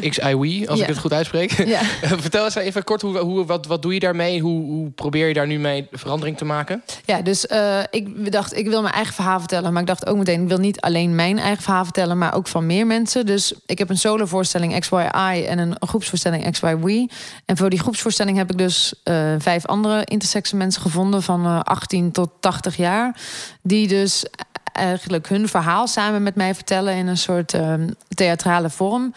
Ja. 0.79 0.83
ik 0.83 0.87
het 0.87 0.97
goed 0.97 1.13
uitspreek. 1.13 1.51
ja. 1.67 1.79
Vertel 2.27 2.43
eens 2.45 2.55
even 2.55 2.83
kort, 2.83 3.01
hoe, 3.01 3.17
hoe, 3.17 3.45
wat, 3.45 3.65
wat 3.65 3.81
doe 3.81 3.93
je 3.93 3.99
daarmee? 3.99 4.39
Hoe, 4.41 4.65
hoe 4.65 4.89
probeer 4.89 5.27
je 5.27 5.33
daar 5.33 5.47
nu 5.47 5.59
mee 5.59 5.87
verandering 5.91 6.37
te 6.37 6.45
maken? 6.45 6.83
Ja, 7.05 7.21
dus 7.21 7.47
eh, 7.47 7.79
ik 7.91 8.31
dacht, 8.31 8.57
ik 8.57 8.67
wil 8.67 8.81
mijn 8.81 8.93
eigen 8.93 9.13
verhaal 9.13 9.39
vertellen. 9.39 9.71
Maar 9.73 9.81
ik 9.81 9.87
dacht 9.87 10.05
ook 10.07 10.17
meteen, 10.17 10.41
ik 10.41 10.47
wil 10.47 10.57
niet 10.57 10.81
alleen 10.81 11.15
mijn 11.15 11.39
eigen 11.39 11.63
verhaal 11.63 11.83
vertellen, 11.83 12.17
maar 12.17 12.33
ook 12.35 12.47
van 12.47 12.65
meer 12.65 12.87
mensen. 12.87 13.25
Dus 13.25 13.53
ik 13.65 13.77
heb 13.77 13.89
een 13.89 13.97
solovoorstelling 13.97 14.79
XYI 14.79 15.45
en 15.47 15.57
een 15.57 15.75
groepsvoorstelling 15.79 16.51
XYWE. 16.51 17.09
En 17.45 17.57
voor 17.57 17.69
die 17.69 17.79
groepsvoorstelling 17.79 18.37
heb 18.37 18.51
ik 18.51 18.57
dus 18.57 18.93
eh, 19.03 19.15
vijf 19.39 19.65
andere 19.65 20.01
intersexe 20.05 20.55
mensen 20.55 20.81
gevonden 20.81 21.01
van 21.11 21.45
eh, 21.45 21.59
18 21.59 22.11
tot 22.11 22.29
80 22.39 22.77
jaar. 22.77 23.15
Die 23.61 23.87
dus 23.87 24.25
eigenlijk 24.73 25.29
hun 25.29 25.47
verhaal 25.47 25.87
samen 25.87 26.23
met 26.23 26.35
mij 26.35 26.55
vertellen 26.55 26.95
in 26.95 27.07
een 27.07 27.17
soort 27.17 27.53
eh, 27.53 27.73
theatrale 28.07 28.69
vorm. 28.69 29.13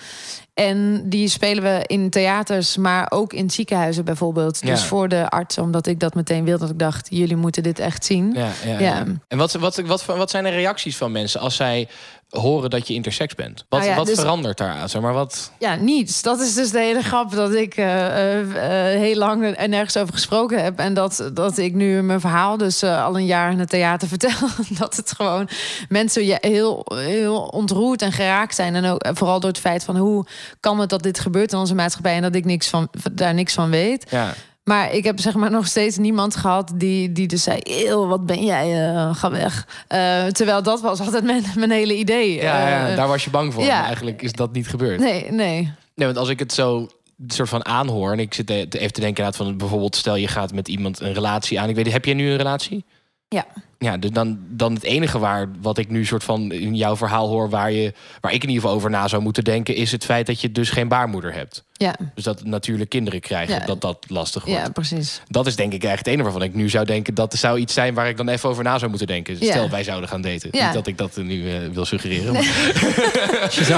En 0.55 1.09
die 1.09 1.29
spelen 1.29 1.63
we 1.63 1.85
in 1.87 2.11
theaters, 2.11 2.77
maar 2.77 3.07
ook 3.11 3.33
in 3.33 3.51
ziekenhuizen 3.51 4.05
bijvoorbeeld. 4.05 4.61
Ja. 4.61 4.71
Dus 4.71 4.85
voor 4.85 5.09
de 5.09 5.29
artsen, 5.29 5.63
omdat 5.63 5.87
ik 5.87 6.01
dat 6.01 6.15
meteen 6.15 6.45
wilde. 6.45 6.61
Dat 6.61 6.71
ik 6.71 6.79
dacht, 6.79 7.07
jullie 7.11 7.37
moeten 7.37 7.63
dit 7.63 7.79
echt 7.79 8.05
zien. 8.05 8.33
Ja, 8.35 8.49
ja, 8.65 8.79
Ja. 8.79 9.05
En 9.29 9.39
wat, 9.39 9.53
wat, 9.53 9.77
wat, 9.77 10.05
wat 10.05 10.31
zijn 10.31 10.45
de 10.45 10.51
reacties 10.51 10.97
van 10.97 11.13
mensen 11.13 11.41
als 11.41 11.57
zij 11.57 11.89
horen 12.29 12.71
dat 12.71 12.89
je 12.89 12.95
intersex 12.95 13.35
bent? 13.35 13.65
Wat, 13.69 13.81
Nou 13.81 13.93
ja, 13.93 13.97
wat 13.97 14.07
dus- 14.07 14.19
verandert 14.19 14.59
daaraan? 14.59 14.89
Zeg 14.89 15.03
maar 15.03 15.13
wat... 15.13 15.53
Ja, 15.59 15.75
niets. 15.75 16.23
Dat 16.23 16.41
is 16.41 16.55
dus 16.55 16.71
de 16.71 16.79
hele 16.79 17.03
grap 17.03 17.33
dat 17.33 17.55
ik 17.55 17.77
eh, 17.77 18.07
eh, 18.07 18.93
eh, 18.93 19.01
heel 19.01 19.17
lang 19.17 19.45
en 19.45 19.71
nergens 19.71 19.97
over 19.97 20.15
gesproken 20.15 20.63
heb. 20.63 20.79
En 20.79 20.95
dat, 20.95 21.31
dat 21.33 21.59
ik 21.59 21.75
nu 21.75 22.03
mijn 22.03 22.21
verhaal 22.21 22.57
dus 22.57 22.83
al 22.83 23.17
een 23.17 23.27
jaar 23.27 23.51
in 23.51 23.59
het 23.59 23.69
theater 23.69 24.09
vertel. 24.19 24.49
dat 24.79 24.97
het 24.97 25.13
gewoon 25.17 25.49
mensen 25.89 26.25
ja, 26.25 26.39
heel, 26.41 26.87
heel 26.95 27.43
ontroerd 27.43 28.03
en 28.03 28.13
geraakt 28.13 28.55
zijn. 28.55 28.75
En 28.75 28.85
ook 28.85 29.07
vooral 29.13 29.41
door 29.41 29.51
het 29.51 29.61
feit 29.61 29.85
van 29.85 29.97
hoe 29.97 30.27
kan 30.61 30.81
het 30.81 30.91
dat 30.91 31.03
dit 31.03 31.21
gebeurt 31.21 31.53
in 31.53 31.59
onze 31.59 31.75
maatschappij... 31.75 32.15
en 32.15 32.23
dat 32.23 32.35
ik 32.35 32.45
niks 32.45 32.69
van, 32.69 32.89
daar 33.13 33.35
niks 33.35 33.53
van 33.53 33.71
weet. 33.71 34.11
Ja. 34.11 34.35
Maar 34.69 34.93
ik 34.93 35.05
heb 35.05 35.21
zeg 35.21 35.35
maar 35.35 35.51
nog 35.59 35.67
steeds 35.67 35.97
niemand 35.97 36.37
gehad 36.37 36.73
die, 36.75 37.13
die 37.13 37.27
dus 37.27 37.43
zei... 37.43 37.61
Eeuw, 37.63 38.07
wat 38.07 38.27
ben 38.27 38.45
jij, 38.45 38.89
eh, 38.89 39.15
ga 39.15 39.31
weg. 39.31 39.67
Eh, 39.89 40.27
terwijl 40.27 40.63
dat 40.63 40.81
was 40.81 41.01
altijd 41.01 41.25
mijn, 41.25 41.45
mijn 41.59 41.71
hele 41.71 41.97
idee. 41.97 42.35
Ja, 42.35 42.69
ja, 42.69 42.89
Eh, 42.89 42.97
daar 42.97 43.09
was 43.09 43.25
je 43.25 43.31
bang 43.31 43.55
voor. 43.55 43.65
ja. 43.65 43.85
Eigenlijk 43.85 44.23
is 44.23 44.33
dat 44.33 44.53
niet 44.53 44.69
gebeurd. 44.69 45.01
Nee, 45.01 45.31
nee. 45.31 45.73
Nee, 45.95 46.07
want 46.07 46.19
als 46.19 46.29
ik 46.29 46.39
het 46.39 46.53
zo 46.53 46.89
soort 47.27 47.49
van 47.49 47.67
aanhoor... 47.67 48.13
en 48.13 48.19
ik 48.19 48.35
zit 48.35 48.51
even 48.51 48.71
te 48.71 48.79
denken 48.79 49.07
inderdaad 49.07 49.37
van 49.37 49.57
bijvoorbeeld... 49.57 49.97
stel 49.97 50.17
je 50.17 50.29
gaat 50.29 50.53
met 50.53 50.69
iemand 50.69 51.01
een 51.01 51.13
relatie 51.13 51.61
aan. 51.61 51.69
Ik 51.69 51.75
weet 51.75 51.93
heb 51.93 52.05
jij 52.05 52.15
nu 52.15 52.31
een 52.31 52.37
relatie? 52.37 52.85
Ja. 53.29 53.47
Ja, 53.79 53.97
dus 53.97 54.11
dan, 54.11 54.39
dan 54.49 54.75
het 54.75 54.83
enige 54.83 55.19
waar 55.19 55.49
wat 55.61 55.79
ik 55.79 55.89
nu 55.91 56.05
soort 56.05 56.25
van 56.25 56.53
in 56.53 56.75
jouw 56.75 56.97
verhaal 56.97 57.29
hoor, 57.29 57.51
waar, 57.51 57.73
je, 57.73 57.93
waar 58.21 58.33
ik 58.33 58.43
in 58.43 58.49
ieder 58.49 58.63
geval 58.63 58.77
over 58.77 58.91
na 58.91 59.09
zou 59.09 59.23
moeten 59.23 59.45
denken, 59.45 59.75
is 59.75 59.93
het 59.93 60.05
feit 60.05 60.27
dat 60.27 60.41
je 60.41 60.53
dus 60.53 60.71
geen 60.71 60.89
baarmoeder 60.89 61.33
hebt. 61.35 61.65
Ja, 61.73 61.95
Dus 62.15 62.25
dat 62.25 62.45
natuurlijk 62.45 62.91
kinderen 62.91 63.21
krijgen, 63.21 63.55
Ja. 63.55 63.67
dat 63.67 63.81
dat 63.81 64.05
lastig 64.09 64.45
wordt. 64.45 64.61
ja 64.61 64.69
precies. 64.69 65.21
Dat 65.29 65.47
is 65.47 65.57
denk 65.57 65.73
ik 65.73 65.85
eigenlijk 65.85 65.99
het 65.99 66.07
enige 66.07 66.23
waarvan 66.23 66.43
ik 66.49 66.55
nu 66.55 66.69
zou 66.69 66.85
denken... 66.85 67.15
dat 67.15 67.35
zou 67.35 67.59
iets 67.59 67.75
zijn 67.75 67.95
waar 67.95 68.09
ik 68.09 68.17
dan 68.17 68.29
even 68.29 68.49
over 68.49 68.65
na 68.65 68.79
zou 68.79 68.89
moeten 68.91 69.07
denken. 69.09 69.37
Ja. 69.41 69.51
Stel, 69.51 69.71
wij 69.71 69.85
zouden 69.85 70.09
gaan 70.09 70.21
daten. 70.21 70.49
Ja. 70.53 70.65
Niet 70.65 70.75
dat 70.75 70.87
ik 70.87 70.99
dat 70.99 71.17
nu 71.17 71.51
eh, 71.51 71.57
wil 71.73 71.85
suggereren. 71.85 72.33
Maar, 72.33 72.43
taken. 72.43 73.51
She's 73.51 73.71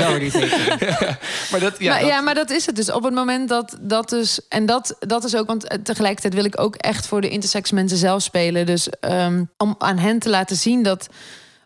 already 0.00 0.30
taken. 0.30 1.18
maar 1.50 1.60
dat, 1.60 1.74
ja, 1.78 1.90
maar, 1.90 2.00
dat- 2.00 2.08
ja, 2.08 2.20
maar 2.20 2.34
dat 2.34 2.50
is 2.50 2.66
het 2.66 2.76
dus. 2.76 2.90
Op 2.92 3.04
het 3.04 3.14
moment 3.14 3.48
dat 3.48 3.76
dat 3.80 4.08
dus. 4.08 4.40
En 4.48 4.66
dat, 4.66 4.96
dat 5.00 5.24
is 5.24 5.36
ook, 5.36 5.46
want 5.46 5.78
tegelijkertijd 5.82 6.34
wil 6.34 6.44
ik 6.44 6.60
ook 6.60 6.74
echt 6.76 7.06
voor 7.06 7.20
de 7.20 7.28
intersex 7.28 7.70
mensen 7.70 7.98
zelf 7.98 8.22
spelen. 8.22 8.66
Dus 8.66 8.88
ehm, 9.04 9.44
om 9.58 9.74
aan 9.78 9.98
hen 9.98 10.18
te 10.18 10.28
laten 10.30 10.56
zien 10.56 10.82
dat 10.82 11.08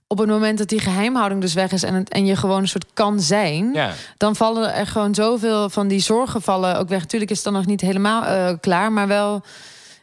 op 0.07 0.19
het 0.19 0.29
moment 0.29 0.59
dat 0.59 0.69
die 0.69 0.81
geheimhouding 0.81 1.41
dus 1.41 1.55
weg 1.55 1.73
is 1.73 1.83
en, 1.83 1.95
het, 1.95 2.09
en 2.09 2.27
je 2.27 2.37
gewoon 2.37 2.61
een 2.61 2.69
soort 2.69 2.87
kan 2.95 3.21
zijn, 3.21 3.73
ja. 3.73 3.93
dan 4.17 4.37
vallen 4.37 4.75
er 4.75 4.87
gewoon 4.87 5.15
zoveel 5.15 5.71
van 5.71 5.89
die 5.89 6.01
zorgen 6.01 6.43
vallen 6.43 6.79
ook 6.79 6.89
weg. 6.89 7.05
Tuurlijk 7.07 7.31
is 7.31 7.37
het 7.37 7.45
dan 7.47 7.55
nog 7.55 7.67
niet 7.67 7.81
helemaal 7.81 8.25
eh, 8.25 8.55
klaar, 8.61 8.93
maar 8.93 9.07
wel. 9.09 9.43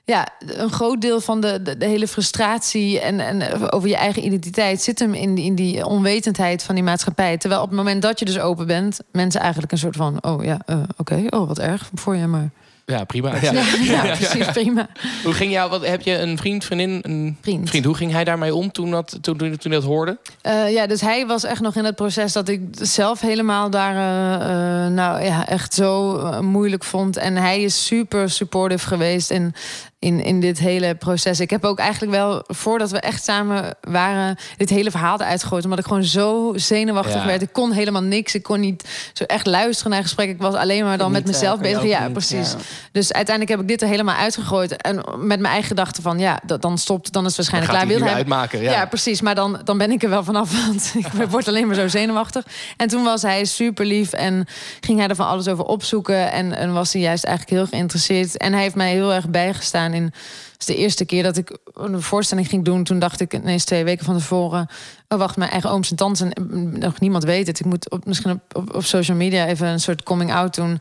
Ja, 0.07 0.27
een 0.39 0.71
groot 0.71 1.01
deel 1.01 1.21
van 1.21 1.41
de, 1.41 1.61
de, 1.61 1.77
de 1.77 1.85
hele 1.85 2.07
frustratie 2.07 2.99
en, 2.99 3.19
en 3.19 3.71
over 3.71 3.89
je 3.89 3.95
eigen 3.95 4.25
identiteit 4.25 4.81
zit 4.81 4.99
hem 4.99 5.13
in, 5.13 5.35
die- 5.35 5.45
in 5.45 5.55
die 5.55 5.85
onwetendheid 5.85 6.63
van 6.63 6.75
die 6.75 6.83
maatschappij. 6.83 7.37
Terwijl 7.37 7.61
op 7.61 7.67
het 7.67 7.77
moment 7.77 8.01
dat 8.01 8.19
je 8.19 8.25
dus 8.25 8.39
open 8.39 8.67
bent, 8.67 8.99
mensen 9.11 9.41
eigenlijk 9.41 9.71
een 9.71 9.77
soort 9.77 9.95
van: 9.95 10.17
oh 10.23 10.43
ja, 10.43 10.57
eh, 10.65 10.77
oké, 10.97 11.23
oh 11.29 11.47
wat 11.47 11.59
erg 11.59 11.89
voor 11.93 12.15
je, 12.15 12.27
maar. 12.27 12.49
Ja, 12.85 13.03
prima. 13.03 13.35
Ja. 13.41 13.51
Ja, 13.81 14.15
precies, 14.15 14.51
prima. 14.51 14.87
Hoe 15.23 15.33
ging 15.33 15.51
jou, 15.51 15.69
wat, 15.69 15.85
heb 15.85 16.01
je 16.01 16.17
een 16.17 16.37
vriend, 16.37 16.65
vriendin? 16.65 16.99
Een 17.01 17.37
Vriend. 17.41 17.85
Hoe 17.85 17.95
ging 17.95 18.11
hij 18.11 18.23
daarmee 18.23 18.55
om 18.55 18.71
toen 18.71 18.91
dat, 18.91 19.17
toen, 19.21 19.37
toen, 19.37 19.57
toen 19.57 19.71
hij 19.71 19.79
dat 19.79 19.89
hoorde? 19.89 20.17
Eh, 20.41 20.71
ja, 20.71 20.87
dus 20.87 21.01
hij 21.01 21.25
was 21.25 21.43
echt 21.43 21.61
nog 21.61 21.75
in 21.75 21.85
het 21.85 21.95
proces 21.95 22.33
dat 22.33 22.47
ik 22.47 22.61
zelf 22.71 23.21
helemaal 23.21 23.69
daar 23.69 23.95
eh, 23.95 24.85
eh, 24.85 24.91
nou 24.91 25.23
ja, 25.23 25.47
echt 25.47 25.73
zo 25.73 26.17
moeilijk 26.41 26.83
vond. 26.83 27.17
En 27.17 27.35
hij 27.35 27.61
is 27.61 27.85
super 27.85 28.29
supportive 28.29 28.87
geweest 28.87 29.31
in, 29.31 29.53
in, 29.99 30.23
in 30.23 30.39
dit 30.39 30.60
hele 30.60 30.95
proces. 30.95 31.39
Ik 31.39 31.49
heb 31.49 31.63
ook 31.65 31.79
eigenlijk 31.79 32.12
wel, 32.12 32.43
voordat 32.47 32.91
we 32.91 32.99
echt 32.99 33.23
samen 33.23 33.75
waren, 33.81 34.38
dit 34.58 34.69
hele 34.69 34.91
verhaal 34.91 35.19
eruit 35.21 35.43
gegooid. 35.43 35.63
Omdat 35.63 35.79
ik 35.79 35.86
gewoon 35.86 36.03
zo 36.03 36.51
zenuwachtig 36.55 37.13
Ja. 37.21 37.25
werd. 37.25 37.41
Ik 37.41 37.49
kon 37.53 37.71
helemaal 37.71 38.01
niks. 38.01 38.36
Ik 38.36 38.43
kon 38.43 38.60
niet 38.60 38.84
zo 39.13 39.23
echt 39.23 39.45
luisteren 39.45 39.91
naar 39.91 40.01
gesprekken. 40.01 40.36
Ik 40.36 40.41
was 40.41 40.53
alleen 40.53 40.84
maar 40.84 40.97
dan 40.97 41.12
met 41.12 41.25
Niet, 41.25 41.34
eh, 41.36 41.39
mezelf 41.41 41.60
bezig. 41.60 41.84
Ja, 41.84 42.10
precies. 42.10 42.51
ja. 42.51 42.58
Dus 42.91 43.13
uiteindelijk 43.13 43.55
heb 43.55 43.62
ik 43.65 43.67
dit 43.71 43.81
er 43.81 43.88
helemaal 43.88 44.15
uitgegooid. 44.15 44.75
En 44.81 44.95
met 45.17 45.39
mijn 45.39 45.45
eigen 45.45 45.67
gedachten 45.67 46.03
van, 46.03 46.19
ja, 46.19 46.39
dat, 46.45 46.62
dan 46.62 46.77
stopt, 46.77 47.12
dan 47.13 47.21
is 47.25 47.27
het 47.27 47.49
waarschijnlijk 47.49 47.73
klaar. 47.73 47.88
Wil 47.97 48.05
hij- 48.08 48.15
uitmaken. 48.15 48.62
Ja. 48.62 48.71
ja, 48.71 48.86
precies. 48.86 49.21
Maar 49.21 49.36
dan, 49.36 49.60
dan 49.63 49.77
ben 49.77 49.91
ik 49.91 50.03
er 50.03 50.10
wel 50.10 50.23
vanaf. 50.23 50.51
Want 50.67 50.91
ik 50.97 51.08
word 51.29 51.47
alleen 51.47 51.67
maar 51.67 51.75
zo 51.75 51.88
zenuwachtig. 51.88 52.45
En 52.77 52.88
toen 52.88 53.03
was 53.03 53.21
hij 53.21 53.45
super 53.45 53.86
lief. 53.86 54.13
En 54.13 54.45
ging 54.79 54.99
hij 54.99 55.08
er 55.08 55.15
van 55.15 55.27
alles 55.27 55.47
over 55.47 55.65
opzoeken. 55.65 56.31
En, 56.31 56.53
en 56.58 56.73
was 56.73 56.93
hij 56.93 57.01
juist 57.01 57.23
eigenlijk 57.23 57.58
heel 57.58 57.67
geïnteresseerd. 57.67 58.38
En 58.38 58.53
hij 58.53 58.62
heeft 58.62 58.75
mij 58.75 58.91
heel 58.91 59.13
erg 59.13 59.29
bijgestaan 59.29 59.93
in. 59.95 60.03
Het 60.03 60.55
is 60.60 60.65
de 60.65 60.75
eerste 60.75 61.05
keer 61.05 61.23
dat 61.23 61.38
ik 61.38 61.58
een 61.73 62.01
voorstelling 62.01 62.47
ging 62.47 62.65
doen. 62.65 62.84
Toen 62.84 62.99
dacht 62.99 63.19
ik 63.19 63.34
ineens 63.34 63.63
twee 63.63 63.84
weken 63.84 64.05
van 64.05 64.17
tevoren. 64.17 64.67
Oh, 65.08 65.19
wacht, 65.19 65.38
mijn 65.38 65.51
eigen 65.51 65.69
ooms 65.69 65.89
en 65.89 65.95
tantes. 65.95 66.21
En 66.21 66.47
mm, 66.49 66.79
nog 66.79 66.99
niemand 66.99 67.23
weet 67.23 67.47
het. 67.47 67.60
Ik 67.60 67.65
moet 67.65 67.89
op, 67.89 68.05
misschien 68.05 68.31
op, 68.31 68.41
op, 68.51 68.75
op 68.75 68.84
social 68.84 69.17
media 69.17 69.45
even 69.45 69.67
een 69.67 69.79
soort 69.79 70.03
coming 70.03 70.34
out 70.34 70.55
doen. 70.55 70.79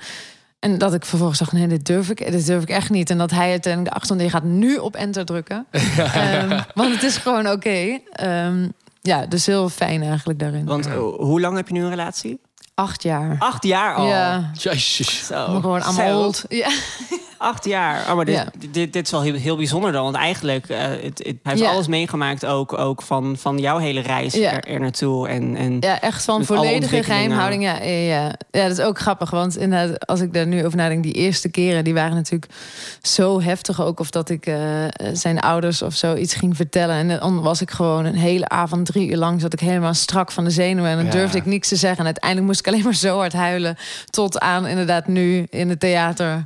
En 0.64 0.79
dat 0.79 0.94
ik 0.94 1.05
vervolgens 1.05 1.38
dacht, 1.38 1.53
nee, 1.53 1.66
dit 1.66 1.87
durf 1.87 2.11
ik, 2.11 2.31
dit 2.33 2.46
durf 2.46 2.62
ik 2.62 2.68
echt 2.68 2.90
niet. 2.90 3.11
En 3.11 3.18
dat 3.18 3.31
hij 3.31 3.50
uiteindelijk 3.50 3.94
de 3.94 4.00
achtergrond, 4.00 4.33
je 4.33 4.38
gaat 4.38 4.48
nu 4.48 4.77
op 4.77 4.96
enter 4.96 5.24
drukken. 5.24 5.66
Ehm, 5.70 6.61
want 6.74 6.94
het 6.94 7.03
is 7.03 7.16
gewoon 7.16 7.50
oké. 7.50 7.98
Ehm, 8.12 8.68
ja, 9.00 9.27
dus 9.27 9.46
heel 9.46 9.68
fijn 9.68 10.03
eigenlijk 10.03 10.38
daarin. 10.38 10.64
Want 10.64 10.87
eh, 10.87 10.96
hoe 11.16 11.40
lang 11.40 11.57
heb 11.57 11.68
je 11.68 11.74
nu 11.74 11.83
een 11.83 11.90
relatie? 11.90 12.40
Acht 12.74 13.03
jaar. 13.03 13.37
Acht 13.38 13.64
jaar 13.64 13.94
al. 13.94 14.07
Ja, 14.07 14.50
Jezus. 14.53 15.27
Zo. 15.27 15.35
maar 15.35 15.61
gewoon 15.61 15.83
allemaal 15.83 16.24
old. 16.24 16.44
Ja. 16.48 16.68
Acht 17.44 17.64
jaar. 17.64 18.09
Oh, 18.11 18.14
maar 18.16 18.24
dit, 18.24 18.35
Ja. 18.35 18.46
dit, 18.70 18.92
dit 18.92 19.04
is 19.04 19.11
wel 19.11 19.22
heel, 19.22 19.35
heel 19.35 19.57
bijzonder 19.57 19.92
dan. 19.92 20.02
Want 20.04 20.16
eigenlijk, 20.16 20.68
eh, 20.68 20.78
het, 20.80 21.02
het- 21.02 21.18
hij 21.24 21.37
heeft 21.42 21.59
Ja. 21.61 21.70
alles 21.70 21.87
meegemaakt 21.87 22.46
ook, 22.46 22.78
ook 22.78 23.02
van, 23.02 23.37
van 23.38 23.59
jouw 23.59 23.78
hele 23.78 24.00
reis 24.00 24.35
Ja. 24.35 24.52
er, 24.52 24.64
er 24.68 24.80
naartoe. 24.80 25.28
En, 25.28 25.57
en 25.57 25.76
ja, 25.80 26.00
echt 26.00 26.24
van 26.24 26.44
volledige 26.44 27.02
geheimhouding. 27.02 27.62
Ja, 27.62 27.83
ja, 27.83 27.88
ja. 27.98 28.33
ja, 28.50 28.68
dat 28.68 28.78
is 28.78 28.85
ook 28.85 28.98
grappig. 28.98 29.30
Want 29.30 29.57
inderdaad, 29.57 30.07
als 30.07 30.20
ik 30.20 30.33
daar 30.35 30.46
nu 30.46 30.64
over 30.64 30.76
nadenk, 30.78 31.02
die 31.02 31.12
eerste 31.12 31.48
keren, 31.50 31.85
die 31.85 31.94
waren 31.94 32.14
natuurlijk 32.14 32.52
zo 33.02 33.40
heftig 33.40 33.83
ook. 33.83 34.00
Of 34.00 34.11
dat 34.11 34.28
ik 34.30 34.46
eh, 34.46 34.57
zijn 35.12 35.40
ouders 35.40 35.83
of 35.83 35.94
zo 35.94 36.14
iets 36.14 36.35
ging 36.35 36.57
vertellen. 36.57 36.96
En 36.96 37.09
dan 37.18 37.42
was 37.42 37.61
ik 37.61 37.70
gewoon 37.70 38.04
een 38.04 38.14
hele 38.16 38.48
avond, 38.48 38.87
drie 38.87 39.11
uur 39.11 39.16
lang, 39.16 39.40
zat 39.40 39.52
ik 39.52 39.61
helemaal 39.61 39.94
strak 39.94 40.33
van 40.33 40.44
de 40.44 40.50
zenuwen. 40.50 40.90
En 40.90 40.96
dan 40.96 41.04
Ja. 41.07 41.11
durfde 41.11 41.38
ik 41.38 41.46
niks 41.46 41.68
te 41.68 41.76
zeggen. 41.76 41.98
En 41.98 42.04
uiteindelijk 42.04 42.46
moest 42.46 42.61
ik 42.61 42.66
alleen 42.66 42.85
maar 42.85 42.94
zo 42.94 43.16
hard 43.18 43.33
huilen. 43.33 43.76
Tot 44.11 44.40
aan 44.40 44.66
inderdaad 44.66 45.07
nu 45.07 45.46
in 45.50 45.68
het 45.68 45.80
theater. 45.80 46.44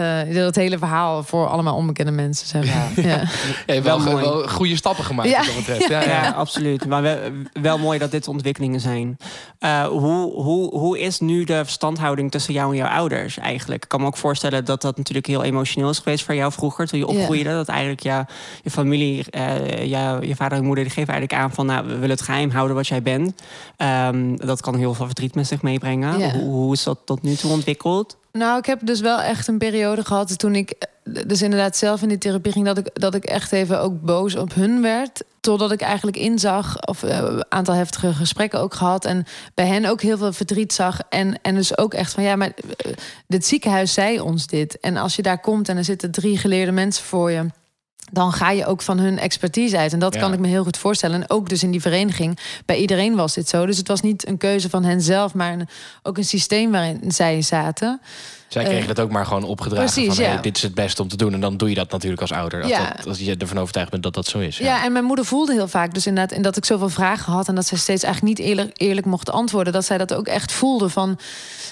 Eh, 0.00 0.34
dat 0.34 0.54
hele 0.54 0.78
verhaal 0.78 1.22
voor 1.22 1.48
allemaal 1.48 1.76
onbekende 1.76 2.10
mensen. 2.12 2.46
Zeg 2.46 2.64
maar. 2.74 2.90
Ja. 3.06 3.22
Ja, 3.66 3.82
wel, 3.82 3.82
Wel 3.82 4.12
mooi. 4.12 4.24
wel 4.24 4.48
goede 4.48 4.76
stappen 4.76 5.04
gemaakt 5.04 5.28
Ja. 5.28 5.42
wat 5.54 5.66
dat. 5.66 5.88
Ja, 5.88 6.02
Ja, 6.02 6.10
ja. 6.22 6.30
absoluut. 6.30 6.86
Maar 6.86 7.02
wel, 7.02 7.16
wel 7.52 7.78
mooi 7.78 7.98
dat 7.98 8.10
dit 8.10 8.28
ontwikkelingen 8.28 8.80
zijn. 8.80 9.16
Eh, 9.58 9.84
hoe, 9.86 10.32
hoe, 10.42 10.78
hoe 10.78 10.98
is 10.98 11.20
nu 11.20 11.44
de 11.44 11.54
verstandhouding 11.64 12.30
tussen 12.30 12.52
jou 12.54 12.70
en 12.70 12.76
jouw 12.76 12.88
ouders 12.88 13.38
eigenlijk? 13.38 13.82
Ik 13.82 13.88
kan 13.88 14.00
me 14.00 14.06
ook 14.06 14.16
voorstellen 14.16 14.64
dat 14.64 14.80
dat 14.82 14.96
natuurlijk 14.96 15.26
heel 15.26 15.42
emotioneel 15.42 15.90
is 15.90 15.98
geweest 15.98 16.24
voor 16.24 16.34
jou 16.34 16.52
vroeger, 16.52 16.86
toen 16.86 16.98
je 16.98 17.06
Ja. 17.06 17.12
opgroeide. 17.18 17.50
Dat 17.50 17.68
eigenlijk 17.68 18.02
ja, 18.02 18.26
je 18.62 18.70
familie, 18.70 19.24
eh, 19.30 19.84
ja, 19.86 20.18
je 20.22 20.36
vader 20.36 20.58
en 20.58 20.64
moeder, 20.64 20.84
die 20.84 20.92
geven 20.92 21.12
eigenlijk 21.12 21.42
aan 21.42 21.52
van, 21.52 21.66
nou, 21.66 21.86
we 21.86 21.92
willen 21.94 22.10
het 22.10 22.22
geheim 22.22 22.50
houden 22.50 22.76
wat 22.76 22.86
jij 22.86 23.02
bent. 23.02 23.42
Ehm, 23.76 24.36
dat 24.36 24.60
kan 24.60 24.76
heel 24.76 24.94
veel 24.94 25.06
verdriet 25.06 25.34
met 25.34 25.46
zich 25.46 25.62
meebrengen. 25.62 26.18
Ja. 26.18 26.30
Hoe, 26.30 26.42
hoe 26.42 26.72
is 26.72 26.82
dat 26.82 26.98
tot 27.04 27.22
nu 27.22 27.34
toe 27.34 27.50
ontwikkeld? 27.50 28.16
Nou, 28.38 28.58
ik 28.58 28.66
heb 28.66 28.80
dus 28.82 29.00
wel 29.00 29.20
echt 29.20 29.48
een 29.48 29.58
periode 29.58 30.04
gehad 30.04 30.38
toen 30.38 30.54
ik 30.54 30.70
eh, 30.70 31.22
dus 31.26 31.42
inderdaad 31.42 31.76
zelf 31.76 32.02
in 32.02 32.08
die 32.08 32.18
therapie 32.18 32.52
ging, 32.52 32.66
dat 32.66 32.78
ik, 32.78 33.00
dat 33.00 33.14
ik 33.14 33.24
echt 33.24 33.52
even 33.52 33.80
ook 33.80 34.00
boos 34.00 34.36
op 34.36 34.54
hun 34.54 34.82
werd. 34.82 35.22
Totdat 35.40 35.72
ik 35.72 35.80
eigenlijk 35.80 36.16
inzag, 36.16 36.86
of 36.86 37.02
eh, 37.02 37.18
een 37.18 37.44
aantal 37.48 37.74
heftige 37.74 38.12
gesprekken 38.12 38.60
ook 38.60 38.74
gehad. 38.74 39.04
En 39.04 39.26
bij 39.54 39.66
hen 39.66 39.84
ook 39.84 40.00
heel 40.00 40.18
veel 40.18 40.32
verdriet 40.32 40.72
zag. 40.72 41.00
En, 41.08 41.42
en 41.42 41.54
dus 41.54 41.78
ook 41.78 41.94
echt 41.94 42.12
van 42.12 42.22
ja, 42.22 42.36
maar 42.36 42.52
eh, 42.76 42.92
dit 43.26 43.46
ziekenhuis 43.46 43.92
zei 43.92 44.20
ons 44.20 44.46
dit. 44.46 44.80
En 44.80 44.96
als 44.96 45.16
je 45.16 45.22
daar 45.22 45.40
komt 45.40 45.68
en 45.68 45.76
er 45.76 45.84
zitten 45.84 46.10
drie 46.10 46.38
geleerde 46.38 46.72
mensen 46.72 47.04
voor 47.04 47.30
je 47.30 47.46
dan 48.12 48.32
ga 48.32 48.50
je 48.50 48.66
ook 48.66 48.82
van 48.82 48.98
hun 48.98 49.18
expertise 49.18 49.78
uit. 49.78 49.92
En 49.92 49.98
dat 49.98 50.14
Ja. 50.14 50.20
kan 50.20 50.32
ik 50.32 50.38
me 50.38 50.48
heel 50.48 50.64
goed 50.64 50.76
voorstellen. 50.76 51.20
En 51.22 51.30
ook 51.30 51.48
dus 51.48 51.62
in 51.62 51.70
die 51.70 51.80
vereniging. 51.80 52.38
Bij 52.66 52.76
iedereen 52.76 53.14
was 53.14 53.34
dit 53.34 53.48
zo. 53.48 53.66
Dus 53.66 53.76
het 53.76 53.88
was 53.88 54.00
niet 54.00 54.28
een 54.28 54.38
keuze 54.38 54.70
van 54.70 54.84
hen 54.84 55.00
zelf, 55.02 55.34
maar 55.34 55.52
een- 55.52 55.68
ook 56.02 56.16
een 56.18 56.24
systeem 56.24 56.70
waarin 56.70 57.00
zij 57.12 57.42
zaten. 57.42 58.00
Zij 58.48 58.64
kregen 58.64 58.86
dat 58.88 59.00
ook 59.00 59.10
maar 59.10 59.26
gewoon 59.26 59.44
opgedragen 59.44 59.92
precies, 59.92 60.14
van 60.14 60.24
hey, 60.24 60.34
ja. 60.34 60.40
dit 60.40 60.56
is 60.56 60.62
het 60.62 60.74
beste 60.74 61.02
om 61.02 61.08
te 61.08 61.16
doen. 61.16 61.32
En 61.32 61.40
dan 61.40 61.56
doe 61.56 61.68
je 61.68 61.74
dat 61.74 61.90
natuurlijk 61.90 62.20
als 62.20 62.32
ouder. 62.32 62.62
Als, 62.62 62.70
Ja. 62.70 62.92
dat, 62.96 63.06
als 63.06 63.18
je 63.18 63.36
ervan 63.36 63.58
overtuigd 63.58 63.90
bent 63.90 64.02
dat 64.02 64.14
dat 64.14 64.26
zo 64.26 64.38
is. 64.38 64.58
Ja. 64.58 64.84
en 64.84 64.92
mijn 64.92 65.04
moeder 65.04 65.24
voelde 65.24 65.52
heel 65.52 65.68
vaak 65.68 65.94
dus 65.94 66.06
inderdaad... 66.06 66.36
en 66.36 66.42
dat 66.42 66.56
ik 66.56 66.64
zoveel 66.64 66.88
vragen 66.88 67.32
had... 67.32 67.48
en 67.48 67.54
dat 67.54 67.66
zij 67.66 67.78
steeds 67.78 68.02
eigenlijk 68.02 68.38
niet 68.38 68.46
eerlijk, 68.48 68.70
eerlijk 68.74 69.06
mocht 69.06 69.30
antwoorden... 69.30 69.72
dat 69.72 69.84
zij 69.84 69.98
dat 69.98 70.14
ook 70.14 70.26
echt 70.26 70.52
voelde 70.52 70.88
van... 70.88 71.18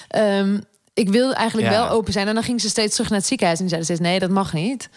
ehm, 0.07 0.57
ik 0.93 1.09
wil 1.09 1.33
eigenlijk 1.33 1.71
Ja. 1.71 1.73
wel 1.79 1.89
open 1.89 2.13
zijn. 2.13 2.27
En 2.27 2.33
dan 2.33 2.43
ging 2.43 2.61
ze 2.61 2.69
steeds 2.69 2.93
terug 2.93 3.09
naar 3.09 3.19
het 3.19 3.27
ziekenhuis... 3.27 3.59
en 3.59 3.69
zei 3.69 3.83
steeds, 3.83 3.99
nee, 3.99 4.19
dat 4.19 4.29
mag 4.29 4.53
niet. 4.53 4.89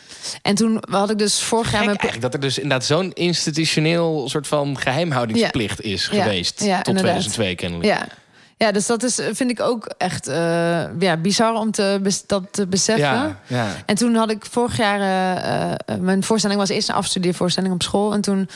En 0.43 0.55
toen 0.55 0.83
had 0.91 1.11
ik 1.11 1.19
dus 1.19 1.41
vorig 1.43 1.73
jaar... 1.73 1.85
Mijn 1.85 1.97
eigenlijk 1.99 2.21
dat 2.23 2.35
er 2.35 2.41
dus 2.41 2.59
inderdaad 2.59 2.87
zo'n 2.87 3.13
institutioneel 3.13 4.29
soort 4.29 4.47
van 4.47 4.79
geheimhoudingsplicht 4.79 5.81
is 5.81 6.07
geweest. 6.09 6.65
Ja, 6.65 6.77
tot 6.77 6.87
inderdaad. 6.87 7.21
2002 7.21 7.55
kennelijk. 7.55 7.89
Ja. 7.89 8.07
ja, 8.57 8.73
dus 8.73 8.87
dat 8.87 9.03
is, 9.03 9.21
vind 9.33 9.51
ik 9.51 9.61
ook 9.61 9.95
echt 9.99 10.27
eh, 10.29 10.85
ja, 10.99 11.17
bizar 11.17 11.55
om 11.55 11.71
te, 11.71 12.01
dat 12.27 12.43
te 12.51 12.67
beseffen. 12.67 13.05
ja, 13.05 13.41
ja. 13.47 13.67
En 13.87 13.95
toen 13.95 14.15
had 14.15 14.31
ik 14.31 14.47
vorig 14.51 14.77
jaar... 14.77 15.01
eh, 15.01 15.73
eh, 15.95 16.01
mijn 16.01 16.23
voorstelling 16.23 16.61
was 16.61 16.69
eerst 16.69 16.89
een 16.89 16.95
afstudeervoorstelling 16.95 17.73
op 17.75 17.83
school. 17.83 18.13
En 18.13 18.21
toen 18.21 18.49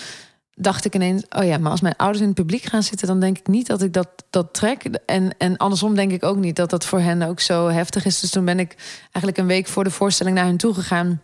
dacht 0.61 0.85
ik 0.85 0.95
ineens... 0.95 1.23
oh 1.29 1.45
ja, 1.45 1.59
maar 1.59 1.71
als 1.71 1.81
mijn 1.81 1.97
ouders 1.97 2.21
in 2.21 2.27
het 2.27 2.37
publiek 2.37 2.63
gaan 2.63 2.83
zitten... 2.83 3.07
dan 3.07 3.21
denk 3.21 3.39
ik 3.39 3.47
niet 3.47 3.67
dat 3.67 3.83
ik 3.83 3.93
dat, 3.93 4.09
dat 4.31 4.55
trek. 4.55 4.85
En, 5.07 5.35
en 5.39 5.57
andersom 5.57 5.95
denk 5.95 6.13
ik 6.13 6.25
ook 6.25 6.37
niet 6.37 6.57
dat 6.57 6.71
dat 6.71 6.85
voor 6.85 7.01
hen 7.01 7.23
ook 7.23 7.41
zo 7.41 7.69
heftig 7.69 8.05
is. 8.05 8.21
Dus 8.21 8.31
toen 8.31 8.45
ben 8.45 8.59
ik 8.59 8.75
eigenlijk 9.03 9.39
een 9.39 9.47
week 9.47 9.67
voor 9.67 9.85
de 9.85 9.91
voorstelling 9.91 10.37
naar 10.37 10.47
hen 10.47 10.57
toe 10.57 10.75
gegaan... 10.75 11.21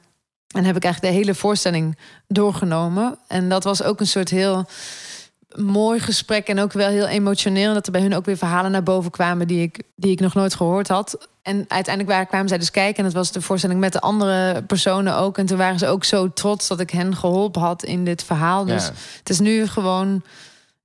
En 0.46 0.64
heb 0.64 0.76
ik 0.76 0.84
eigenlijk 0.84 1.14
de 1.14 1.20
hele 1.20 1.34
voorstelling 1.34 1.98
doorgenomen. 2.28 3.18
En 3.28 3.48
dat 3.48 3.64
was 3.64 3.82
ook 3.82 4.00
een 4.00 4.06
soort 4.06 4.30
heel 4.30 4.66
mooi 5.56 6.00
gesprek 6.00 6.46
en 6.48 6.58
ook 6.58 6.72
wel 6.72 6.88
heel 6.88 7.06
emotioneel. 7.06 7.74
Dat 7.74 7.86
er 7.86 7.92
bij 7.92 8.00
hun 8.00 8.14
ook 8.14 8.24
weer 8.24 8.36
verhalen 8.36 8.70
naar 8.70 8.82
boven 8.82 9.10
kwamen 9.10 9.46
die 9.46 9.62
ik, 9.62 9.82
die 9.96 10.10
ik 10.10 10.20
nog 10.20 10.34
nooit 10.34 10.54
gehoord 10.54 10.88
had. 10.88 11.28
En 11.42 11.56
uiteindelijk 11.68 12.08
waren, 12.14 12.26
kwamen 12.28 12.48
zij 12.48 12.58
dus 12.58 12.70
kijken. 12.70 12.98
En 12.98 13.04
het 13.04 13.14
was 13.14 13.32
de 13.32 13.40
voorstelling 13.40 13.80
met 13.80 13.92
de 13.92 14.00
andere 14.00 14.62
personen 14.62 15.16
ook. 15.16 15.38
En 15.38 15.46
toen 15.46 15.58
waren 15.58 15.78
ze 15.78 15.86
ook 15.86 16.04
zo 16.04 16.32
trots 16.32 16.68
dat 16.68 16.80
ik 16.80 16.90
hen 16.90 17.16
geholpen 17.16 17.62
had 17.62 17.82
in 17.84 18.04
dit 18.04 18.22
verhaal. 18.24 18.64
Dus 18.64 18.84
Ja. 18.84 18.92
het 19.18 19.30
is 19.30 19.38
nu 19.38 19.66
gewoon 19.66 20.22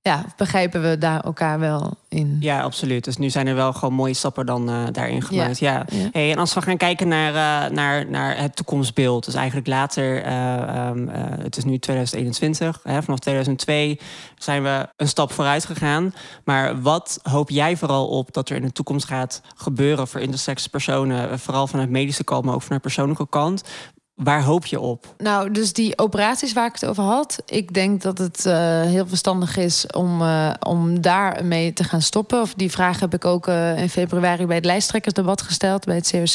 ja, 0.02 0.24
begrijpen 0.36 0.82
we 0.82 0.98
daar 0.98 1.20
elkaar 1.20 1.58
wel 1.58 1.96
in. 2.08 2.36
Ja, 2.40 2.62
absoluut. 2.62 3.04
Dus 3.04 3.16
nu 3.16 3.30
zijn 3.30 3.46
er 3.46 3.54
wel 3.54 3.72
gewoon 3.72 3.94
mooie 3.94 4.14
stappen 4.14 4.46
dan 4.46 4.68
eh, 4.70 4.84
daarin 4.92 5.22
gemaakt. 5.22 5.58
Ja. 5.58 5.84
Ja. 5.88 6.08
Hey, 6.12 6.30
en 6.30 6.38
als 6.38 6.54
we 6.54 6.62
gaan 6.62 6.76
kijken 6.76 7.08
naar, 7.08 7.28
eh, 7.28 7.70
naar, 7.74 8.10
naar 8.10 8.36
het 8.36 8.56
toekomstbeeld, 8.56 9.24
dus 9.24 9.34
eigenlijk 9.34 9.66
later, 9.66 10.22
eh, 10.22 10.62
ehm, 10.62 11.08
eh, 11.08 11.22
het 11.42 11.56
is 11.56 11.64
nu 11.64 11.78
2021, 11.78 12.80
hè, 12.82 13.02
vanaf 13.02 13.18
2002 13.18 14.00
zijn 14.38 14.62
we 14.62 14.88
een 14.96 15.08
stap 15.08 15.32
vooruit 15.32 15.64
gegaan. 15.64 16.14
Maar 16.44 16.80
wat 16.80 17.20
hoop 17.22 17.50
jij 17.50 17.76
vooral 17.76 18.08
op 18.08 18.32
dat 18.32 18.48
er 18.48 18.56
in 18.56 18.62
de 18.62 18.72
toekomst 18.72 19.06
gaat 19.06 19.42
gebeuren 19.56 20.08
voor 20.08 20.20
intersex 20.20 20.66
personen, 20.66 21.38
vooral 21.38 21.66
vanuit 21.66 21.90
medische 21.90 22.24
kant, 22.24 22.44
maar 22.44 22.54
ook 22.54 22.62
vanuit 22.62 22.82
persoonlijke 22.82 23.28
kant? 23.28 23.64
Waar 24.14 24.42
hoop 24.42 24.66
je 24.66 24.80
op? 24.80 25.14
Nou, 25.18 25.50
dus 25.50 25.72
die 25.72 25.98
operaties 25.98 26.52
waar 26.52 26.66
ik 26.66 26.72
het 26.72 26.86
over 26.86 27.02
had. 27.02 27.42
Ik 27.46 27.74
denk 27.74 28.02
dat 28.02 28.18
het 28.18 28.46
eh, 28.46 28.54
heel 28.82 29.06
verstandig 29.06 29.56
is 29.56 29.86
om, 29.86 30.22
eh, 30.22 30.50
om 30.60 31.00
daar 31.00 31.44
mee 31.44 31.72
te 31.72 31.84
gaan 31.84 32.02
stoppen. 32.02 32.40
Of 32.40 32.54
die 32.54 32.70
vraag 32.70 33.00
heb 33.00 33.14
ik 33.14 33.24
ook 33.24 33.46
eh, 33.46 33.78
in 33.78 33.88
februari 33.88 34.46
bij 34.46 34.56
het 34.56 34.64
lijsttrekkersdebat 34.64 35.42
gesteld. 35.42 35.84
Bij 35.84 35.96
het 35.96 36.10
COC 36.10 36.34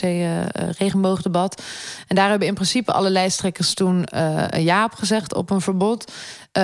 regenboogdebat. 0.77 1.61
En 2.07 2.15
daar 2.15 2.29
hebben 2.29 2.47
in 2.47 2.53
principe 2.53 2.91
alle 2.91 3.09
lijsttrekkers 3.09 3.73
toen 3.73 4.07
ja 4.57 4.83
op 4.83 4.93
gezegd 4.93 5.33
op 5.33 5.49
een 5.49 5.61
verbod. 5.61 6.11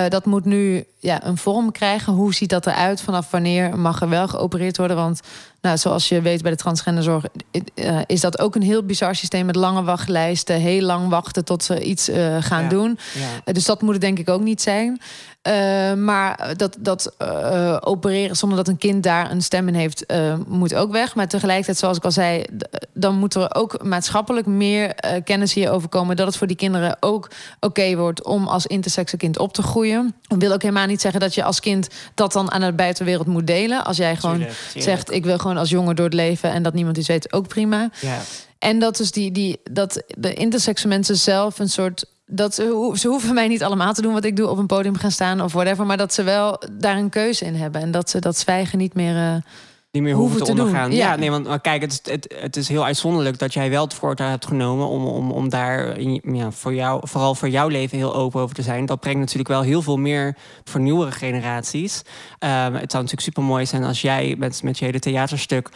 Dat 0.08 0.24
moet 0.24 0.44
nu 0.44 0.84
ja, 0.98 1.24
een 1.24 1.38
vorm 1.38 1.72
krijgen. 1.72 2.12
Hoe 2.12 2.34
ziet 2.34 2.50
dat 2.50 2.66
eruit? 2.66 3.00
Vanaf 3.00 3.30
wanneer 3.30 3.78
mag 3.78 4.00
er 4.00 4.08
wel 4.08 4.28
geopereerd 4.28 4.76
worden? 4.76 4.96
Want 4.96 5.20
nou, 5.64 5.78
zoals 5.78 6.08
je 6.08 6.20
weet 6.20 6.42
bij 6.42 6.50
de 6.50 6.56
transgenderzorg 6.56 7.24
eh, 7.74 7.98
is 8.06 8.20
dat 8.20 8.38
ook 8.38 8.54
een 8.54 8.62
heel 8.62 8.82
bizar 8.82 9.14
systeem 9.14 9.46
met 9.46 9.56
lange 9.56 9.82
wachtlijsten. 9.82 10.56
Heel 10.56 10.80
lang 10.82 11.08
wachten 11.08 11.44
tot 11.44 11.64
ze 11.64 11.82
iets 11.82 12.08
eh, 12.08 12.36
gaan 12.40 12.62
Ja. 12.62 12.68
doen. 12.68 12.98
Ja. 13.14 13.20
Eh, 13.44 13.54
Dus 13.54 13.64
dat 13.64 13.82
moet 13.82 13.92
het 13.92 14.00
denk 14.00 14.18
ik 14.18 14.28
ook 14.28 14.40
niet 14.40 14.62
zijn. 14.62 15.00
Maar 16.04 16.54
dat, 16.56 16.76
dat 16.80 17.14
opereren 17.80 18.36
zonder 18.36 18.58
dat 18.58 18.68
een 18.68 18.78
kind 18.78 19.02
daar 19.02 19.30
een 19.30 19.42
stem 19.42 19.68
in 19.68 19.74
heeft, 19.74 20.06
moet 20.46 20.74
ook 20.74 20.92
weg. 20.92 21.14
Maar 21.14 21.28
tegelijkertijd, 21.28 21.78
zoals 21.78 21.96
ik 21.96 22.04
al 22.04 22.10
zei, 22.10 22.44
dan 22.94 23.14
moet 23.18 23.34
er 23.34 23.54
ook 23.54 23.82
maatschappelijk 23.84 24.46
meer 24.46 24.94
kennis 25.24 25.54
hierover 25.54 25.88
komen. 25.88 26.16
Dat 26.16 26.26
het 26.26 26.36
voor 26.36 26.46
die 26.46 26.56
kinderen 26.56 26.96
ook 27.00 27.30
oké 27.60 27.96
wordt 27.96 28.24
om 28.24 28.46
als 28.48 28.66
intersexe 28.66 29.16
kind 29.16 29.38
op 29.38 29.52
te 29.52 29.62
groeien. 29.62 30.14
Ik 30.28 30.40
wil 30.40 30.52
ook 30.52 30.62
helemaal 30.62 30.86
niet 30.86 31.00
zeggen 31.00 31.20
dat 31.20 31.34
je 31.34 31.44
als 31.44 31.60
kind 31.60 31.88
dat 32.14 32.32
dan 32.32 32.50
aan 32.52 32.60
de 32.60 32.72
buitenwereld 32.72 33.26
moet 33.26 33.46
delen. 33.46 33.84
Als 33.84 33.96
jij 33.96 34.16
gewoon 34.16 34.36
Tuurlijk, 34.36 34.56
tuurlijk. 34.58 34.84
zegt, 34.84 35.10
ik 35.10 35.24
wil 35.24 35.38
gewoon 35.38 35.53
als 35.56 35.70
jongen 35.70 35.96
door 35.96 36.04
het 36.04 36.14
leven 36.14 36.50
en 36.50 36.62
dat 36.62 36.74
niemand 36.74 36.96
iets 36.98 37.08
weet, 37.08 37.32
ook 37.32 37.48
prima. 37.48 37.90
Ja. 38.00 38.18
En 38.58 38.78
dat 38.78 38.96
dus 38.96 39.10
die, 39.10 39.32
die, 39.32 39.60
dat 39.70 40.02
de 40.18 40.34
intersexe 40.34 40.88
mensen 40.88 41.16
zelf 41.16 41.58
een 41.58 41.68
soort. 41.68 42.04
Dat 42.26 42.54
ze, 42.54 42.92
ze 42.94 43.08
hoeven 43.08 43.34
mij 43.34 43.48
niet 43.48 43.62
allemaal 43.62 43.92
te 43.92 44.02
doen 44.02 44.12
wat 44.12 44.24
ik 44.24 44.36
doe, 44.36 44.48
op 44.48 44.58
een 44.58 44.66
podium 44.66 44.96
gaan 44.96 45.10
staan 45.10 45.40
of 45.40 45.52
whatever. 45.52 45.86
Maar 45.86 45.96
dat 45.96 46.14
ze 46.14 46.22
wel 46.22 46.62
daar 46.72 46.96
een 46.96 47.08
keuze 47.10 47.44
in 47.44 47.54
hebben. 47.54 47.80
En 47.80 47.90
dat 47.90 48.10
ze 48.10 48.18
dat 48.18 48.38
zwijgen 48.38 48.78
niet 48.78 48.94
meer. 48.94 49.16
eh, 49.16 49.34
niet 49.94 50.02
meer 50.02 50.14
hoeven 50.14 50.38
hoeven 50.38 50.54
te, 50.56 50.62
ondergaan. 50.62 50.92
Ja. 50.92 50.96
Ja. 51.10 51.16
nee, 51.16 51.30
want 51.30 51.46
maar 51.46 51.60
kijk, 51.60 51.80
het 51.80 51.92
is, 51.92 52.12
het, 52.12 52.34
het 52.38 52.56
is 52.56 52.68
heel 52.68 52.84
uitzonderlijk 52.84 53.38
dat 53.38 53.52
jij 53.52 53.70
wel 53.70 53.84
het 53.84 53.94
voortouw 53.94 54.28
hebt 54.28 54.46
genomen 54.46 54.88
om, 54.88 55.06
om, 55.06 55.30
om 55.30 55.48
daar 55.48 55.98
in- 55.98 56.20
ja, 56.24 56.50
voor 56.50 56.74
jou, 56.74 57.00
vooral 57.08 57.34
voor 57.34 57.48
jouw 57.48 57.68
leven 57.68 57.98
heel 57.98 58.14
open 58.14 58.40
over 58.40 58.54
te 58.54 58.62
zijn. 58.62 58.86
Dat 58.86 59.00
brengt 59.00 59.18
natuurlijk 59.18 59.48
wel 59.48 59.62
heel 59.62 59.82
veel 59.82 59.96
meer 59.96 60.36
voor 60.64 60.80
nieuwere 60.80 61.12
generaties. 61.12 62.02
Ehm, 62.38 62.52
het 62.72 62.90
zou 62.90 63.02
natuurlijk 63.02 63.20
super 63.20 63.42
mooi 63.42 63.66
zijn 63.66 63.84
als 63.84 64.00
jij 64.00 64.34
met, 64.38 64.62
met 64.62 64.78
je 64.78 64.84
hele 64.84 64.98
theaterstuk 64.98 65.68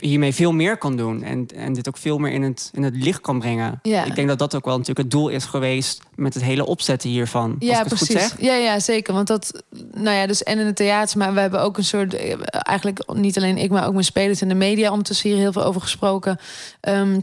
hiermee 0.00 0.34
veel 0.34 0.52
meer 0.52 0.76
kan 0.76 0.96
doen. 0.96 1.22
En, 1.22 1.46
en 1.56 1.72
dit 1.72 1.88
ook 1.88 1.96
veel 1.96 2.18
meer 2.18 2.32
in 2.32 2.42
het, 2.42 2.70
in 2.72 2.82
het 2.82 2.96
licht 2.96 3.20
kan 3.20 3.38
brengen. 3.38 3.78
Ja. 3.82 4.04
Ik 4.04 4.14
denk 4.14 4.28
dat 4.28 4.38
dat 4.38 4.54
ook 4.54 4.64
wel 4.64 4.78
natuurlijk 4.78 4.98
het 4.98 5.10
doel 5.10 5.28
is 5.28 5.44
geweest 5.44 6.02
met 6.14 6.34
het 6.34 6.42
hele 6.42 6.66
opzetten 6.66 7.10
hiervan. 7.10 7.56
als 7.58 7.68
ja, 7.68 7.78
het 7.78 7.88
goed 7.88 8.08
precies. 8.08 8.28
zeg. 8.28 8.40
Ja, 8.40 8.54
ja, 8.54 8.80
zeker. 8.80 9.14
Want 9.14 9.26
dat, 9.26 9.62
nou 9.92 10.16
ja, 10.16 10.26
dus 10.26 10.42
en 10.42 10.58
in 10.58 10.66
het 10.66 10.76
theater, 10.76 11.18
maar 11.18 11.34
we 11.34 11.40
hebben 11.40 11.60
ook 11.60 11.76
een 11.76 11.84
soort, 11.84 12.14
eh, 12.14 12.34
eigenlijk 12.48 13.12
niet 13.14 13.36
alleen 13.36 13.58
ik, 13.58 13.70
maar 13.70 13.86
ook 13.86 13.92
mijn 13.92 14.04
spelers 14.04 14.42
in 14.42 14.48
de 14.48 14.54
media, 14.54 14.90
ondertussen 14.90 15.30
hier 15.30 15.38
heel 15.38 15.52
veel 15.52 15.64
over 15.64 15.80
gesproken. 15.80 16.38
Ehm, 16.80 17.20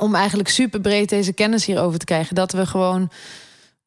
om 0.00 0.14
eigenlijk 0.14 0.48
super 0.48 0.80
breed 0.80 1.08
deze 1.08 1.32
kennis 1.32 1.66
hierover 1.66 1.98
te 1.98 2.04
krijgen. 2.04 2.34
Dat 2.34 2.52
we 2.52 2.66
gewoon 2.66 3.10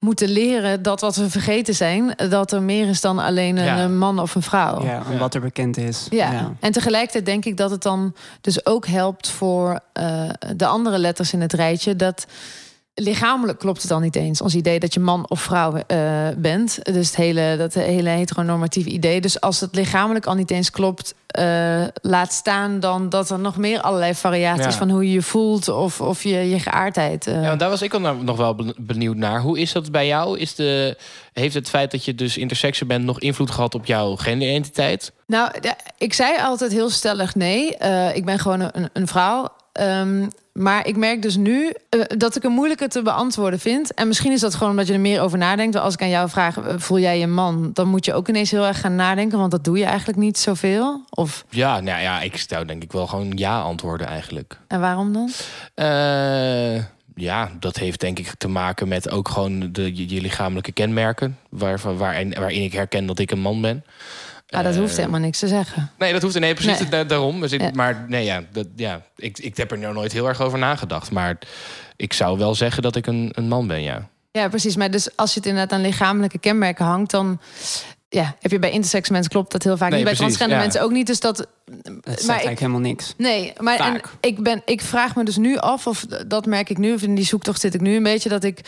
moeten 0.03 0.29
leren 0.29 0.81
dat 0.81 1.01
wat 1.01 1.15
we 1.15 1.29
vergeten 1.29 1.75
zijn, 1.75 2.13
dat 2.29 2.51
er 2.51 2.61
meer 2.61 2.87
is 2.87 3.01
dan 3.01 3.19
alleen 3.19 3.57
een, 3.57 3.65
Ja. 3.65 3.87
man 3.87 4.19
of 4.19 4.35
een 4.35 4.41
vrouw. 4.41 4.83
Ja, 4.83 5.01
en 5.11 5.17
wat 5.17 5.33
er 5.33 5.41
bekend 5.41 5.77
is. 5.77 6.07
Ja. 6.09 6.51
en 6.59 6.71
tegelijkertijd 6.71 7.25
denk 7.25 7.45
ik 7.45 7.57
dat 7.57 7.71
het 7.71 7.81
dan 7.83 8.13
dus 8.41 8.65
ook 8.65 8.87
helpt 8.87 9.29
voor 9.29 9.79
eh, 9.93 10.29
de 10.55 10.65
andere 10.65 10.97
letters 10.97 11.33
in 11.33 11.41
het 11.41 11.53
rijtje. 11.53 11.95
Dat 11.95 12.25
lichamelijk 12.95 13.59
klopt 13.59 13.79
het 13.81 13.89
dan 13.89 14.01
niet 14.01 14.15
eens. 14.15 14.41
Ons 14.41 14.55
idee 14.55 14.79
dat 14.79 14.93
je 14.93 14.99
man 14.99 15.29
of 15.29 15.41
vrouw 15.41 15.75
eh, 15.75 16.27
bent. 16.37 16.79
Dus 16.83 17.07
het 17.07 17.15
hele, 17.15 17.55
dat 17.57 17.73
hele 17.73 18.09
heteronormatieve 18.09 18.89
idee. 18.89 19.21
Dus 19.21 19.41
als 19.41 19.59
het 19.59 19.75
lichamelijk 19.75 20.25
al 20.25 20.33
niet 20.35 20.51
eens 20.51 20.69
klopt, 20.69 21.13
eh, 21.27 21.83
laat 22.01 22.33
staan 22.33 22.79
dan 22.79 23.09
dat 23.09 23.29
er 23.29 23.39
nog 23.39 23.57
meer 23.57 23.81
allerlei 23.81 24.15
variaties 24.15 24.63
Ja. 24.65 24.71
van 24.71 24.89
hoe 24.89 25.05
je 25.05 25.11
je 25.13 25.21
voelt 25.21 25.67
of, 25.67 26.01
of 26.01 26.23
je, 26.23 26.49
je 26.49 26.59
geaardheid. 26.59 27.27
eh. 27.27 27.33
Ja, 27.41 27.47
want 27.47 27.59
daar 27.59 27.69
was 27.69 27.81
ik 27.81 27.99
nou 27.99 28.23
nog 28.23 28.37
wel 28.37 28.55
ben- 28.55 28.73
benieuwd 28.77 29.15
naar. 29.15 29.41
Hoe 29.41 29.59
is 29.59 29.71
dat 29.71 29.91
bij 29.91 30.07
jou? 30.07 30.39
Is 30.39 30.55
de, 30.55 30.97
heeft 31.33 31.53
het 31.53 31.69
feit 31.69 31.91
dat 31.91 32.05
je 32.05 32.15
dus 32.15 32.37
intersekse 32.37 32.85
bent 32.85 33.05
nog 33.05 33.19
invloed 33.19 33.51
gehad 33.51 33.75
op 33.75 33.85
jouw 33.85 34.15
genderidentiteit? 34.15 35.11
Nou, 35.27 35.51
ik 35.97 36.13
zei 36.13 36.37
altijd 36.41 36.71
heel 36.71 36.89
stellig 36.89 37.35
nee. 37.35 37.77
Ik 38.13 38.25
ben 38.25 38.39
gewoon 38.39 38.59
een, 38.61 38.89
een 38.93 39.07
vrouw. 39.07 39.47
Ehm, 39.71 40.27
maar 40.53 40.87
ik 40.87 40.97
merk 40.97 41.21
dus 41.21 41.35
nu 41.35 41.73
eh, 41.89 42.01
dat 42.17 42.35
ik 42.35 42.41
hem 42.41 42.51
moeilijker 42.51 42.89
te 42.89 43.01
beantwoorden 43.01 43.59
vind. 43.59 43.93
En 43.93 44.07
misschien 44.07 44.31
is 44.31 44.39
dat 44.39 44.53
gewoon 44.55 44.69
omdat 44.69 44.87
je 44.87 44.93
er 44.93 44.99
meer 44.99 45.21
over 45.21 45.37
nadenkt. 45.37 45.75
Als 45.75 45.93
ik 45.93 46.01
aan 46.01 46.09
jou 46.09 46.29
vraag, 46.29 46.57
eh, 46.57 46.73
voel 46.77 46.99
jij 46.99 47.19
je 47.19 47.27
man? 47.27 47.69
Dan 47.73 47.87
moet 47.87 48.05
je 48.05 48.13
ook 48.13 48.27
ineens 48.27 48.51
heel 48.51 48.65
erg 48.65 48.79
gaan 48.79 48.95
nadenken. 48.95 49.37
Want 49.39 49.51
dat 49.51 49.63
doe 49.63 49.77
je 49.77 49.85
eigenlijk 49.85 50.17
niet 50.17 50.37
zoveel. 50.37 51.05
Of, 51.09 51.45
Ja, 51.49 51.79
nou 51.79 52.01
ja, 52.01 52.21
ik 52.21 52.37
zou 52.37 52.65
denk 52.65 52.83
ik 52.83 52.91
wel 52.91 53.07
gewoon 53.07 53.31
ja 53.35 53.61
antwoorden 53.61 54.07
eigenlijk. 54.07 54.59
en 54.67 54.79
waarom 54.79 55.13
dan? 55.13 55.29
Eh, 55.73 56.83
ja, 57.15 57.51
dat 57.59 57.77
heeft 57.77 57.99
denk 57.99 58.19
ik 58.19 58.33
te 58.37 58.47
maken 58.47 58.87
met 58.87 59.09
ook 59.09 59.29
gewoon 59.29 59.71
de, 59.71 59.95
je, 59.95 60.15
je 60.15 60.21
lichamelijke 60.21 60.71
kenmerken. 60.71 61.37
Waarvan, 61.49 61.97
waarin, 61.97 62.33
waarin 62.33 62.63
ik 62.63 62.73
herken 62.73 63.05
dat 63.05 63.19
ik 63.19 63.31
een 63.31 63.39
man 63.39 63.61
ben. 63.61 63.83
Ah, 64.53 64.63
dat 64.63 64.73
Eh, 64.73 64.79
hoeft 64.79 64.97
helemaal 64.97 65.19
niks 65.19 65.39
te 65.39 65.47
zeggen. 65.47 65.91
Nee, 65.97 66.11
dat 66.13 66.21
hoeft 66.21 66.39
nee, 66.39 66.53
precies 66.53 66.79
Nee. 66.79 66.89
da- 66.89 67.03
daarom. 67.03 67.41
Dus 67.41 67.51
ik, 67.51 67.61
Ja. 67.61 67.69
Maar 67.73 68.05
nee, 68.07 68.25
ja, 68.25 68.43
dat, 68.51 68.67
ja 68.75 69.01
ik, 69.15 69.39
ik 69.39 69.57
heb 69.57 69.71
er 69.71 69.77
nou 69.77 69.93
nooit 69.93 70.11
heel 70.11 70.27
erg 70.27 70.41
over 70.41 70.59
nagedacht. 70.59 71.11
Maar 71.11 71.37
ik 71.95 72.13
zou 72.13 72.37
wel 72.37 72.55
zeggen 72.55 72.81
dat 72.83 72.95
ik 72.95 73.07
een, 73.07 73.29
een 73.33 73.47
man 73.47 73.67
ben, 73.67 73.81
ja. 73.81 74.07
Ja, 74.31 74.47
precies. 74.49 74.75
Maar 74.75 74.91
dus 74.91 75.15
als 75.15 75.33
je 75.33 75.39
het 75.39 75.47
inderdaad 75.49 75.77
aan 75.79 75.85
lichamelijke 75.85 76.37
kenmerken 76.39 76.85
hangt, 76.85 77.11
dan 77.11 77.39
ja, 78.09 78.35
heb 78.39 78.51
je 78.51 78.59
bij 78.59 78.71
intersex 78.71 79.09
mensen 79.09 79.31
klopt 79.31 79.51
dat 79.51 79.63
heel 79.63 79.77
vaak 79.77 79.89
Nee, 79.89 79.97
niet. 79.99 80.07
Bij 80.07 80.17
precies, 80.17 80.37
transgender 80.37 80.57
ja. 80.57 80.63
mensen 80.63 80.81
ook 80.81 80.91
niet. 80.91 81.07
Dus 81.07 81.19
dat. 81.19 81.37
Het 81.37 81.47
zegt 81.85 82.03
maar 82.03 82.13
ik, 82.13 82.27
eigenlijk 82.27 82.59
helemaal 82.59 82.79
niks. 82.79 83.13
Nee, 83.17 83.53
maar 83.57 83.79
en 83.79 84.01
ik, 84.21 84.43
ben, 84.43 84.61
ik 84.65 84.81
vraag 84.81 85.15
me 85.15 85.23
dus 85.25 85.37
nu 85.37 85.57
af, 85.57 85.87
of 85.87 86.05
dat 86.27 86.45
merk 86.45 86.69
ik 86.69 86.77
nu, 86.77 86.93
of 86.93 87.01
in 87.01 87.15
die 87.15 87.25
zoektocht 87.25 87.61
zit 87.61 87.73
ik 87.73 87.81
nu 87.81 87.95
een 87.95 88.03
beetje, 88.03 88.29
dat 88.29 88.43
ik. 88.43 88.59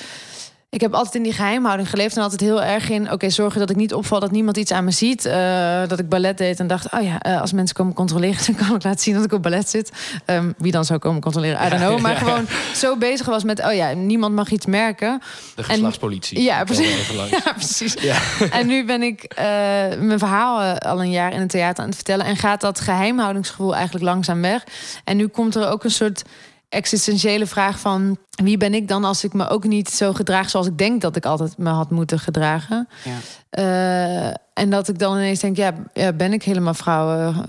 Ik 0.76 0.82
heb 0.82 0.94
altijd 0.94 1.16
in 1.16 1.24
die 1.24 1.34
geheimhouding 1.34 1.90
geleefd 1.90 2.16
en 2.16 2.22
altijd 2.22 2.42
heel 2.42 2.64
erg 2.64 2.90
in... 2.90 3.12
oké, 3.12 3.30
zorgen 3.30 3.60
dat 3.60 3.70
ik 3.70 3.76
niet 3.76 3.94
opval, 3.94 4.20
dat 4.20 4.32
niemand 4.32 4.58
iets 4.58 4.72
aan 4.72 4.84
me 4.84 4.92
ziet. 4.92 5.26
Eh, 5.26 5.88
dat 5.88 6.00
ik 6.00 6.10
ballet 6.10 6.38
deed 6.38 6.60
en 6.60 6.68
dacht, 6.68 6.94
oh 6.94 7.02
ja, 7.02 7.22
eh, 7.22 7.42
als 7.42 7.54
mensen 7.54 7.76
komen 7.76 7.94
controleren... 7.94 8.46
dan 8.46 8.56
kan 8.56 8.76
ik 8.76 8.84
laten 8.84 9.00
zien 9.00 9.14
dat 9.14 9.24
ik 9.24 9.32
op 9.32 9.42
ballet 9.42 9.70
zit. 9.70 9.92
Ehm, 10.26 10.52
wie 10.58 10.72
dan 10.72 10.86
zou 10.86 11.00
komen 11.00 11.22
controleren, 11.22 11.66
I 11.66 11.70
don't 11.70 11.82
know. 11.82 12.00
Maar 12.00 12.12
ja. 12.12 12.18
gewoon 12.18 12.48
zo 12.74 12.98
bezig 12.98 13.26
was 13.26 13.44
met, 13.44 13.66
oh 13.66 13.74
ja, 13.74 13.94
niemand 13.94 14.36
mag 14.36 14.50
iets 14.50 14.66
merken. 14.66 15.22
De 15.56 15.64
geslachtspolitie. 15.64 16.42
Ja, 16.44 16.64
precies. 16.64 17.10
Ja, 17.30 17.54
precies. 17.54 17.96
En 18.50 18.68
nu 18.68 18.86
ben 18.86 19.02
ik 19.02 19.24
eh, 19.24 19.46
mijn 20.00 20.20
verhaal 20.20 20.78
al 20.78 21.02
een 21.02 21.12
jaar 21.12 21.34
in 21.34 21.40
het 21.40 21.50
theater 21.50 21.80
aan 21.80 21.90
het 21.90 21.96
vertellen. 21.96 22.26
En 22.26 22.36
gaat 22.36 22.62
dat 22.62 22.80
geheimhoudingsgevoel 22.80 23.76
eigenlijk 23.76 24.06
langzaam 24.06 24.42
weg. 24.42 24.64
En 25.04 25.18
nu 25.18 25.28
komt 25.28 25.56
er 25.56 25.70
ook 25.70 25.84
een 25.84 25.92
soort 25.92 26.24
existentiële 26.76 27.46
vraag 27.46 27.80
van... 27.80 28.18
wie 28.44 28.58
ben 28.58 28.74
ik 28.74 28.88
dan 28.88 29.04
als 29.04 29.24
ik 29.24 29.34
me 29.34 29.50
ook 29.50 29.64
niet 29.64 29.90
zo 29.90 30.14
gedraag 30.14 30.50
zoals 30.50 30.68
ik 30.68 30.78
denk 30.78 31.02
dat 31.02 31.16
ik 31.16 31.26
altijd 31.26 31.58
me 31.58 31.70
had 31.70 31.92
moeten 31.92 32.20
gedragen. 32.20 32.88
Ja. 33.04 33.18
Eh, 33.50 34.34
en 34.54 34.70
dat 34.70 34.88
ik 34.88 35.00
dan 35.00 35.16
ineens 35.16 35.40
denk, 35.40 35.58
ja, 35.58 35.74
ja 35.94 36.14
ben 36.14 36.34
ik 36.34 36.44
helemaal 36.44 36.74
vrouw? 36.74 37.20
Eh, 37.20 37.40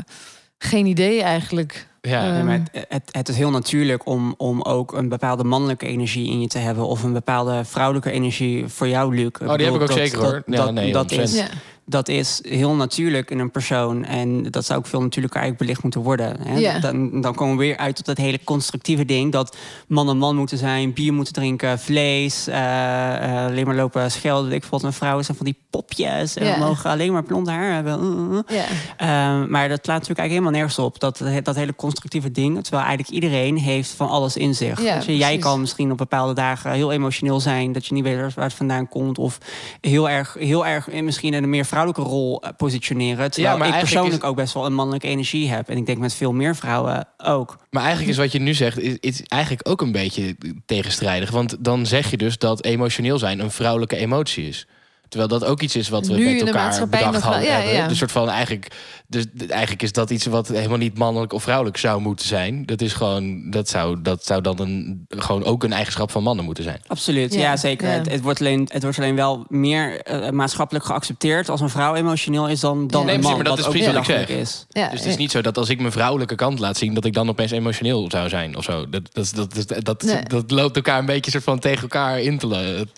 geen 0.59 0.87
idee 0.87 1.23
eigenlijk. 1.23 1.87
Ja. 2.01 2.27
Eh, 2.27 2.33
Nee, 2.33 2.43
maar 2.43 2.61
het, 2.73 2.87
het, 2.89 3.09
het 3.11 3.29
is 3.29 3.37
heel 3.37 3.51
natuurlijk 3.51 4.07
om, 4.07 4.35
om 4.37 4.62
ook 4.62 4.93
een 4.93 5.09
bepaalde 5.09 5.45
mannelijke 5.45 5.87
energie 5.87 6.31
in 6.31 6.41
je 6.41 6.49
te 6.49 6.59
hebben. 6.59 6.87
Of 6.87 7.03
een 7.03 7.12
bepaalde 7.12 7.65
vrouwelijke 7.65 8.11
energie 8.11 8.69
voor 8.69 8.89
jou, 8.89 9.15
Luc. 9.15 9.31
Oh, 9.43 9.55
die 9.55 9.67
heb 9.67 9.75
ik 9.75 9.81
ook 9.81 9.93
zeker, 9.93 10.19
hoor. 10.19 10.43
Ja, 10.47 10.57
Dat, 10.57 10.73
nee, 10.73 10.93
dat, 10.93 11.12
100%. 11.12 11.17
is, 11.21 11.35
Ja. 11.37 11.47
Dat 11.88 12.09
is 12.09 12.40
heel 12.42 12.75
natuurlijk 12.75 13.31
in 13.31 13.38
een 13.38 13.51
persoon. 13.51 14.05
En 14.05 14.42
dat 14.42 14.64
zou 14.64 14.79
ook 14.79 14.87
veel 14.87 15.01
natuurlijker 15.01 15.40
eigenlijk 15.40 15.66
belicht 15.66 15.83
moeten 15.83 16.01
worden. 16.03 16.37
Hè? 16.49 16.81
Dan, 16.81 17.20
dan 17.20 17.35
komen 17.35 17.57
we 17.57 17.62
weer 17.62 17.77
uit 17.77 17.96
tot 17.96 18.07
dat 18.07 18.16
hele 18.16 18.40
constructieve 18.44 19.05
ding... 19.05 19.33
dat 19.33 19.57
man 19.88 20.09
en 20.09 20.18
man 20.18 20.37
moeten 20.37 20.59
zijn, 20.59 20.92
bier 20.92 21.12
moeten 21.12 21.33
drinken, 21.33 21.79
vlees... 21.79 22.46
eh, 22.46 23.14
eh, 23.14 23.46
alleen 23.46 23.66
maar 23.66 23.75
lopen 23.75 24.11
schelden. 24.11 24.53
Ik 24.53 24.64
vond 24.64 24.83
een 24.83 24.92
vrouwen 24.92 25.25
zijn 25.25 25.37
van 25.37 25.46
die 25.46 25.57
popjes... 25.70 26.37
en 26.37 26.53
we 26.53 26.59
mogen 26.59 26.90
alleen 26.90 27.12
maar 27.12 27.22
blond 27.22 27.49
haar 27.49 27.72
hebben. 27.72 28.01
Uh, 28.03 28.37
uh. 28.37 28.59
Ja. 28.59 28.64
Ehm, 28.96 29.51
maar 29.51 29.68
dat 29.68 29.85
slaat 29.85 29.99
natuurlijk 29.99 30.18
eigenlijk 30.18 30.31
helemaal 30.31 30.51
nergens 30.51 30.79
op. 30.79 31.01
Dat, 31.01 31.22
dat 31.42 31.57
hele 31.57 31.75
constructieve 31.75 32.31
ding. 32.31 32.62
Terwijl 32.62 32.85
eigenlijk 32.85 33.14
iedereen 33.14 33.57
heeft 33.57 33.90
van 33.90 34.09
alles 34.09 34.37
in 34.37 34.55
zich. 34.55 34.79
Je, 34.79 34.85
jij 34.85 35.05
precies. 35.05 35.38
kan 35.38 35.61
misschien 35.61 35.90
op 35.90 35.99
bepaalde 35.99 36.35
dagen 36.35 36.70
heel 36.70 36.92
emotioneel 36.92 37.40
zijn. 37.40 37.72
Dat 37.72 37.87
je 37.87 37.94
niet 37.94 38.05
weet 38.05 38.35
waar 38.35 38.44
het 38.44 38.55
vandaan 38.55 38.88
komt. 38.88 39.18
Of 39.18 39.38
heel 39.81 40.09
erg, 40.09 40.37
heel 40.38 40.66
erg 40.66 40.92
misschien 40.92 41.35
in 41.35 41.42
een 41.42 41.51
meer 41.51 41.64
vrouwelijke 41.77 42.11
rol 42.15 42.43
eh, 42.43 42.51
positioneren. 42.57 43.31
Terwijl 43.31 43.55
Ja, 43.55 43.59
maar 43.61 43.69
ik 43.73 43.79
persoonlijk 43.79 44.23
is- 44.23 44.29
ook 44.29 44.37
best 44.37 44.55
wel 44.55 44.67
een 44.67 44.75
mannelijke 44.75 45.07
energie 45.09 45.51
heb. 45.51 45.69
En 45.69 45.77
ik 45.77 45.87
denk 45.87 45.99
met 45.99 46.15
veel 46.15 46.33
meer 46.33 46.57
vrouwen 46.57 47.09
ook. 47.19 47.57
Maar 47.71 47.83
eigenlijk 47.83 48.11
is 48.12 48.17
wat 48.19 48.33
je 48.33 48.39
nu 48.39 48.55
zegt, 48.55 48.79
is, 48.79 48.97
is 49.01 49.23
eigenlijk 49.23 49.69
ook 49.69 49.81
een 49.81 49.93
beetje 49.93 50.37
tegenstrijdig. 50.67 51.31
Want 51.31 51.57
dan 51.59 51.87
zeg 51.87 52.11
je 52.11 52.17
dus 52.17 52.39
dat 52.39 52.65
emotioneel 52.65 53.19
zijn 53.19 53.39
een 53.41 53.51
vrouwelijke 53.51 53.97
emotie 53.97 54.49
is. 54.49 54.67
Terwijl 55.09 55.31
dat 55.31 55.45
ook 55.45 55.61
iets 55.62 55.77
is 55.77 55.89
wat 55.89 56.07
we 56.07 56.15
Nu 56.15 56.25
met 56.33 56.47
elkaar 56.47 56.89
bedacht 56.89 57.21
hadden. 57.23 57.43
ja, 57.43 57.49
hebben. 57.49 57.75
ja. 57.75 57.89
Dus 57.89 57.99
soort 57.99 58.12
van 58.12 58.29
eigenlijk, 58.31 58.67
dus 59.09 59.25
eigenlijk 59.49 59.83
is 59.83 59.92
dat 59.92 60.11
iets 60.11 60.27
wat 60.27 60.49
helemaal 60.49 60.79
niet 60.79 60.99
mannelijk 60.99 61.33
of 61.33 61.42
vrouwelijk 61.42 61.77
zou 61.77 62.01
moeten 62.01 62.27
zijn. 62.27 62.66
Dat 62.66 62.81
is 62.81 62.92
gewoon, 62.92 63.51
dat 63.51 63.69
zou, 63.69 64.03
dat 64.03 64.25
zou 64.25 64.40
dan 64.40 64.61
een, 64.61 65.07
gewoon 65.09 65.45
ook 65.45 65.64
een 65.64 65.73
eigenschap 65.73 66.11
van 66.11 66.23
mannen 66.23 66.44
moeten 66.44 66.65
zijn. 66.65 66.81
Absoluut, 66.87 67.35
ja, 67.35 67.40
Ja, 67.40 67.57
zeker. 67.57 67.88
ja. 67.88 67.94
Het, 67.94 68.11
het, 68.11 68.21
wordt 68.23 68.40
alleen, 68.40 68.69
het 68.73 68.83
wordt 68.83 68.98
alleen 68.98 69.17
wel 69.17 69.44
meer 69.48 70.00
eh, 70.00 70.31
maatschappelijk 70.31 70.85
geaccepteerd 70.85 71.48
als 71.48 71.61
een 71.61 71.69
vrouw 71.69 71.94
emotioneel 71.94 72.48
is 72.48 72.61
dan, 72.61 72.87
dan 72.87 73.09
een 73.09 73.21
man. 73.21 73.35
maar 73.35 73.44
dat 73.44 73.59
is 73.59 73.65
ook 73.65 73.71
precies 73.71 73.87
wat 73.92 73.96
ik 73.96 74.04
zeg. 74.04 74.29
is. 74.29 74.67
Ja, 74.69 74.88
Dus 74.88 75.00
het 75.00 75.09
is 75.09 75.17
niet 75.17 75.31
zo 75.31 75.40
dat 75.40 75.59
als 75.59 75.69
ik 75.69 75.81
mijn 75.81 75.92
vrouwelijke 75.92 76.35
kant 76.35 76.59
laat 76.59 76.77
zien, 76.77 76.94
dat 76.94 77.04
ik 77.04 77.13
dan 77.13 77.29
opeens 77.29 77.50
emotioneel 77.50 78.11
zou 78.11 78.29
zijn 78.29 78.57
of 78.57 78.65
zo. 78.65 78.88
Dat, 78.88 79.02
dat, 79.13 79.33
dat, 79.35 79.54
dat, 79.69 79.85
dat, 79.85 80.02
Nee. 80.02 80.23
dat 80.23 80.50
loopt 80.50 80.77
elkaar 80.77 80.98
een 80.98 81.07
beetje 81.07 81.31
soort 81.31 81.44
van 81.44 81.59
tegen 81.59 81.83
elkaar 81.83 82.21
in 82.21 82.38
te, 82.38 82.46
te 82.48 82.54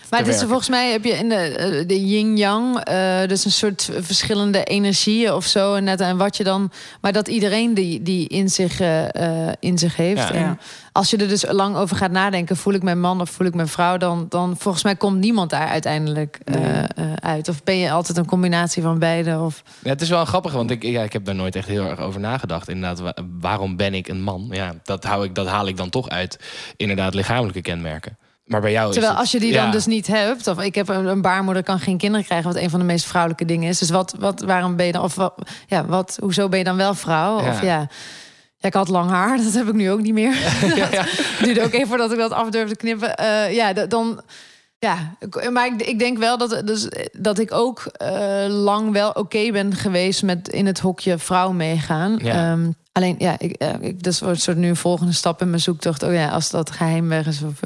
Maar 0.09 0.19
het 0.19 0.27
is 0.27 0.33
er 0.33 0.47
werken. 0.47 0.47
volgens 0.47 0.69
mij 0.69 0.91
heb 0.91 1.03
je 1.03 1.11
in 1.11 1.29
de, 1.29 1.35
eh, 1.35 1.87
de 1.87 2.05
yin-yang, 2.05 2.77
eh, 2.79 3.27
dus 3.27 3.45
een 3.45 3.51
soort 3.51 3.89
verschillende 3.99 4.63
energieën 4.63 5.33
of 5.33 5.45
zo. 5.45 5.73
En, 5.75 5.83
net, 5.83 5.98
en 5.99 6.17
wat 6.17 6.37
je 6.37 6.43
dan, 6.43 6.71
maar 7.01 7.11
dat 7.13 7.27
iedereen 7.27 7.73
die, 7.73 8.01
die 8.01 8.27
in, 8.27 8.49
zich, 8.49 8.79
eh, 8.79 9.47
eh, 9.47 9.53
in 9.59 9.77
zich 9.77 9.95
heeft. 9.95 10.27
Ja. 10.27 10.31
En 10.33 10.59
als 10.91 11.09
je 11.09 11.17
er 11.17 11.27
dus 11.27 11.45
lang 11.51 11.75
over 11.75 11.95
gaat 11.95 12.11
nadenken, 12.11 12.57
voel 12.57 12.73
ik 12.73 12.83
mijn 12.83 12.99
man 12.99 13.21
of 13.21 13.29
voel 13.29 13.47
ik 13.47 13.53
mijn 13.53 13.67
vrouw, 13.67 13.97
dan, 13.97 14.25
dan 14.29 14.55
volgens 14.57 14.83
mij 14.83 14.95
komt 14.95 15.17
niemand 15.19 15.49
daar 15.49 15.67
uiteindelijk 15.67 16.39
eh, 16.43 16.55
Nee. 16.61 17.13
uit. 17.19 17.47
Of 17.49 17.63
ben 17.63 17.77
je 17.77 17.91
altijd 17.91 18.17
een 18.17 18.25
combinatie 18.25 18.81
van 18.83 18.99
beide? 18.99 19.39
Of, 19.39 19.63
Ja, 19.83 19.89
het 19.89 20.01
is 20.01 20.09
wel 20.09 20.25
grappig, 20.25 20.51
want 20.53 20.71
ik, 20.71 20.83
ja, 20.83 21.03
ik 21.03 21.13
heb 21.13 21.25
daar 21.25 21.35
nooit 21.35 21.55
echt 21.55 21.67
heel 21.67 21.85
erg 21.85 21.99
over 21.99 22.19
nagedacht. 22.19 22.69
Inderdaad, 22.69 22.99
wa- 22.99 23.23
waarom 23.39 23.75
ben 23.75 23.93
ik 23.93 24.07
een 24.07 24.21
man? 24.21 24.47
Ja, 24.51 24.73
dat, 24.83 25.03
hou 25.03 25.25
ik, 25.25 25.35
dat 25.35 25.47
haal 25.47 25.67
ik 25.67 25.77
dan 25.77 25.89
toch 25.89 26.09
uit, 26.09 26.39
inderdaad, 26.77 27.13
lichamelijke 27.13 27.61
kenmerken. 27.61 28.17
Maar 28.49 28.61
bij 28.61 28.71
jou 28.71 28.87
is 28.87 28.93
terwijl 28.93 29.13
het- 29.13 29.21
als 29.21 29.31
je 29.31 29.39
die 29.39 29.53
dan 29.53 29.65
ja. 29.65 29.71
dus 29.71 29.85
niet 29.85 30.07
hebt, 30.07 30.47
of 30.47 30.61
ik 30.61 30.75
heb 30.75 30.89
een, 30.89 31.05
een 31.05 31.21
baarmoeder, 31.21 31.63
kan 31.63 31.79
geen 31.79 31.97
kinderen 31.97 32.25
krijgen, 32.25 32.53
wat 32.53 32.61
een 32.61 32.69
van 32.69 32.79
de 32.79 32.85
meest 32.85 33.05
vrouwelijke 33.05 33.45
dingen 33.45 33.69
is. 33.69 33.77
Dus 33.79 33.89
wat, 33.89 34.15
wat 34.19 34.41
waarom 34.41 34.75
ben 34.75 34.85
je 34.85 34.91
dan, 34.91 35.03
of 35.03 35.15
wat, 35.15 35.33
ja, 35.67 35.85
wat, 35.85 36.17
hoezo 36.21 36.49
ben 36.49 36.59
je 36.59 36.65
dan 36.65 36.77
wel 36.77 36.93
vrouw? 36.95 37.41
Ja. 37.41 37.49
Of 37.49 37.61
ja. 37.61 37.87
Ja, 38.57 38.67
ik 38.67 38.73
had 38.73 38.87
lang 38.87 39.09
haar, 39.09 39.37
dat 39.43 39.53
heb 39.53 39.67
ik 39.67 39.73
nu 39.73 39.91
ook 39.91 40.01
niet 40.01 40.13
meer. 40.13 40.31
Het 40.35 41.39
duurde 41.45 41.63
ook 41.63 41.73
even 41.73 41.87
voordat 41.87 42.11
ik 42.11 42.17
dat 42.17 42.31
af 42.31 42.49
durfde 42.49 42.75
knippen. 42.75 43.15
Eh, 43.15 43.53
ja, 43.53 43.73
dan. 43.73 44.21
Ja, 44.79 45.15
maar 45.51 45.65
ik, 45.67 45.81
ik 45.81 45.99
denk 45.99 46.17
wel 46.17 46.37
dat, 46.37 46.61
dus, 46.65 46.87
dat 47.11 47.39
ik 47.39 47.51
ook 47.53 47.85
eh, 47.85 48.45
lang 48.47 48.91
wel 48.91 49.09
oké 49.11 49.51
ben 49.51 49.75
geweest 49.75 50.23
met 50.23 50.47
in 50.47 50.65
het 50.65 50.79
hokje 50.79 51.17
vrouw 51.17 51.51
meegaan. 51.51 52.19
Ja. 52.21 52.51
Ehm, 52.51 52.71
alleen, 52.91 53.15
ja, 53.17 53.35
ik, 53.39 53.51
eh, 53.51 53.69
ik, 53.79 54.03
dus 54.03 54.19
wordt 54.19 54.41
soort 54.41 54.57
nu 54.57 54.67
een 54.69 54.75
volgende 54.75 55.11
stap 55.13 55.41
in 55.41 55.49
mijn 55.49 55.61
zoektocht. 55.61 56.03
Oh 56.03 56.13
ja, 56.13 56.29
als 56.29 56.49
dat 56.49 56.71
geheim 56.71 57.09
weg 57.09 57.25
is, 57.27 57.41
of, 57.41 57.59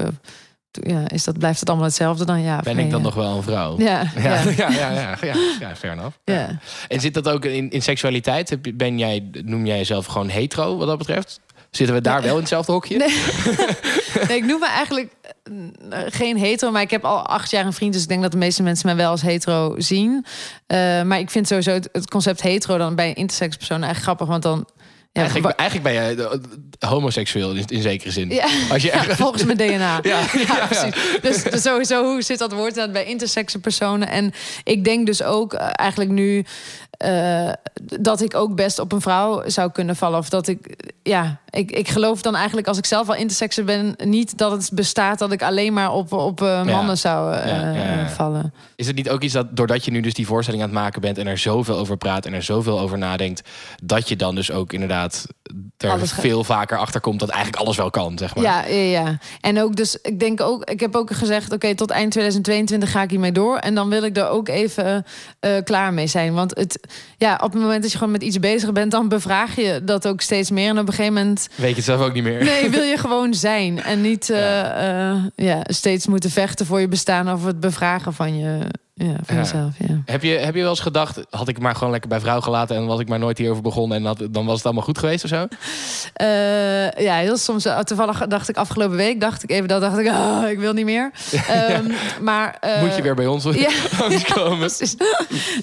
ja, 0.80 1.08
is 1.08 1.24
dat, 1.24 1.38
blijft 1.38 1.60
het 1.60 1.68
allemaal 1.68 1.86
hetzelfde 1.86 2.24
dan? 2.24 2.42
Ja, 2.42 2.60
Ben 2.60 2.76
nee, 2.76 2.84
ik 2.84 2.90
dan 2.90 3.00
ja. 3.00 3.06
nog 3.06 3.14
wel 3.14 3.36
een 3.36 3.42
vrouw? 3.42 3.78
Ja, 3.78 4.06
Ja, 4.16 4.42
ja, 4.56 4.70
ja, 5.20 5.36
ja, 5.60 5.76
fair 5.76 5.92
enough. 5.92 6.16
ja. 6.24 6.58
En 6.88 7.00
zit 7.00 7.14
dat 7.14 7.28
ook 7.28 7.44
in, 7.44 7.70
in 7.70 7.82
seksualiteit? 7.82 8.76
Ben 8.76 8.98
jij, 8.98 9.30
noem 9.44 9.66
jij 9.66 9.76
jezelf 9.76 10.06
gewoon 10.06 10.28
hetero 10.28 10.76
wat 10.76 10.86
dat 10.86 10.98
betreft? 10.98 11.40
Zitten 11.70 11.94
we 11.94 12.00
daar 12.00 12.22
wel 12.22 12.32
in 12.34 12.38
hetzelfde 12.40 12.72
hokje? 12.72 12.96
Nee. 12.96 13.22
Nee, 14.28 14.36
ik 14.36 14.44
noem 14.44 14.60
me 14.60 14.68
eigenlijk 14.68 15.12
eh, 15.90 15.98
geen 16.08 16.38
hetero, 16.38 16.70
maar 16.70 16.82
ik 16.82 16.90
heb 16.90 17.04
al 17.04 17.26
acht 17.26 17.50
jaar 17.50 17.66
een 17.66 17.72
vriend, 17.72 17.92
dus 17.92 18.02
ik 18.02 18.08
denk 18.08 18.22
dat 18.22 18.32
de 18.32 18.38
meeste 18.38 18.62
mensen 18.62 18.86
mij 18.86 18.96
wel 18.96 19.10
als 19.10 19.22
hetero 19.22 19.74
zien. 19.78 20.24
Eh, 20.66 21.02
maar 21.02 21.18
ik 21.18 21.30
vind 21.30 21.46
sowieso 21.48 21.70
het, 21.70 21.88
het 21.92 22.10
concept 22.10 22.42
hetero 22.42 22.78
dan 22.78 22.94
bij 22.94 23.12
intersex 23.12 23.56
personen 23.56 23.84
eigenlijk 23.84 24.18
grappig, 24.18 24.26
want 24.26 24.42
dan. 24.42 24.66
Ja, 25.16 25.22
Eigenlijk, 25.22 25.56
eigenlijk 25.58 25.94
ben 25.94 26.02
jij 26.04 26.16
eh, 26.78 26.90
homoseksueel 26.90 27.50
in, 27.54 27.64
in 27.68 27.82
zekere 27.82 28.10
zin. 28.10 28.30
Ja. 28.30 28.46
Als 28.70 28.82
je 28.82 28.88
Ja, 28.88 28.94
echt- 29.08 29.16
volgens 29.16 29.44
mijn 29.44 29.56
DNA. 29.58 30.00
Ja, 30.12 30.22
precies. 30.68 31.20
Dus, 31.22 31.42
dus 31.42 31.62
sowieso 31.62 32.04
hoe 32.04 32.22
zit 32.22 32.38
dat 32.38 32.52
woord 32.52 32.68
inderdaad 32.68 32.92
bij 32.92 33.04
intersexe 33.04 33.58
personen. 33.58 34.08
En 34.08 34.32
ik 34.64 34.84
denk 34.84 35.06
dus 35.06 35.22
ook 35.22 35.52
eh, 35.54 35.68
eigenlijk 35.72 36.10
nu 36.10 36.44
eh, 37.04 37.52
dat 38.00 38.20
ik 38.20 38.34
ook 38.34 38.54
best 38.54 38.78
op 38.78 38.92
een 38.92 39.00
vrouw 39.00 39.42
zou 39.46 39.70
kunnen 39.70 39.96
vallen. 39.96 40.18
Of 40.18 40.28
dat 40.28 40.48
ik, 40.48 40.92
ja, 41.02 41.40
ik, 41.50 41.70
ik 41.70 41.88
geloof 41.88 42.22
dan 42.22 42.34
eigenlijk 42.36 42.66
als 42.66 42.78
ik 42.78 42.86
zelf 42.86 43.08
al 43.08 43.14
intersexe 43.14 43.62
ben, 43.62 43.94
niet 44.04 44.38
dat 44.38 44.52
het 44.52 44.70
bestaat 44.72 45.18
dat 45.18 45.32
ik 45.32 45.42
alleen 45.42 45.72
maar 45.72 45.92
op, 45.92 46.12
op 46.12 46.42
eh, 46.42 46.64
mannen 46.64 46.98
zou 46.98 47.34
eh, 47.34 47.46
Ja, 47.46 47.70
ja, 47.70 47.94
ja. 47.94 48.08
vallen. 48.08 48.54
Is 48.76 48.86
het 48.86 48.96
niet 48.96 49.10
ook 49.10 49.22
iets 49.22 49.32
dat 49.32 49.56
doordat 49.56 49.84
je 49.84 49.90
nu 49.90 50.00
dus 50.00 50.14
die 50.14 50.26
voorstelling 50.26 50.62
aan 50.62 50.68
het 50.68 50.78
maken 50.78 51.00
bent 51.00 51.18
en 51.18 51.26
er 51.26 51.38
zoveel 51.38 51.76
over 51.76 51.96
praat 51.96 52.26
en 52.26 52.32
er 52.32 52.42
zoveel 52.42 52.80
over 52.80 52.98
nadenkt, 52.98 53.48
dat 53.82 54.08
je 54.08 54.16
dan 54.16 54.34
dus 54.34 54.50
ook 54.50 54.72
inderdaad 54.72 55.26
er 55.76 55.90
Alles 55.90 56.12
veel 56.12 56.44
vaker 56.44 56.78
achter 56.78 57.00
komt 57.00 57.20
dat 57.20 57.28
eigenlijk 57.28 57.62
alles 57.62 57.76
wel 57.76 57.90
kan, 57.90 58.18
zeg 58.18 58.34
maar. 58.34 58.44
Ja, 58.44 58.64
ja, 58.66 59.00
ja. 59.00 59.18
En 59.40 59.62
ook 59.62 59.76
dus, 59.76 59.98
ik 60.02 60.20
denk 60.20 60.40
ook, 60.40 60.70
ik 60.70 60.80
heb 60.80 60.96
ook 60.96 61.12
gezegd, 61.12 61.52
oké, 61.52 61.74
tot 61.74 61.90
eind 61.90 62.10
2022 62.10 62.90
ga 62.90 63.02
ik 63.02 63.10
hiermee 63.10 63.32
door. 63.32 63.56
En 63.56 63.74
dan 63.74 63.88
wil 63.88 64.02
ik 64.02 64.16
er 64.16 64.28
ook 64.28 64.48
even 64.48 65.04
klaar 65.64 65.92
mee 65.92 66.06
zijn. 66.06 66.34
Want 66.34 66.56
het, 66.56 66.80
ja, 67.18 67.34
op 67.42 67.52
het 67.52 67.62
moment 67.62 67.82
dat 67.82 67.92
je 67.92 67.98
gewoon 67.98 68.12
met 68.12 68.22
iets 68.22 68.38
bezig 68.38 68.72
bent, 68.72 68.90
dan 68.90 69.08
bevraag 69.08 69.56
je 69.56 69.80
dat 69.84 70.06
ook 70.08 70.20
steeds 70.20 70.50
meer. 70.50 70.68
En 70.68 70.78
op 70.78 70.86
een 70.88 70.94
gegeven 70.94 71.14
moment, 71.14 71.48
Weet 71.54 71.68
je 71.68 71.74
het 71.76 71.84
zelf 71.84 72.00
ook 72.00 72.12
niet 72.12 72.22
meer? 72.22 72.44
nee, 72.44 72.70
wil 72.70 72.82
je 72.82 72.98
gewoon 72.98 73.34
zijn. 73.34 73.82
En 73.82 74.00
niet 74.00 74.30
eh, 74.30 75.10
eh, 75.10 75.16
ja, 75.36 75.60
steeds 75.66 76.06
moeten 76.06 76.30
vechten 76.30 76.66
voor 76.66 76.80
je 76.80 76.88
bestaan 76.88 77.32
of 77.32 77.44
het 77.44 77.60
bevragen 77.60 78.12
van 78.12 78.38
je, 78.38 78.58
ja, 78.94 79.04
Ja. 79.26 79.34
jezelf. 79.34 79.70
Ja. 79.78 80.02
Heb 80.04 80.22
je, 80.22 80.28
heb 80.32 80.54
je 80.54 80.60
wel 80.60 80.70
eens 80.70 80.80
gedacht, 80.80 81.20
had 81.30 81.48
ik 81.48 81.58
maar 81.58 81.74
gewoon 81.74 81.90
lekker 81.92 82.08
bij 82.08 82.20
vrouw 82.20 82.40
gelaten 82.40 82.76
en 82.76 82.86
was 82.86 83.00
ik 83.00 83.08
maar 83.08 83.18
nooit 83.18 83.38
hierover 83.38 83.62
begonnen 83.62 83.98
en 83.98 84.04
had, 84.04 84.22
dan 84.30 84.46
was 84.46 84.56
het 84.56 84.64
allemaal 84.64 84.82
goed 84.84 84.98
geweest 84.98 85.24
of 85.24 85.30
zo? 85.30 85.46
Eh, 86.14 86.90
ja, 86.90 87.14
heel 87.16 87.36
soms. 87.36 87.64
eh, 87.64 87.78
Toevallig 87.78 88.26
dacht 88.26 88.48
ik 88.48 88.56
afgelopen 88.56 88.96
week, 88.96 89.20
dacht 89.20 89.42
ik 89.42 89.50
even 89.50 89.68
dat, 89.68 89.80
dacht 89.80 89.98
ik, 89.98 90.08
ah, 90.08 90.48
ik 90.54 90.58
wil 90.58 90.72
niet 90.72 90.84
meer. 90.84 91.10
Ehm, 91.48 91.90
maar, 92.22 92.56
eh, 92.60 92.80
Moet 92.82 92.96
je 92.96 93.02
weer 93.02 93.14
bij 93.14 93.26
ons 93.26 93.44
ja. 93.44 93.70
Precies. 94.58 94.96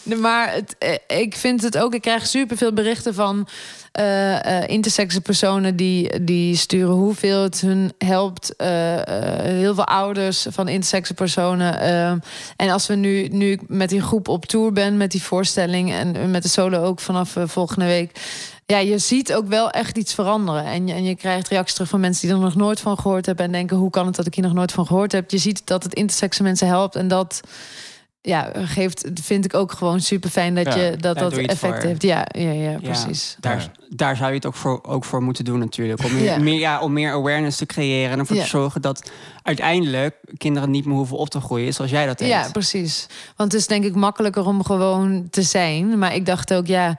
Nee, 0.04 0.18
maar 0.18 0.54
het, 0.54 0.76
ik 1.08 1.36
vind 1.36 1.62
het 1.62 1.78
ook, 1.78 1.94
ik 1.94 2.02
krijg 2.02 2.26
superveel 2.28 2.74
berichten 2.74 3.14
van 3.14 3.48
intersexe 4.68 5.22
personen 5.22 5.76
die, 5.76 6.24
die 6.24 6.56
sturen 6.56 6.94
hoeveel 6.94 7.44
het 7.44 7.62
hun 7.62 7.94
helpt. 7.98 8.56
Eh, 8.56 8.68
heel 9.42 9.74
veel 9.76 9.86
ouders 9.86 10.46
van 10.50 10.68
intersexe 10.68 11.14
personen. 11.14 11.80
en 12.56 12.70
als 12.70 12.88
we 12.88 12.96
nu, 12.96 13.28
nu 13.28 13.60
met 13.68 13.90
die 13.90 14.02
groep 14.02 14.28
op 14.28 14.46
tour 14.46 14.72
ben, 14.72 14.98
met 14.98 15.12
die 15.12 15.24
voorstelling 15.24 15.92
en 15.92 16.32
met 16.32 16.44
de 16.44 16.50
solo 16.50 16.84
ook 16.84 17.00
vanaf 17.00 17.36
volgende 17.46 17.86
week. 17.86 18.12
Ja, 18.72 18.78
je 18.78 18.98
ziet 18.98 19.34
ook 19.34 19.48
wel 19.48 19.70
echt 19.70 19.98
iets 19.98 20.14
veranderen. 20.14 20.66
En 20.66 20.88
je, 20.88 20.94
en 20.94 21.04
je 21.04 21.16
krijgt 21.16 21.48
reacties 21.48 21.74
terug 21.74 21.90
van 21.90 22.00
mensen 22.00 22.28
die 22.28 22.36
er 22.36 22.42
nog 22.44 22.56
nooit 22.56 22.80
van 22.80 22.98
gehoord 22.98 23.26
hebben. 23.26 23.46
En 23.46 23.52
denken, 23.52 23.78
hoe 23.78 23.90
kan 23.90 24.06
het 24.06 24.16
dat 24.16 24.26
ik 24.26 24.36
hier 24.36 24.44
nog 24.44 24.54
nooit 24.54 24.72
van 24.72 24.86
gehoord 24.86 25.12
heb? 25.12 25.32
Je 25.32 25.38
ziet 25.38 25.62
dat 25.68 25.84
het 25.84 25.94
intersexe 25.94 26.44
mensen 26.44 26.68
helpt. 26.68 26.96
En 26.96 27.08
dat 27.08 27.42
ja, 28.22 28.52
geeft, 28.56 29.10
vind 29.24 29.46
ik 29.46 29.54
ook 29.54 29.72
gewoon 29.72 30.00
super 30.02 30.30
fijn 30.30 30.56
dat 30.56 30.66
Ja, 30.66 30.76
je 30.76 30.96
dat, 30.98 31.18
dat 31.18 31.34
effect 31.34 31.58
voor. 31.58 31.76
heeft. 31.76 32.02
Ja, 32.02 32.26
ja, 32.38 32.52
ja, 32.52 32.70
Ja, 32.72 32.78
precies. 32.78 33.36
daar, 33.40 33.72
daar 33.90 34.16
zou 34.16 34.30
je 34.30 34.36
het 34.36 34.46
ook 34.46 34.56
voor, 34.56 34.80
ook 34.84 35.06
voor 35.06 35.22
moeten 35.24 35.46
doen 35.46 35.60
natuurlijk. 35.60 36.04
Om 36.04 36.14
meer, 36.16 36.24
Ja. 36.24 36.38
meer, 36.38 36.60
ja, 36.60 36.80
om 36.82 36.94
meer 36.94 37.12
awareness 37.14 37.58
te 37.58 37.66
creëren 37.66 38.12
en 38.12 38.20
ervoor 38.20 38.36
Ja. 38.36 38.42
te 38.44 38.48
zorgen 38.50 38.82
dat 38.82 39.12
uiteindelijk 39.44 40.16
kinderen 40.38 40.70
niet 40.72 40.86
meer 40.86 40.96
hoeven 40.96 41.18
op 41.18 41.30
te 41.30 41.42
groeien 41.42 41.74
zoals 41.74 41.92
jij 41.92 42.06
dat 42.06 42.18
deed. 42.18 42.28
Ja, 42.28 42.50
precies. 42.52 43.08
Want 43.36 43.52
het 43.52 43.62
is 43.62 43.68
denk 43.68 43.84
ik 43.84 43.96
makkelijker 43.96 44.46
om 44.46 44.64
gewoon 44.64 45.28
te 45.30 45.42
zijn. 45.42 45.98
Maar 45.98 46.16
ik 46.16 46.26
dacht 46.26 46.54
ook, 46.54 46.68
ja, 46.68 46.98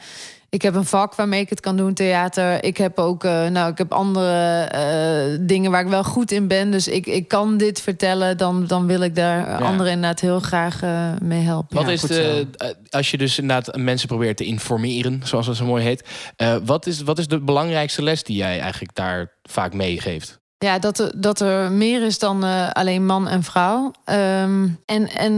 ik 0.55 0.63
heb 0.63 0.75
een 0.75 0.85
vak 0.85 1.15
waarmee 1.15 1.41
ik 1.41 1.49
het 1.51 1.61
kan 1.61 1.77
doen, 1.77 1.95
theater. 1.95 2.65
Ik 2.65 2.77
heb 2.77 2.99
ook, 2.99 3.25
eh, 3.25 3.47
nou, 3.47 3.71
ik 3.71 3.79
heb 3.79 3.93
andere 3.93 4.61
eh, 4.63 5.39
dingen 5.41 5.71
waar 5.71 5.81
ik 5.83 5.89
wel 5.89 6.05
goed 6.05 6.31
in 6.31 6.49
ben. 6.49 6.71
Dus 6.71 6.89
ik, 6.89 7.07
ik 7.07 7.29
kan 7.29 7.57
dit 7.57 7.81
vertellen. 7.81 8.37
Dan, 8.39 8.67
dan 8.67 8.87
wil 8.87 9.01
ik 9.01 9.15
daar 9.15 9.39
Ja. 9.49 9.57
anderen 9.57 9.93
inderdaad 9.93 10.21
heel 10.21 10.41
graag 10.41 10.83
eh, 10.83 11.11
mee 11.23 11.41
helpen. 11.43 11.77
Wat 11.77 11.87
Ja, 11.87 11.93
is 11.93 12.01
de, 12.01 12.47
als 12.91 13.11
je 13.11 13.19
dus 13.19 13.39
inderdaad 13.39 13.77
mensen 13.77 14.09
probeert 14.09 14.37
te 14.37 14.45
informeren, 14.45 15.21
zoals 15.25 15.47
dat 15.47 15.57
zo 15.57 15.65
mooi 15.65 15.85
heet, 15.85 16.09
eh, 16.37 16.57
wat, 16.65 16.87
is, 16.87 17.03
wat 17.03 17.19
is 17.19 17.27
de 17.27 17.41
belangrijkste 17.41 18.03
les 18.03 18.23
die 18.23 18.37
jij 18.37 18.61
eigenlijk 18.61 18.95
daar 18.95 19.33
vaak 19.43 19.75
meegeeft? 19.75 20.41
Ja, 20.59 20.79
dat 20.79 20.99
er, 20.99 21.13
dat 21.21 21.41
er 21.41 21.73
meer 21.73 22.03
is 22.03 22.19
dan 22.19 22.45
eh, 22.45 22.71
alleen 22.71 23.07
man 23.07 23.29
en 23.29 23.43
vrouw. 23.43 23.91
Ehm, 24.05 24.69
en, 24.87 25.09
en 25.09 25.33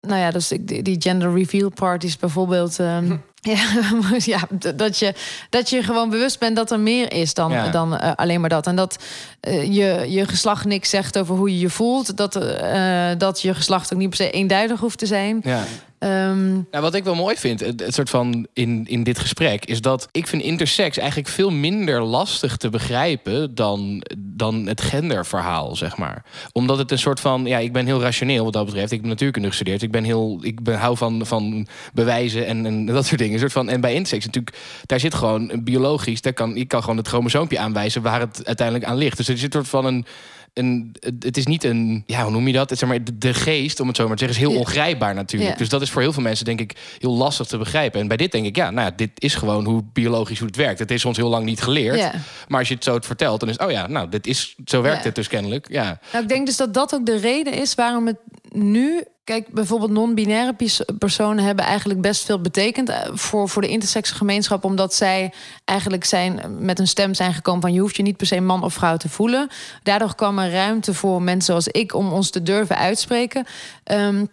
nou 0.00 0.20
ja, 0.20 0.30
dus 0.30 0.52
ik- 0.52 0.68
die 0.68 0.82
die 0.82 0.96
gender 1.00 1.34
reveal 1.34 1.70
parties 1.70 2.16
bijvoorbeeld. 2.16 2.78
ehm, 2.78 3.16
ja, 3.40 4.38
dat, 4.76 4.98
je, 4.98 5.14
dat 5.50 5.70
je 5.70 5.82
gewoon 5.82 6.10
bewust 6.10 6.38
bent 6.38 6.56
dat 6.56 6.70
er 6.70 6.80
meer 6.80 7.12
is 7.12 7.34
dan, 7.34 7.50
Ja. 7.52 7.68
dan 7.68 7.96
eh, 7.96 8.12
alleen 8.16 8.40
maar 8.40 8.48
dat. 8.48 8.66
En 8.66 8.76
dat 8.76 8.98
eh, 9.40 9.74
je, 9.74 10.04
je 10.08 10.26
geslacht 10.26 10.64
niks 10.64 10.90
zegt 10.90 11.18
over 11.18 11.34
hoe 11.36 11.50
je 11.52 11.58
je 11.58 11.70
voelt. 11.70 12.16
Dat, 12.16 12.36
eh, 12.36 13.10
dat 13.18 13.42
je 13.42 13.54
geslacht 13.54 13.92
ook 13.92 13.98
niet 13.98 14.08
per 14.08 14.18
se 14.18 14.30
eenduidig 14.30 14.80
hoeft 14.80 14.98
te 14.98 15.06
zijn. 15.06 15.40
Ja. 15.44 15.64
Ehm, 15.98 16.52
Nou, 16.52 16.82
wat 16.82 16.94
ik 16.94 17.04
wel 17.04 17.14
mooi 17.14 17.36
vind, 17.36 17.60
het, 17.60 17.94
soort 17.94 18.10
van 18.10 18.46
in, 18.52 18.86
in 18.88 19.02
dit 19.02 19.18
gesprek, 19.18 19.64
is 19.64 19.80
dat 19.80 20.08
ik 20.12 20.26
vind 20.26 20.42
intersex 20.42 20.98
eigenlijk 20.98 21.28
veel 21.28 21.50
minder 21.50 22.02
lastig 22.02 22.56
te 22.56 22.68
begrijpen 22.68 23.54
dan 23.54 24.02
dan 24.38 24.66
het 24.66 24.80
genderverhaal, 24.80 25.76
zeg 25.76 25.96
maar. 25.96 26.24
Omdat 26.52 26.78
het 26.78 26.90
een 26.90 26.98
soort 26.98 27.20
van, 27.20 27.44
ja, 27.44 27.58
ik 27.58 27.72
ben 27.72 27.86
heel 27.86 28.00
rationeel 28.00 28.44
wat 28.44 28.52
dat 28.52 28.64
betreft. 28.64 28.92
Ik 28.92 29.00
heb 29.00 29.08
natuurkunde 29.08 29.48
gestudeerd. 29.48 29.82
Ik 29.82 29.90
ben 29.90 30.04
heel, 30.04 30.38
ik 30.40 30.62
ben, 30.62 30.78
hou 30.78 30.96
van, 30.96 31.26
van 31.26 31.66
bewijzen 31.92 32.46
en, 32.46 32.66
en 32.66 32.86
dat 32.86 33.06
soort 33.06 33.20
dingen. 33.20 33.38
Soort 33.38 33.52
van, 33.52 33.68
en 33.68 33.80
bij 33.80 33.92
intersex 33.92 34.26
natuurlijk, 34.26 34.56
daar 34.86 35.00
zit 35.00 35.14
gewoon 35.14 35.60
biologisch, 35.64 36.20
daar 36.20 36.32
kan, 36.32 36.56
ik 36.56 36.68
kan 36.68 36.80
gewoon 36.80 36.96
het 36.96 37.08
chromosoompje 37.08 37.58
aanwijzen 37.58 38.02
waar 38.02 38.20
het 38.20 38.46
uiteindelijk 38.46 38.86
aan 38.86 38.96
ligt. 38.96 39.16
Dus 39.16 39.28
er 39.28 39.38
zit 39.38 39.54
een 39.54 39.64
soort 39.64 39.82
van 39.82 39.84
een 39.84 40.06
een, 40.58 40.96
het 41.18 41.36
is 41.36 41.46
niet 41.46 41.64
een, 41.64 42.02
ja, 42.06 42.22
hoe 42.22 42.30
noem 42.30 42.46
je 42.46 42.52
dat? 42.52 42.70
Het, 42.70 42.78
zeg 42.78 42.88
maar, 42.88 43.04
de, 43.04 43.18
de 43.18 43.34
geest, 43.34 43.80
om 43.80 43.86
het 43.86 43.96
zo 43.96 44.06
maar 44.08 44.16
te 44.16 44.24
zeggen, 44.24 44.42
is 44.42 44.48
heel 44.48 44.58
ongrijpbaar 44.60 45.14
natuurlijk. 45.14 45.52
Ja. 45.52 45.56
Dus 45.58 45.68
dat 45.68 45.82
is 45.82 45.90
voor 45.90 46.02
heel 46.02 46.12
veel 46.12 46.22
mensen, 46.22 46.44
denk 46.44 46.60
ik, 46.60 46.76
heel 46.98 47.16
lastig 47.16 47.46
te 47.46 47.58
begrijpen. 47.58 48.00
En 48.00 48.08
bij 48.08 48.16
dit 48.16 48.32
denk 48.32 48.46
ik, 48.46 48.56
ja, 48.56 48.70
nou 48.70 48.88
ja, 48.88 48.92
dit 48.96 49.10
is 49.14 49.34
gewoon 49.34 49.64
hoe 49.64 49.84
biologisch 49.92 50.38
hoe 50.38 50.46
het 50.46 50.56
werkt. 50.56 50.78
Het 50.78 50.90
is 50.90 51.04
ons 51.04 51.16
heel 51.16 51.28
lang 51.28 51.44
niet 51.44 51.62
geleerd. 51.62 51.98
Ja. 51.98 52.12
Maar 52.48 52.58
als 52.58 52.68
je 52.68 52.74
het 52.74 52.84
zo 52.84 52.94
het 52.94 53.06
vertelt, 53.06 53.40
dan 53.40 53.48
is 53.48 53.56
oh 53.56 53.70
ja, 53.70 53.86
nou, 53.86 54.08
dit 54.08 54.26
is, 54.26 54.56
zo 54.64 54.82
werkt 54.82 54.98
Ja. 54.98 55.04
het 55.06 55.14
dus 55.14 55.28
kennelijk. 55.28 55.68
Ja. 55.70 56.00
Nou, 56.12 56.22
ik 56.22 56.28
denk 56.28 56.46
dus 56.46 56.56
dat 56.56 56.74
dat 56.74 56.94
ook 56.94 57.06
de 57.06 57.16
reden 57.16 57.52
is 57.52 57.74
waarom 57.74 58.06
het 58.06 58.18
nu. 58.48 59.04
Kijk, 59.28 59.48
bijvoorbeeld 59.48 59.90
non-binaire 59.90 60.52
pers- 60.52 60.82
personen 60.98 61.44
hebben 61.44 61.64
eigenlijk 61.64 62.00
best 62.00 62.24
veel 62.24 62.40
betekend 62.40 62.88
eh, 62.88 63.00
voor, 63.12 63.48
voor 63.48 63.62
de 63.62 63.68
intersexe 63.68 64.14
gemeenschap. 64.14 64.64
Omdat 64.64 64.94
zij 64.94 65.32
eigenlijk 65.64 66.04
zijn, 66.04 66.40
met 66.58 66.78
een 66.78 66.88
stem 66.88 67.14
zijn 67.14 67.34
gekomen 67.34 67.60
van 67.60 67.72
je 67.72 67.80
hoeft 67.80 67.96
je 67.96 68.02
niet 68.02 68.16
per 68.16 68.26
se 68.26 68.40
man 68.40 68.62
of 68.62 68.74
vrouw 68.74 68.96
te 68.96 69.08
voelen. 69.08 69.48
Daardoor 69.82 70.14
kwam 70.14 70.38
er 70.38 70.50
ruimte 70.50 70.94
voor 70.94 71.22
mensen 71.22 71.46
zoals 71.46 71.68
ik 71.68 71.94
om 71.94 72.12
ons 72.12 72.30
te 72.30 72.42
durven 72.42 72.76
uitspreken. 72.76 73.46
Ehm, 73.84 74.24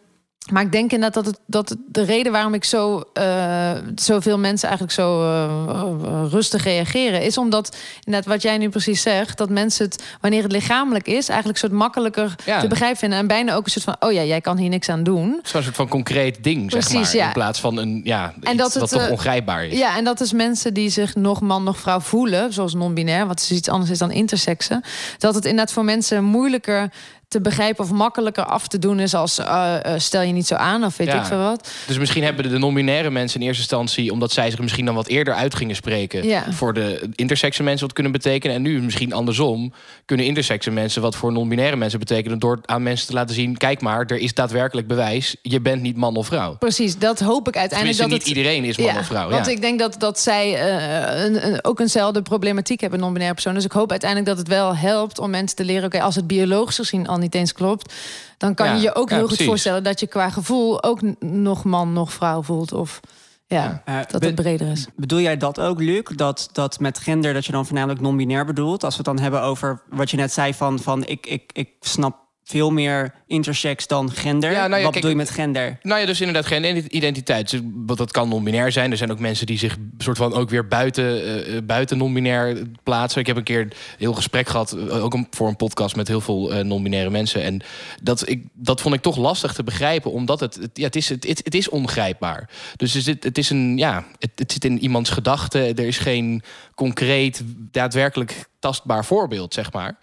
maar 0.52 0.64
ik 0.64 0.72
denk 0.72 0.92
inderdaad 0.92 1.24
dat, 1.24 1.26
het, 1.26 1.40
dat 1.46 1.70
het 1.70 1.78
de 1.88 2.04
reden 2.04 2.32
waarom 2.32 2.54
ik 2.54 2.64
zo 2.64 3.04
eh, 3.14 3.72
zoveel 3.96 4.38
mensen 4.38 4.68
eigenlijk 4.70 4.98
zo 4.98 5.22
eh, 5.24 5.44
eh, 5.44 6.32
rustig 6.32 6.64
reageren, 6.64 7.22
is 7.22 7.38
omdat 7.38 7.78
inderdaad 8.04 8.32
wat 8.32 8.42
jij 8.42 8.58
nu 8.58 8.70
precies 8.70 9.02
zegt, 9.02 9.38
dat 9.38 9.50
mensen 9.50 9.86
het 9.86 10.04
wanneer 10.22 10.44
het 10.44 10.52
lichamelijk 10.52 11.08
is, 11.08 11.30
eigenlijk 11.30 11.48
een 11.62 11.70
soort 11.70 11.82
makkelijker 11.82 12.36
Ja. 12.46 12.60
te 12.60 12.68
begrijpen 12.68 12.98
vinden 13.00 13.20
en 13.20 13.28
bijna 13.28 13.54
ook 13.56 13.66
een 13.66 13.72
soort 13.72 13.84
van 13.84 13.96
oh 14.00 14.12
ja, 14.12 14.24
jij 14.24 14.42
kan 14.42 14.58
hier 14.58 14.70
niks 14.70 14.90
aan 14.90 15.04
doen. 15.04 15.40
Zo'n 15.44 15.64
soort 15.64 15.76
van 15.76 15.88
concreet 15.88 16.44
ding, 16.44 16.72
zeg 16.72 16.94
maar. 16.94 17.16
ja. 17.16 17.28
In 17.28 17.34
plaats 17.34 17.60
van 17.60 17.78
een, 17.78 18.02
ja, 18.04 18.34
En 18.42 18.58
dat 18.58 18.74
het, 18.74 18.82
wat 18.82 18.90
toch 18.90 19.10
ongrijpbaar 19.10 19.66
is. 19.66 19.78
Ja, 19.78 19.98
en 19.98 20.04
dat 20.04 20.22
is 20.22 20.34
mensen 20.34 20.74
die 20.74 20.90
zich 20.90 21.16
nog 21.16 21.42
man, 21.42 21.64
nog 21.64 21.78
vrouw 21.78 22.00
voelen, 22.00 22.54
zoals 22.54 22.74
non-binair, 22.74 23.28
wat 23.28 23.38
dus 23.38 23.52
iets 23.52 23.70
anders 23.70 23.92
is 23.92 23.98
dan 23.98 24.12
interseksen. 24.12 24.84
Dat 25.18 25.36
het 25.36 25.46
inderdaad 25.46 25.74
voor 25.74 25.84
mensen 25.84 26.24
moeilijker 26.24 26.90
te 27.36 27.42
begrijpen 27.42 27.84
of 27.84 27.92
makkelijker 27.92 28.44
af 28.46 28.68
te 28.68 28.80
doen 28.80 29.00
is 29.00 29.14
als 29.14 29.40
eh, 29.40 29.76
eh, 29.86 30.00
stel 30.00 30.22
je 30.22 30.32
niet 30.34 30.48
zo 30.48 30.56
aan 30.56 30.84
of 30.84 30.98
weet 30.98 31.08
Ja. 31.08 31.20
ik 31.20 31.26
veel 31.26 31.38
wat. 31.38 31.70
Dus 31.88 31.98
misschien 31.98 32.24
hebben 32.24 32.50
de 32.50 32.58
non-binaire 32.58 33.10
mensen 33.10 33.40
in 33.40 33.46
eerste 33.46 33.62
instantie, 33.62 34.12
omdat 34.12 34.32
zij 34.32 34.50
zich 34.50 34.60
misschien 34.60 34.86
dan 34.86 34.96
wat 34.96 35.08
eerder 35.08 35.34
uit 35.34 35.56
gingen 35.56 35.76
spreken, 35.76 36.28
Ja. 36.28 36.44
voor 36.52 36.74
de 36.74 37.10
intersexe 37.16 37.64
mensen 37.64 37.86
wat 37.86 37.94
kunnen 37.96 38.12
betekenen. 38.12 38.56
En 38.56 38.62
nu 38.62 38.82
misschien 38.82 39.14
andersom 39.14 39.74
kunnen 40.06 40.26
intersexe 40.26 40.72
mensen 40.72 41.02
wat 41.02 41.16
voor 41.16 41.32
non-binaire 41.32 41.76
mensen 41.76 42.00
betekenen, 42.00 42.40
door 42.40 42.60
aan 42.66 42.84
mensen 42.84 43.08
te 43.08 43.14
laten 43.14 43.36
zien: 43.36 43.58
kijk 43.58 43.82
maar, 43.82 44.06
er 44.06 44.18
is 44.18 44.34
daadwerkelijk 44.34 44.88
bewijs, 44.88 45.36
je 45.42 45.60
bent 45.62 45.82
niet 45.82 45.98
man 45.98 46.16
of 46.16 46.28
vrouw. 46.28 46.56
Precies, 46.58 46.98
dat 46.98 47.20
hoop 47.20 47.48
ik 47.48 47.58
uiteindelijk. 47.58 47.98
Tenminste, 47.98 48.02
dat 48.02 48.12
niet 48.12 48.22
het, 48.28 48.38
iedereen 48.38 48.64
is 48.64 48.78
man 48.78 48.98
of 49.02 49.06
vrouw. 49.06 49.30
Want 49.30 49.48
ik 49.48 49.62
denk 49.62 49.80
dat, 49.80 49.96
dat 50.00 50.20
zij 50.20 50.56
eh, 50.56 51.24
een, 51.26 51.48
een- 51.48 51.60
ook 51.66 51.80
eenzelfde 51.80 52.22
problematiek 52.22 52.82
hebben, 52.82 53.00
non-binaire 53.00 53.34
personen. 53.34 53.58
Dus 53.58 53.68
ik 53.68 53.72
hoop 53.76 53.92
uiteindelijk 53.92 54.30
dat 54.30 54.38
het 54.40 54.48
wel 54.48 54.76
helpt 54.76 55.20
om 55.20 55.30
mensen 55.30 55.58
te 55.58 55.64
leren... 55.66 55.84
oké, 55.86 56.02
als 56.02 56.16
het 56.16 56.28
biologisch 56.28 56.76
gezien 56.76 57.08
al 57.08 57.18
niet 57.18 57.25
eens 57.34 57.54
klopt... 57.54 57.94
dan 58.38 58.54
kan 58.56 58.66
Ja, 58.66 58.74
je 58.74 58.82
je 58.82 58.96
ook 58.96 59.10
ja, 59.10 59.16
heel 59.16 59.28
goed 59.28 59.44
voorstellen... 59.44 59.84
dat 59.84 60.00
je 60.00 60.08
qua 60.08 60.30
gevoel 60.30 60.84
ook 60.84 61.02
nog 61.20 61.64
man, 61.64 61.94
nog 61.94 62.14
vrouw 62.14 62.44
voelt. 62.44 62.74
Of 62.74 63.00
ja, 63.48 63.82
Eh, 63.86 64.00
dat 64.08 64.24
het 64.24 64.36
breder 64.36 64.68
is. 64.72 64.88
Bedoel 64.96 65.20
jij 65.20 65.38
dat 65.38 65.60
ook, 65.60 65.80
Luc? 65.80 66.04
Dat, 66.16 66.50
dat 66.52 66.80
met 66.80 67.00
gender 67.00 67.34
dat 67.34 67.46
je 67.46 67.52
dan 67.52 67.66
voornamelijk 67.66 68.02
non-binair 68.02 68.46
bedoelt? 68.46 68.84
Als 68.84 68.98
we 68.98 68.98
het 68.98 69.16
dan 69.16 69.20
hebben 69.20 69.42
over 69.42 69.82
wat 69.90 70.12
je 70.12 70.18
net 70.18 70.34
zei 70.34 70.54
van, 70.54 70.80
van 70.80 71.06
ik, 71.06 71.26
ik, 71.28 71.52
ik 71.54 71.70
snap 71.80 72.25
veel 72.48 72.70
meer 72.72 73.14
intersex 73.28 73.88
dan 73.88 74.12
gender. 74.12 74.52
Ja, 74.52 74.58
nou 74.68 74.70
ja, 74.70 74.76
wat 74.76 74.82
kijk, 74.82 74.94
bedoel 74.94 75.10
je 75.10 75.16
met 75.16 75.30
gender? 75.30 75.78
Nou 75.82 76.00
ja, 76.00 76.06
dus 76.06 76.20
inderdaad 76.20 76.46
geen 76.46 76.64
ident- 76.64 76.92
identiteit. 76.92 77.50
Dus, 77.50 77.60
want 77.74 77.98
dat 77.98 78.12
kan 78.12 78.30
non-binair 78.30 78.72
zijn. 78.72 78.92
Er 78.92 78.98
zijn 78.98 79.12
ook 79.12 79.20
mensen 79.20 79.46
die 79.46 79.58
zich 79.58 79.78
soort 79.98 80.18
van 80.18 80.34
ook 80.34 80.50
weer 80.50 80.68
buiten, 80.68 81.04
eh, 81.24 81.58
eh, 81.58 81.64
buiten 81.64 81.98
non-binair 81.98 82.62
plaatsen. 82.84 83.22
Ik 83.22 83.28
heb 83.28 83.38
een 83.38 83.44
keer 83.44 83.60
een 83.62 83.72
heel 83.98 84.14
gesprek 84.14 84.48
gehad, 84.48 84.72
eh, 84.72 85.04
ook 85.04 85.14
een, 85.14 85.28
voor 85.32 85.48
een 85.48 85.56
podcast 85.56 85.96
met 85.96 86.08
heel 86.08 86.22
veel 86.22 86.64
non-binaire 86.64 87.10
mensen. 87.10 87.44
En 87.44 87.62
dat, 88.04 88.30
ik, 88.30 88.44
dat 88.54 88.82
vond 88.82 88.96
ik 88.96 89.02
toch 89.02 89.18
lastig 89.18 89.54
te 89.54 89.64
begrijpen, 89.64 90.12
omdat 90.12 90.40
het, 90.40 90.56
het, 90.56 90.70
ja, 90.74 90.84
het, 90.86 90.96
is, 90.96 91.10
het, 91.10 91.28
het, 91.28 91.42
het 91.44 91.56
is 91.56 91.70
ongrijpbaar. 91.70 92.50
Dus 92.76 92.94
het, 92.94 93.08
is- 93.08 93.16
het 93.20 93.38
is 93.38 93.50
een, 93.50 93.78
ja, 93.78 94.06
het, 94.20 94.32
het 94.36 94.52
zit 94.52 94.66
in 94.66 94.80
iemands 94.84 95.10
gedachten. 95.10 95.62
Er 95.62 95.80
is 95.88 95.98
geen 95.98 96.42
concreet, 96.76 97.42
daadwerkelijk 97.72 98.46
tastbaar 98.60 99.06
voorbeeld, 99.06 99.54
zeg 99.54 99.72
maar. 99.74 99.98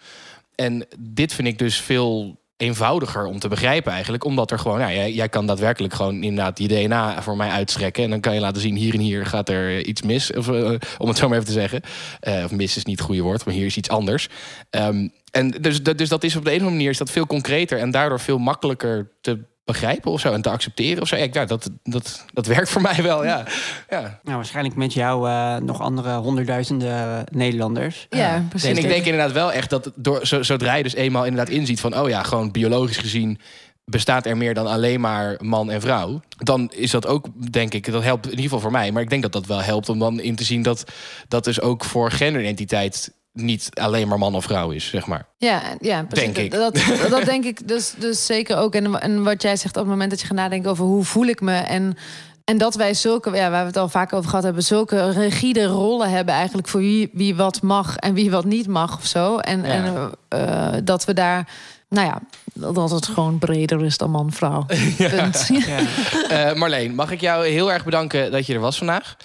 En 0.55 0.85
dit 0.99 1.33
vind 1.33 1.47
ik 1.47 1.57
dus 1.57 1.77
veel 1.77 2.41
eenvoudiger 2.57 3.25
om 3.25 3.39
te 3.39 3.47
begrijpen 3.47 3.91
eigenlijk. 3.91 4.23
Omdat 4.23 4.51
er 4.51 4.59
gewoon, 4.59 4.79
ja, 4.79 5.07
jij, 5.07 5.29
kan 5.29 5.45
daadwerkelijk 5.45 5.93
gewoon 5.93 6.23
inderdaad 6.23 6.57
die 6.57 6.67
DNA 6.67 7.21
voor 7.21 7.37
mij 7.37 7.49
uitstrekken. 7.49 8.03
En 8.03 8.09
dan 8.09 8.19
kan 8.19 8.33
je 8.33 8.39
laten 8.39 8.61
zien, 8.61 8.75
hier 8.75 8.93
en 8.93 8.99
hier 8.99 9.25
gaat 9.25 9.49
er 9.49 9.85
iets 9.85 10.01
mis. 10.01 10.33
Of, 10.33 10.47
eh, 10.47 10.73
om 10.97 11.07
het 11.07 11.17
zo 11.17 11.27
maar 11.27 11.37
even 11.37 11.49
te 11.49 11.59
zeggen. 11.59 11.81
Eh, 12.19 12.43
of 12.43 12.51
mis 12.51 12.77
is 12.77 12.85
niet 12.85 12.97
het 12.97 13.07
goede 13.07 13.21
woord, 13.21 13.45
maar 13.45 13.53
hier 13.53 13.65
is 13.65 13.77
iets 13.77 13.89
anders. 13.89 14.29
Ehm, 14.69 15.07
en 15.31 15.49
dus, 15.49 15.83
dus 15.83 16.09
dat 16.09 16.23
is 16.23 16.35
op 16.35 16.43
de 16.43 16.49
een 16.49 16.55
of 16.55 16.61
andere 16.61 16.77
manier 16.77 16.89
is 16.89 16.97
dat 16.97 17.11
veel 17.11 17.27
concreter. 17.27 17.79
En 17.79 17.91
daardoor 17.91 18.19
veel 18.19 18.37
makkelijker 18.37 19.11
te 19.21 19.39
begrijpen 19.65 20.11
of 20.11 20.19
zo. 20.19 20.33
En 20.33 20.41
te 20.41 20.49
accepteren 20.49 21.01
of 21.01 21.07
zo. 21.07 21.15
Ja, 21.15 21.45
dat, 21.45 21.69
dat, 21.83 22.25
dat 22.33 22.45
werkt 22.45 22.69
voor 22.69 22.81
mij 22.81 23.03
wel, 23.03 23.23
ja. 23.25 23.43
ja. 23.89 24.19
Nou, 24.23 24.35
waarschijnlijk 24.35 24.75
met 24.75 24.93
jou 24.93 25.29
eh, 25.29 25.57
nog 25.57 25.81
andere 25.81 26.15
honderdduizenden 26.15 27.23
Nederlanders. 27.31 28.07
Ja, 28.09 28.45
precies. 28.49 28.69
En 28.69 28.77
ik 28.77 28.87
denk 28.87 29.05
inderdaad 29.05 29.31
wel 29.31 29.51
echt 29.51 29.69
dat 29.69 29.91
door, 29.95 30.27
zo- 30.27 30.43
zodra 30.43 30.73
je 30.73 30.83
dus 30.83 30.95
eenmaal 30.95 31.25
inderdaad 31.25 31.53
inziet 31.53 31.79
van, 31.79 31.97
oh 31.99 32.09
ja, 32.09 32.23
gewoon 32.23 32.51
biologisch 32.51 32.97
gezien 32.97 33.39
bestaat 33.85 34.25
er 34.25 34.37
meer 34.37 34.53
dan 34.53 34.67
alleen 34.67 35.01
maar 35.01 35.35
man 35.41 35.71
en 35.71 35.81
vrouw. 35.81 36.21
Dan 36.37 36.71
is 36.75 36.91
dat 36.91 37.07
ook, 37.07 37.25
denk 37.51 37.73
ik, 37.73 37.91
dat 37.91 38.03
helpt 38.03 38.23
in 38.25 38.29
ieder 38.31 38.43
geval 38.45 38.59
voor 38.59 38.71
mij. 38.71 38.91
Maar 38.91 39.01
ik 39.01 39.09
denk 39.09 39.21
dat 39.21 39.31
dat 39.31 39.45
wel 39.45 39.61
helpt 39.61 39.89
om 39.89 39.99
dan 39.99 40.19
in 40.19 40.35
te 40.35 40.43
zien 40.43 40.61
dat 40.61 40.83
dat 41.27 41.43
dus 41.43 41.61
ook 41.61 41.83
voor 41.83 42.11
genderidentiteit 42.11 43.13
niet 43.33 43.69
alleen 43.73 44.07
maar 44.07 44.17
man 44.17 44.35
of 44.35 44.43
vrouw 44.43 44.69
is, 44.71 44.85
zeg 44.87 45.05
maar. 45.05 45.25
Ja, 45.37 45.61
ja 45.79 46.03
precies. 46.03 46.33
Denk 46.33 46.45
ik. 46.45 46.51
Dat, 46.59 46.75
dat, 46.75 47.09
dat 47.09 47.25
denk 47.25 47.43
ik 47.45 47.67
dus, 47.67 47.93
dus 47.97 48.25
zeker 48.25 48.57
ook. 48.57 48.75
En, 48.75 49.01
en 49.01 49.23
wat 49.23 49.41
jij 49.41 49.55
zegt 49.55 49.75
op 49.77 49.81
het 49.81 49.91
moment 49.91 50.09
dat 50.09 50.19
je 50.21 50.27
gaat 50.27 50.35
nadenken 50.35 50.69
over 50.71 50.85
hoe 50.85 51.03
voel 51.03 51.25
ik 51.25 51.41
me 51.41 51.55
en 51.55 51.97
en 52.43 52.57
dat 52.57 52.75
wij 52.75 52.93
zulke, 52.93 53.35
ja, 53.35 53.49
waar 53.49 53.61
we 53.61 53.67
het 53.67 53.77
al 53.77 53.89
vaak 53.89 54.13
over 54.13 54.29
gehad 54.29 54.43
hebben, 54.43 54.63
zulke 54.63 55.09
rigide 55.11 55.65
rollen 55.65 56.09
hebben 56.09 56.33
eigenlijk 56.33 56.67
voor 56.67 56.79
wie, 56.79 57.09
wie 57.13 57.35
wat 57.35 57.61
mag 57.61 57.95
en 57.95 58.13
wie 58.13 58.31
wat 58.31 58.45
niet 58.45 58.67
mag 58.67 58.97
of 58.97 59.05
zo. 59.05 59.37
En, 59.37 59.61
Ja. 59.61 59.67
en 59.67 60.11
eh, 60.27 60.73
dat 60.83 61.05
we 61.05 61.13
daar, 61.13 61.49
nou 61.89 62.07
ja, 62.07 62.21
dat 62.53 62.89
het 62.91 63.07
gewoon 63.07 63.37
breder 63.37 63.85
is 63.85 63.97
dan 63.97 64.11
man-vrouw. 64.11 64.65
Punt. 64.97 65.49
Ja. 65.65 65.79
Eh, 66.29 66.55
Marleen, 66.55 66.95
mag 66.95 67.11
ik 67.11 67.21
jou 67.21 67.47
heel 67.47 67.71
erg 67.71 67.85
bedanken 67.85 68.31
dat 68.31 68.45
je 68.45 68.53
er 68.53 68.59
was 68.59 68.77
vandaag. 68.77 69.15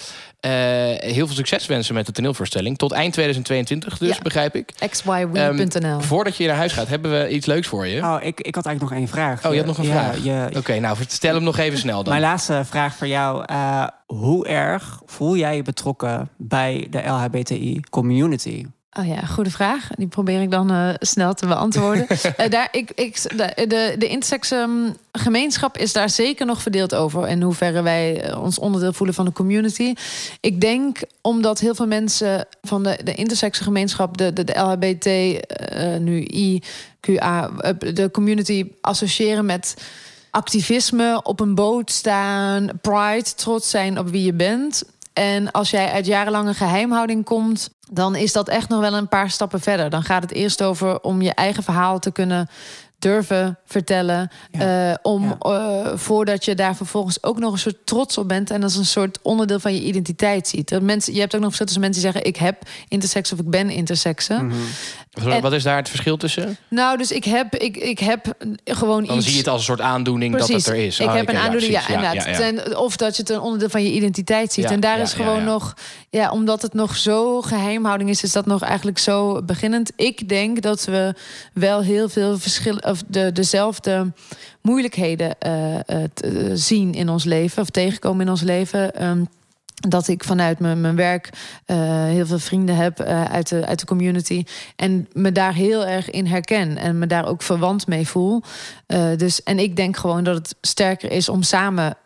Eh, 0.41 0.51
heel 0.99 1.27
veel 1.27 1.37
succes 1.37 1.67
wensen 1.67 1.95
met 1.95 2.07
de 2.07 2.13
toneelvoorstelling. 2.13 2.79
Tot 2.79 2.93
eind 2.93 3.13
2022 3.13 3.99
dus, 3.99 4.17
Ja. 4.17 4.23
begrijp 4.23 4.55
ik. 4.57 4.73
xywe.nl. 4.91 5.35
Ehm, 5.83 6.01
voordat 6.01 6.37
je 6.37 6.47
naar 6.47 6.57
huis 6.57 6.73
gaat, 6.73 6.89
hebben 6.89 7.11
we 7.23 7.29
iets 7.29 7.47
leuks 7.47 7.67
voor 7.67 7.87
je. 7.87 8.01
Oh, 8.03 8.17
ik, 8.21 8.41
ik 8.41 8.55
had 8.55 8.67
eigenlijk 8.67 8.81
nog 8.81 8.93
één 9.03 9.09
vraag. 9.09 9.47
Oh, 9.47 9.53
je 9.53 9.59
had 9.59 9.67
nog 9.67 9.79
een 9.79 9.85
Ja, 9.85 9.91
vraag? 9.91 10.25
je- 10.25 10.49
Oké, 10.59 10.79
nou, 10.79 10.97
stel 11.09 11.35
hem 11.35 11.43
nog 11.43 11.57
even 11.59 11.79
snel 11.79 12.03
dan. 12.03 12.13
Mijn 12.13 12.25
laatste 12.25 12.63
vraag 12.65 12.95
voor 12.95 13.07
jou. 13.07 13.45
eh, 13.47 13.87
hoe 14.07 14.47
erg 14.47 15.01
voel 15.07 15.37
jij 15.37 15.57
je 15.57 15.63
betrokken 15.63 16.29
bij 16.37 16.87
de 16.91 17.03
LHBTI-community? 17.07 18.67
Oh 18.99 19.07
ja, 19.07 19.21
goede 19.21 19.51
vraag. 19.51 19.89
Die 19.97 20.07
probeer 20.07 20.43
ik 20.43 20.51
dan 20.51 20.71
eh, 20.71 20.89
snel 20.99 21.35
te 21.35 21.47
beantwoorden. 21.47 22.07
Eh, 22.37 22.51
daar, 22.51 22.69
ik, 22.71 22.91
ik, 22.95 23.23
de, 23.37 23.67
de, 23.67 23.95
de 23.99 24.09
intersex 24.09 24.51
ehm, 24.51 24.91
gemeenschap 25.13 25.77
is 25.77 25.93
daar 25.93 26.11
zeker 26.11 26.47
nog 26.47 26.63
verdeeld 26.63 26.95
over. 26.95 27.29
In 27.29 27.43
hoeverre 27.43 27.83
wij 27.83 28.23
eh, 28.23 28.43
ons 28.43 28.59
onderdeel 28.59 28.93
voelen 28.93 29.15
van 29.15 29.25
de 29.25 29.33
community. 29.33 29.95
Ik 30.41 30.61
denk 30.61 31.01
omdat 31.21 31.59
heel 31.59 31.75
veel 31.75 31.87
mensen 31.87 32.47
van 32.63 32.83
de, 32.83 32.99
de 33.05 33.15
intersex 33.15 33.59
gemeenschap, 33.59 34.17
de, 34.17 34.33
de, 34.33 34.45
de 34.45 34.59
LHBT, 34.59 35.07
nu 36.01 36.21
I, 36.21 36.63
QA, 37.01 37.51
eh, 37.59 37.73
de 37.95 38.11
community 38.11 38.65
associëren 38.81 39.47
met 39.47 39.77
activisme, 40.31 41.21
op 41.23 41.41
een 41.41 41.55
boot 41.55 41.91
staan, 41.91 42.69
pride, 42.81 43.35
trots 43.37 43.71
zijn 43.71 43.99
op 43.99 44.09
wie 44.09 44.25
je 44.25 44.33
bent. 44.33 44.85
En 45.19 45.51
als 45.51 45.71
jij 45.71 45.91
uit 45.93 46.07
jarenlange 46.07 46.55
geheimhouding 46.55 47.25
komt, 47.25 47.71
dan 47.91 48.15
is 48.17 48.33
dat 48.33 48.49
echt 48.49 48.69
nog 48.69 48.81
wel 48.81 48.95
een 48.95 49.09
paar 49.09 49.31
stappen 49.31 49.61
verder. 49.61 49.91
Dan 49.91 50.03
gaat 50.03 50.23
het 50.23 50.33
eerst 50.33 50.63
over 50.63 51.01
om 51.01 51.23
je 51.23 51.35
eigen 51.35 51.63
verhaal 51.63 51.99
te 51.99 52.11
kunnen 52.13 52.49
durven 52.99 53.59
vertellen. 53.65 54.31
Ja. 54.51 54.91
eh, 54.91 54.97
om 55.03 55.25
Ja. 55.25 55.37
eh, 55.39 55.97
voordat 55.97 56.45
je 56.45 56.55
daar 56.55 56.77
vervolgens 56.77 57.23
ook 57.23 57.39
nog 57.39 57.53
een 57.53 57.59
soort 57.59 57.87
trots 57.87 58.19
op 58.19 58.29
bent 58.29 58.51
en 58.51 58.63
als 58.63 58.77
een 58.77 58.85
soort 58.87 59.19
onderdeel 59.23 59.61
van 59.61 59.75
je 59.75 59.83
identiteit 59.83 60.49
ziet. 60.49 60.69
Dat 60.69 60.83
mensen, 60.83 61.15
je 61.15 61.21
hebt 61.21 61.35
ook 61.35 61.41
nog 61.41 61.55
verschil 61.55 61.67
tussen 61.67 61.85
mensen 61.85 62.03
die 62.03 62.13
zeggen: 62.13 62.31
ik 62.31 62.37
heb 62.37 62.69
intersex 62.89 63.33
of 63.33 63.39
ik 63.39 63.51
ben 63.51 63.71
intersexe. 63.71 64.35
Mhm. 64.35 64.55
En- 65.27 65.41
Wat 65.43 65.53
is 65.53 65.63
daar 65.63 65.77
het 65.77 65.89
verschil 65.89 66.17
tussen? 66.17 66.57
Nou, 66.69 66.97
dus 66.99 67.13
ik 67.13 67.25
heb, 67.25 67.55
ik, 67.57 67.77
ik 67.77 67.99
heb 67.99 68.35
gewoon 68.65 69.05
Dan 69.05 69.17
iets. 69.17 69.25
zie 69.25 69.33
je 69.35 69.39
het 69.39 69.49
als 69.49 69.59
een 69.59 69.65
soort 69.65 69.81
aandoening 69.81 70.37
dat 70.39 70.49
het 70.49 70.67
er 70.67 70.75
is. 70.75 71.01
Ik 71.01 71.07
Oh, 71.07 71.15
heb 71.15 71.29
een 71.29 71.37
aandoening, 71.37 71.73
ja, 71.73 71.89
inderdaad. 71.89 72.37
Ten- 72.37 72.79
of 72.79 72.97
dat 72.97 73.17
je 73.17 73.23
het 73.23 73.31
een 73.31 73.41
onderdeel 73.41 73.69
van 73.69 73.83
je 73.83 73.93
identiteit 73.93 74.53
ziet. 74.53 74.65
Ja, 74.65 74.71
en 74.71 74.81
daar 74.81 74.97
ja, 74.97 75.03
is 75.03 75.11
ja, 75.11 75.17
gewoon 75.17 75.39
ja. 75.39 75.45
nog, 75.45 75.75
ja, 76.11 76.31
omdat 76.31 76.63
het 76.63 76.75
nog 76.75 76.97
zo 76.97 77.41
geheim 77.41 77.79
frame-houding 77.79 78.11
is, 78.11 78.23
is 78.23 78.33
dat 78.33 78.47
nog 78.47 78.63
eigenlijk 78.63 78.99
zo 78.99 79.43
beginnend. 79.43 79.93
Ik 79.97 80.29
denk 80.29 80.63
dat 80.63 80.85
we 80.85 81.15
wel 81.53 81.81
heel 81.81 82.09
veel 82.09 82.39
verschillen, 82.39 82.85
of 82.85 83.03
de, 83.07 83.33
dezelfde 83.33 84.13
moeilijkheden 84.63 85.39
eh, 85.39 85.75
eh, 85.75 85.85
eh, 85.87 86.51
zien 86.55 86.95
in 86.95 87.09
ons 87.09 87.25
leven, 87.25 87.63
of 87.63 87.71
tegenkomen 87.71 88.25
in 88.27 88.31
ons 88.31 88.43
leven. 88.43 88.95
Ehm, 88.95 89.23
dat 89.79 90.09
ik 90.09 90.25
vanuit 90.25 90.59
mijn, 90.59 90.81
mijn 90.81 90.97
werk 90.97 91.31
eh, 91.65 91.77
heel 92.05 92.27
veel 92.27 92.39
vrienden 92.39 92.77
heb 92.77 93.01
eh, 93.01 93.25
uit, 93.25 93.49
de, 93.49 93.67
uit 93.67 93.79
de 93.79 93.87
community. 93.87 94.45
En 94.77 95.09
me 95.13 95.33
daar 95.33 95.55
heel 95.55 95.87
erg 95.87 96.11
in 96.11 96.27
herken. 96.27 96.77
En 96.77 96.99
me 96.99 97.07
daar 97.07 97.27
ook 97.27 97.43
verwant 97.43 97.87
mee 97.87 98.07
voel. 98.09 98.43
Eh, 98.87 99.07
dus, 99.17 99.43
en 99.43 99.59
ik 99.59 99.77
denk 99.77 99.97
gewoon 99.97 100.25
dat 100.25 100.35
het 100.35 100.55
sterker 100.61 101.11
is 101.11 101.29
om 101.29 101.43
samen 101.43 101.97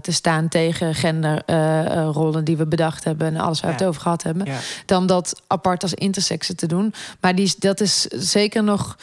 te 0.00 0.12
staan 0.12 0.48
tegen 0.48 0.94
genderrollen 0.94 2.44
die 2.44 2.56
we 2.56 2.66
bedacht 2.66 3.04
hebben. 3.04 3.26
En 3.26 3.36
alles 3.36 3.60
waar 3.60 3.70
we 3.70 3.76
Ja. 3.76 3.82
het 3.82 3.88
over 3.88 4.02
gehad 4.02 4.22
hebben. 4.22 4.46
Ja. 4.46 4.58
Dan 4.86 5.06
dat 5.06 5.42
apart 5.46 5.82
als 5.82 5.94
intersexen 5.94 6.56
te 6.56 6.66
doen. 6.66 6.94
Maar 7.20 7.34
die, 7.34 7.54
dat 7.58 7.80
is 7.80 8.00
zeker 8.06 8.64
nog. 8.64 8.96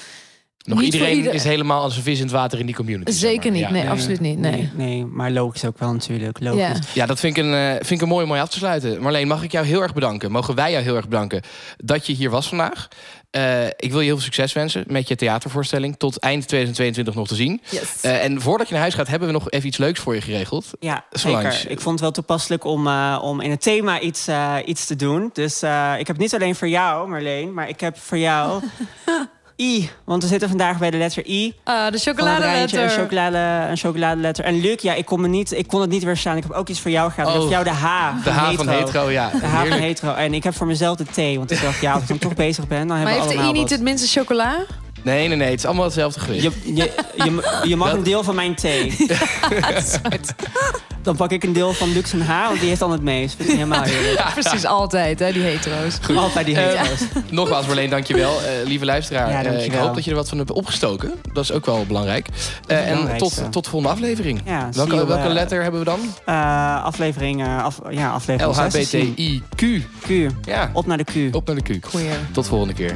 Nog 0.68 0.80
niet 0.80 0.94
iedereen 0.94 1.18
ieder- 1.18 1.34
is 1.34 1.44
helemaal 1.44 1.82
als 1.82 1.98
een 1.98 2.04
vis 2.04 2.18
in 2.18 2.24
het 2.24 2.32
water 2.34 2.60
in 2.60 2.66
die 2.66 2.76
community. 2.76 3.12
zeg 3.12 3.20
Zeker 3.30 3.44
maar. 3.44 3.52
niet. 3.52 3.62
Ja. 3.62 3.70
Nee, 3.72 3.90
absoluut 3.90 4.20
niet. 4.20 4.38
Nee. 4.40 4.70
nee, 4.74 5.06
maar 5.06 5.32
logisch 5.32 5.66
ook 5.66 5.80
wel 5.80 5.94
natuurlijk. 5.94 6.40
Logisch. 6.40 6.60
Ja. 6.60 6.76
Ja, 6.94 7.06
dat 7.06 7.20
vind 7.20 7.38
ik, 7.38 7.44
een, 7.44 7.54
eh, 7.54 7.72
vind 7.72 7.92
ik 7.92 8.02
een 8.02 8.08
mooi 8.08 8.24
om 8.24 8.30
mooi 8.30 8.42
af 8.42 8.50
te 8.50 8.58
sluiten. 8.58 9.02
Marleen, 9.02 9.28
mag 9.28 9.44
ik 9.44 9.52
jou 9.52 9.66
heel 9.66 9.82
erg 9.82 9.94
bedanken? 9.94 10.32
Mogen 10.32 10.56
wij 10.56 10.72
jou 10.72 10.84
heel 10.84 10.96
erg 10.96 11.08
bedanken 11.08 11.42
dat 11.78 12.06
je 12.08 12.14
hier 12.14 12.30
was 12.30 12.48
vandaag? 12.48 12.88
Eh, 13.30 13.66
ik 13.66 13.92
wil 13.92 14.00
je 14.00 14.06
heel 14.06 14.16
veel 14.16 14.24
succes 14.26 14.54
wensen 14.54 14.84
met 14.88 15.08
je 15.08 15.16
theatervoorstelling. 15.16 15.98
Tot 15.98 16.20
eind 16.20 16.48
2022 16.48 17.16
nog 17.16 17.28
te 17.28 17.36
zien. 17.36 17.62
Yes. 17.70 18.02
Eh, 18.02 18.24
en 18.24 18.42
voordat 18.42 18.68
je 18.68 18.74
naar 18.74 18.82
huis 18.82 18.94
gaat, 18.96 19.08
hebben 19.08 19.28
we 19.28 19.34
nog 19.34 19.50
even 19.52 19.68
iets 19.68 19.78
leuks 19.78 20.00
voor 20.00 20.16
je 20.16 20.22
geregeld. 20.22 20.66
Ja, 20.80 21.06
Solange. 21.12 21.52
zeker. 21.52 21.72
Ik 21.72 21.80
vond 21.80 21.92
het 21.94 22.02
wel 22.02 22.12
toepasselijk 22.12 22.64
om, 22.66 22.88
eh, 22.88 23.20
om 23.22 23.42
in 23.42 23.52
het 23.52 23.62
thema 23.62 24.00
iets, 24.00 24.28
iets 24.66 24.86
te 24.86 24.96
doen. 24.96 25.30
Dus 25.34 25.62
eh, 25.62 25.94
ik 26.00 26.08
heb 26.08 26.18
niet 26.18 26.34
alleen 26.36 26.56
voor 26.56 26.68
jou, 26.68 27.10
Marleen, 27.10 27.54
maar 27.54 27.70
ik 27.70 27.80
heb 27.80 27.98
voor 27.98 28.18
jou 28.18 28.64
I. 29.58 29.90
Want 30.06 30.22
we 30.24 30.28
zitten 30.30 30.50
vandaag 30.50 30.78
bij 30.78 30.92
de 30.92 30.98
letter 30.98 31.26
I. 31.26 31.54
Ah, 31.64 31.76
de 31.76 31.82
rijtje, 31.90 32.10
Een, 32.10 32.16
chocoladeletter. 32.16 32.90
chocolade, 32.90 33.70
een 33.70 33.78
chocoladeletter. 33.78 34.46
En 34.46 34.60
Luc, 34.62 34.82
ja, 34.82 34.94
ik 34.94 35.06
kon, 35.06 35.22
me 35.22 35.28
niet, 35.28 35.52
ik 35.52 35.68
kon 35.68 35.82
het 35.82 35.90
niet 35.90 36.04
weerstaan. 36.04 36.38
Ik 36.38 36.44
heb 36.44 36.52
ook 36.52 36.70
iets 36.70 36.82
voor 36.82 36.92
jou 36.92 37.12
gehad. 37.12 37.28
Ik 37.28 37.34
heb 37.34 37.42
Oh. 37.44 37.48
voor 37.48 37.64
jou 37.64 37.64
de 37.64 37.86
H. 37.86 38.24
De 38.24 38.30
H 38.30 38.52
van 38.56 38.68
hetero, 38.70 39.10
ja. 39.12 39.30
De 39.30 39.46
H 39.48 39.66
van 39.68 39.78
hetero. 39.80 40.14
En 40.14 40.34
ik 40.34 40.44
heb 40.44 40.56
voor 40.56 40.68
mezelf 40.68 40.98
de 40.98 41.04
T. 41.04 41.38
Want 41.38 41.52
ik 41.52 41.62
dacht, 41.62 41.80
ja, 41.82 41.92
als 41.94 42.02
ik 42.02 42.08
dan 42.08 42.18
toch 42.18 42.34
bezig 42.36 42.68
ben, 42.68 42.78
dan 42.78 42.88
Maar 42.88 42.98
hebben 42.98 43.14
we 43.16 43.22
heeft 43.22 43.32
de 43.32 43.36
allemaal 43.44 43.56
I 43.56 43.60
niet 43.60 43.70
wat. 43.70 43.80
het 43.80 43.82
minste 43.88 44.20
chocola? 44.20 44.56
Nee, 45.08 45.28
nee, 45.28 45.38
nee. 45.38 45.50
Het 45.50 45.60
is 45.60 45.66
allemaal 45.66 45.84
hetzelfde 45.86 46.20
gewicht. 46.20 46.44
Je, 46.44 46.52
je, 46.76 46.92
je, 47.24 47.60
je 47.68 47.76
mag 47.76 47.88
Dat- 47.90 47.98
een 47.98 48.04
deel 48.04 48.24
van 48.24 48.36
mijn 48.36 48.56
thee. 48.56 48.96
Dan 51.04 51.16
pak 51.16 51.32
ik 51.32 51.44
een 51.44 51.54
deel 51.54 51.74
van 51.74 51.94
Lux 51.94 52.14
en 52.14 52.22
H, 52.22 52.48
want 52.48 52.60
die 52.60 52.68
heeft 52.68 52.80
dan 52.80 52.92
het 52.92 53.02
meest. 53.02 53.36
Vind 53.36 53.50
ik 53.50 53.56
helemaal 53.56 53.84
eerlijk. 53.84 54.30
Precies 54.34 54.66
altijd, 54.66 55.20
hè, 55.20 55.32
die 55.32 55.42
hetero's. 55.42 55.98
Altijd 56.16 56.46
die 56.46 56.56
Eh, 56.56 56.64
hetero's. 56.80 57.00
Nogmaals, 57.30 57.66
Marleen, 57.66 57.90
dankjewel. 57.90 58.32
Eh 58.42 58.66
lieve 58.66 58.86
luisteraar, 58.86 59.32
Ja, 59.32 59.44
eh, 59.44 59.66
ik 59.66 59.74
hoop 59.74 59.96
dat 59.96 60.04
je 60.04 60.10
er 60.10 60.16
wat 60.16 60.30
van 60.30 60.38
hebt 60.38 60.52
opgestoken. 60.52 61.12
Dat 61.34 61.44
is 61.44 61.52
ook 61.52 61.66
wel 61.66 61.86
belangrijk. 61.88 62.28
Eh, 62.68 62.90
en 62.92 63.18
tot, 63.18 63.52
tot 63.52 63.64
de 63.64 63.70
volgende 63.70 63.96
aflevering. 63.96 64.42
Ja, 64.46 64.70
welke 64.74 65.06
welke 65.06 65.28
letter 65.28 65.62
hebben 65.62 65.80
we 65.80 65.86
dan? 65.86 66.00
Eh, 66.26 66.84
aflevering, 66.84 67.44
eh, 67.44 67.64
af, 67.64 67.80
ja, 67.90 68.12
aflevering 68.12 68.56
6 68.72 68.90
te 68.90 68.98
zien. 68.98 69.44
LHBTIQ. 69.56 69.84
Q. 70.08 70.32
Ja, 70.48 70.70
Op 70.74 70.86
naar 70.86 70.98
de 70.98 71.04
Q. 71.04 71.36
op 71.36 71.48
naar 71.48 71.56
de 71.56 71.80
Q. 71.80 71.86
Goeie. 71.86 72.08
Tot 72.32 72.48
volgende 72.48 72.74
keer. 72.74 72.96